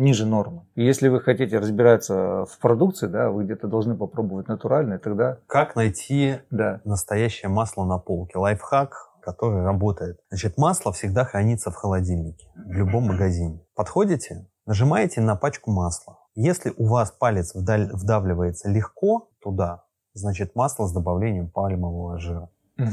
ниже 0.00 0.26
нормы. 0.26 0.66
И 0.74 0.84
если 0.84 1.08
вы 1.08 1.20
хотите 1.20 1.58
разбираться 1.58 2.46
в 2.46 2.58
продукции, 2.60 3.06
да, 3.06 3.30
вы 3.30 3.44
где-то 3.44 3.68
должны 3.68 3.96
попробовать 3.96 4.48
натуральное, 4.48 4.98
тогда... 4.98 5.38
Как 5.46 5.76
найти 5.76 6.38
да. 6.50 6.80
настоящее 6.84 7.48
масло 7.48 7.84
на 7.84 7.98
полке? 7.98 8.38
Лайфхак, 8.38 9.10
который 9.22 9.62
работает. 9.62 10.18
Значит, 10.30 10.56
масло 10.56 10.92
всегда 10.92 11.24
хранится 11.24 11.70
в 11.70 11.74
холодильнике, 11.74 12.48
в 12.56 12.72
любом 12.72 13.04
магазине. 13.08 13.60
Подходите, 13.74 14.48
нажимаете 14.66 15.20
на 15.20 15.36
пачку 15.36 15.70
масла. 15.70 16.18
Если 16.34 16.72
у 16.76 16.86
вас 16.86 17.10
палец 17.10 17.54
вдавливается 17.54 18.70
легко 18.70 19.28
туда, 19.42 19.84
значит 20.14 20.56
масло 20.56 20.86
с 20.86 20.92
добавлением 20.92 21.50
пальмового 21.50 22.18
жира. 22.18 22.48
Угу. 22.78 22.88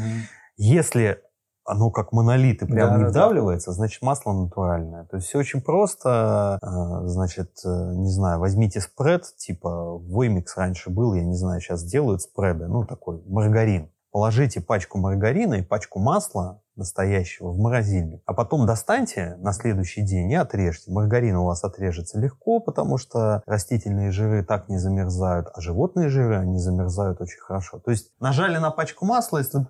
Если 0.57 1.21
оно 1.67 1.91
как 1.91 2.13
монолит 2.13 2.63
и 2.63 2.65
прям 2.65 2.91
да, 2.91 2.97
не 2.97 3.03
вдавливается, 3.05 3.71
да. 3.71 3.75
значит 3.75 4.01
масло 4.01 4.31
натуральное. 4.31 5.03
То 5.05 5.17
есть 5.17 5.27
все 5.27 5.37
очень 5.37 5.61
просто. 5.61 6.57
А, 6.61 7.05
значит, 7.05 7.51
э, 7.65 7.69
не 7.95 8.09
знаю, 8.09 8.39
возьмите 8.39 8.79
спред, 8.79 9.25
типа 9.37 9.97
Воймикс 9.97 10.55
раньше 10.57 10.89
был, 10.89 11.13
я 11.13 11.23
не 11.23 11.35
знаю, 11.35 11.59
сейчас 11.59 11.83
делают 11.83 12.21
спреды, 12.21 12.67
ну 12.67 12.85
такой 12.85 13.21
маргарин. 13.27 13.91
Положите 14.11 14.61
пачку 14.61 14.97
маргарина 14.97 15.55
и 15.55 15.61
пачку 15.61 15.99
масла 15.99 16.61
настоящего 16.77 17.51
в 17.51 17.59
морозильник. 17.59 18.21
А 18.25 18.33
потом 18.33 18.65
достаньте 18.65 19.35
на 19.39 19.51
следующий 19.51 20.01
день 20.01 20.31
и 20.31 20.35
отрежьте. 20.35 20.91
Маргарин 20.91 21.35
у 21.35 21.45
вас 21.45 21.63
отрежется 21.63 22.19
легко, 22.19 22.59
потому 22.59 22.97
что 22.97 23.41
растительные 23.45 24.11
жиры 24.11 24.45
так 24.45 24.69
не 24.69 24.77
замерзают, 24.77 25.49
а 25.53 25.59
животные 25.59 26.09
жиры, 26.09 26.37
они 26.37 26.59
замерзают 26.59 27.19
очень 27.19 27.39
хорошо. 27.39 27.79
То 27.79 27.91
есть 27.91 28.11
нажали 28.19 28.57
на 28.57 28.71
пачку 28.71 29.05
масла, 29.05 29.39
если 29.39 29.67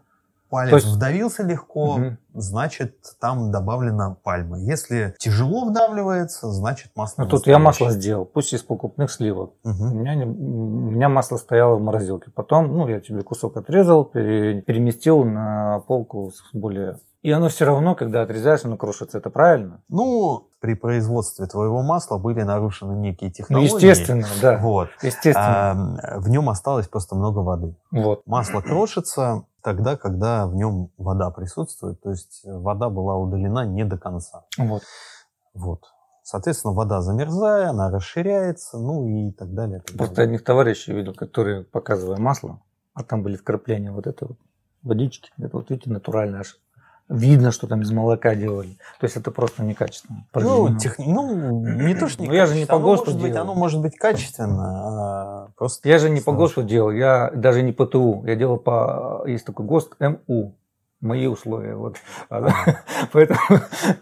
палец 0.49 0.73
есть... 0.73 0.87
вдавился 0.87 1.43
легко, 1.43 1.95
угу. 1.95 2.17
значит, 2.33 2.97
там 3.19 3.51
добавлена 3.51 4.17
пальма. 4.23 4.59
Если 4.59 5.15
тяжело 5.19 5.65
вдавливается, 5.65 6.51
значит, 6.51 6.91
масло 6.95 7.23
Ну, 7.23 7.29
тут 7.29 7.47
я 7.47 7.59
масло 7.59 7.91
сделал, 7.91 8.25
пусть 8.25 8.53
из 8.53 8.63
покупных 8.63 9.11
сливок. 9.11 9.53
Угу. 9.63 9.83
У, 9.83 9.93
меня 9.95 10.15
не... 10.15 10.25
у 10.25 10.91
меня 10.91 11.09
масло 11.09 11.37
стояло 11.37 11.75
в 11.75 11.81
морозилке. 11.81 12.31
Потом, 12.31 12.75
ну, 12.75 12.87
я 12.87 12.99
тебе 12.99 13.21
кусок 13.21 13.57
отрезал, 13.57 14.05
переместил 14.05 15.23
на 15.23 15.79
полку 15.87 16.31
с 16.31 16.55
более 16.55 16.97
и 17.27 17.31
оно 17.31 17.49
все 17.49 17.65
равно, 17.65 17.93
когда 17.93 18.21
отрезаешь, 18.21 18.63
оно 18.63 18.77
крушится. 18.77 19.17
Это 19.17 19.29
правильно? 19.29 19.81
Ну, 19.89 20.47
при 20.61 20.75
производстве 20.75 21.45
твоего 21.47 21.81
масла 21.81 22.17
были 22.17 22.43
нарушены 22.43 22.93
некие 22.93 23.29
ну, 23.29 23.33
технологии. 23.33 23.69
Ну, 23.69 23.75
естественно, 23.75 24.27
да. 24.41 24.57
Вот. 24.59 24.89
Естественно. 25.01 25.99
А, 26.01 26.19
в 26.19 26.29
нем 26.29 26.47
осталось 26.47 26.87
просто 26.87 27.15
много 27.15 27.39
воды. 27.39 27.75
Вот. 27.91 28.25
Масло 28.27 28.61
крошится 28.61 29.43
тогда, 29.67 29.97
когда 29.97 30.47
в 30.47 30.55
нем 30.55 30.91
вода 30.97 31.29
присутствует. 31.29 31.99
То 31.99 32.11
есть 32.11 32.39
вода 32.45 32.89
была 32.89 33.17
удалена 33.17 33.65
не 33.65 33.83
до 33.83 33.97
конца. 33.97 34.45
Вот. 34.57 34.81
Вот. 35.53 35.83
Соответственно, 36.23 36.73
вода 36.73 37.01
замерзая, 37.01 37.71
она 37.71 37.89
расширяется, 37.89 38.77
ну 38.77 39.05
и 39.05 39.33
так 39.33 39.53
далее. 39.53 39.81
Так 39.81 39.97
Просто 39.97 40.21
одних 40.21 40.45
товарищей 40.45 40.93
видел, 40.93 41.13
которые, 41.13 41.65
показывая 41.65 42.17
масло, 42.17 42.61
а 42.93 43.03
там 43.03 43.23
были 43.23 43.35
вкрапления 43.35 43.91
вот 43.91 44.07
этой 44.07 44.29
вот 44.29 44.37
водички. 44.83 45.31
Это 45.37 45.57
вот 45.57 45.69
видите, 45.69 45.89
натуральная 45.89 46.39
аж 46.39 46.57
видно, 47.09 47.51
что 47.51 47.67
там 47.67 47.81
из 47.81 47.91
молока 47.91 48.35
делали. 48.35 48.77
То 48.99 49.05
есть 49.05 49.17
это 49.17 49.31
просто 49.31 49.63
некачественно. 49.63 50.25
Ну, 50.33 50.77
тех... 50.77 50.97
ну 50.99 51.61
не 51.61 51.95
то, 51.95 52.07
что 52.07 52.21
не 52.21 52.29
ну, 52.29 52.33
я 52.33 52.45
же 52.45 52.55
не 52.55 52.65
по 52.65 52.79
ГОСТу 52.79 53.11
делал. 53.11 53.21
Быть, 53.21 53.35
оно 53.35 53.55
может 53.55 53.81
быть 53.81 53.97
качественно, 53.97 54.63
а 54.65 55.47
просто... 55.55 55.87
Я 55.89 55.99
же 55.99 56.09
не 56.09 56.21
по 56.21 56.33
ГОСТу 56.33 56.63
делал, 56.63 56.91
я 56.91 57.31
даже 57.33 57.61
не 57.61 57.71
по 57.71 57.85
ТУ. 57.85 58.23
Я 58.25 58.35
делал 58.35 58.57
по... 58.57 59.23
Есть 59.25 59.45
такой 59.45 59.65
ГОСТ 59.65 59.95
МУ 59.99 60.55
мои 61.01 61.27
условия. 61.27 61.75
Вот. 61.75 61.97
Поэтому 63.11 63.39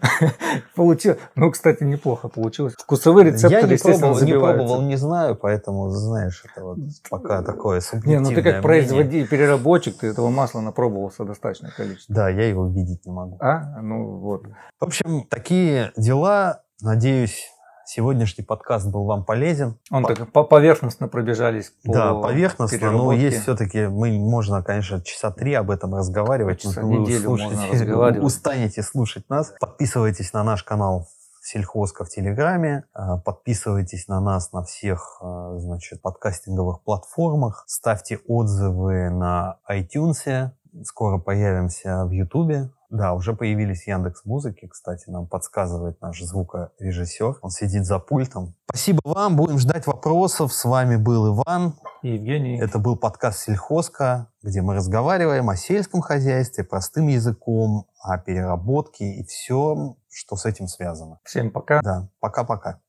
получилось. 0.74 1.18
Ну, 1.34 1.50
кстати, 1.50 1.84
неплохо 1.84 2.28
получилось. 2.28 2.74
Вкусовые 2.78 3.26
рецепторы, 3.26 3.66
Я 3.66 3.68
не 3.68 3.76
пробовал, 3.76 4.20
не 4.20 4.32
пробовал, 4.32 4.82
не 4.82 4.96
знаю, 4.96 5.36
поэтому, 5.36 5.90
знаешь, 5.90 6.44
это 6.44 6.64
вот 6.64 6.78
пока 7.10 7.42
такое 7.42 7.82
Не, 8.04 8.20
ну 8.20 8.30
ты 8.30 8.42
как 8.42 8.62
производитель, 8.62 9.28
переработчик, 9.28 9.98
ты 9.98 10.08
этого 10.08 10.30
масла 10.30 10.60
напробовался 10.60 11.24
достаточное 11.24 11.70
количество. 11.70 12.14
Да, 12.14 12.28
я 12.28 12.48
его 12.48 12.66
видеть 12.66 13.04
не 13.04 13.12
могу. 13.12 13.38
А? 13.40 13.80
Ну, 13.82 14.18
вот. 14.18 14.44
В 14.80 14.84
общем, 14.84 15.26
такие 15.28 15.92
дела. 15.96 16.62
Надеюсь, 16.82 17.50
Сегодняшний 17.88 18.42
подкаст 18.42 18.90
был 18.90 19.04
вам 19.04 19.24
полезен. 19.24 19.78
Он 19.92 20.02
по... 20.02 20.12
так 20.12 20.32
по 20.32 20.42
поверхностно 20.42 21.06
пробежались. 21.06 21.72
По 21.84 21.92
да, 21.92 22.14
поверхностно, 22.14 22.90
но 22.90 23.12
есть 23.12 23.42
все-таки, 23.42 23.86
мы 23.86 24.18
можно, 24.18 24.60
конечно, 24.64 25.00
часа 25.00 25.30
три 25.30 25.54
об 25.54 25.70
этом 25.70 25.94
разговаривать. 25.94 26.60
Часа 26.60 26.80
но 26.80 27.04
вы 27.04 27.20
можно 27.20 27.68
разговаривать. 27.70 28.24
Устанете 28.24 28.82
слушать 28.82 29.30
нас. 29.30 29.54
Подписывайтесь 29.60 30.32
на 30.32 30.42
наш 30.42 30.64
канал 30.64 31.06
Сельхозка 31.40 32.04
в 32.04 32.08
Телеграме. 32.08 32.84
А, 32.92 33.18
подписывайтесь 33.18 34.08
на 34.08 34.20
нас 34.20 34.52
на 34.52 34.64
всех 34.64 35.18
а, 35.22 35.56
значит, 35.58 36.02
подкастинговых 36.02 36.82
платформах. 36.82 37.62
Ставьте 37.68 38.18
отзывы 38.26 39.10
на 39.10 39.58
iTunes. 39.70 40.50
Скоро 40.82 41.18
появимся 41.18 42.04
в 42.04 42.10
Ютубе. 42.10 42.70
Да, 42.90 43.14
уже 43.14 43.34
появились 43.34 43.86
Яндекс 43.86 44.24
Музыки, 44.24 44.68
кстати, 44.68 45.10
нам 45.10 45.26
подсказывает 45.26 46.00
наш 46.00 46.20
звукорежиссер. 46.20 47.38
Он 47.42 47.50
сидит 47.50 47.84
за 47.84 47.98
пультом. 47.98 48.54
Спасибо 48.68 49.00
вам, 49.04 49.36
будем 49.36 49.58
ждать 49.58 49.86
вопросов. 49.86 50.52
С 50.52 50.64
вами 50.64 50.96
был 50.96 51.34
Иван. 51.34 51.74
И 52.02 52.14
Евгений. 52.14 52.58
Это 52.60 52.78
был 52.78 52.96
подкаст 52.96 53.40
«Сельхозка», 53.40 54.28
где 54.42 54.62
мы 54.62 54.74
разговариваем 54.74 55.50
о 55.50 55.56
сельском 55.56 56.00
хозяйстве 56.00 56.64
простым 56.64 57.08
языком, 57.08 57.86
о 58.00 58.18
переработке 58.18 59.04
и 59.04 59.24
все, 59.24 59.96
что 60.08 60.36
с 60.36 60.46
этим 60.46 60.68
связано. 60.68 61.18
Всем 61.24 61.50
пока. 61.50 61.80
Да, 61.82 62.08
пока-пока. 62.20 62.80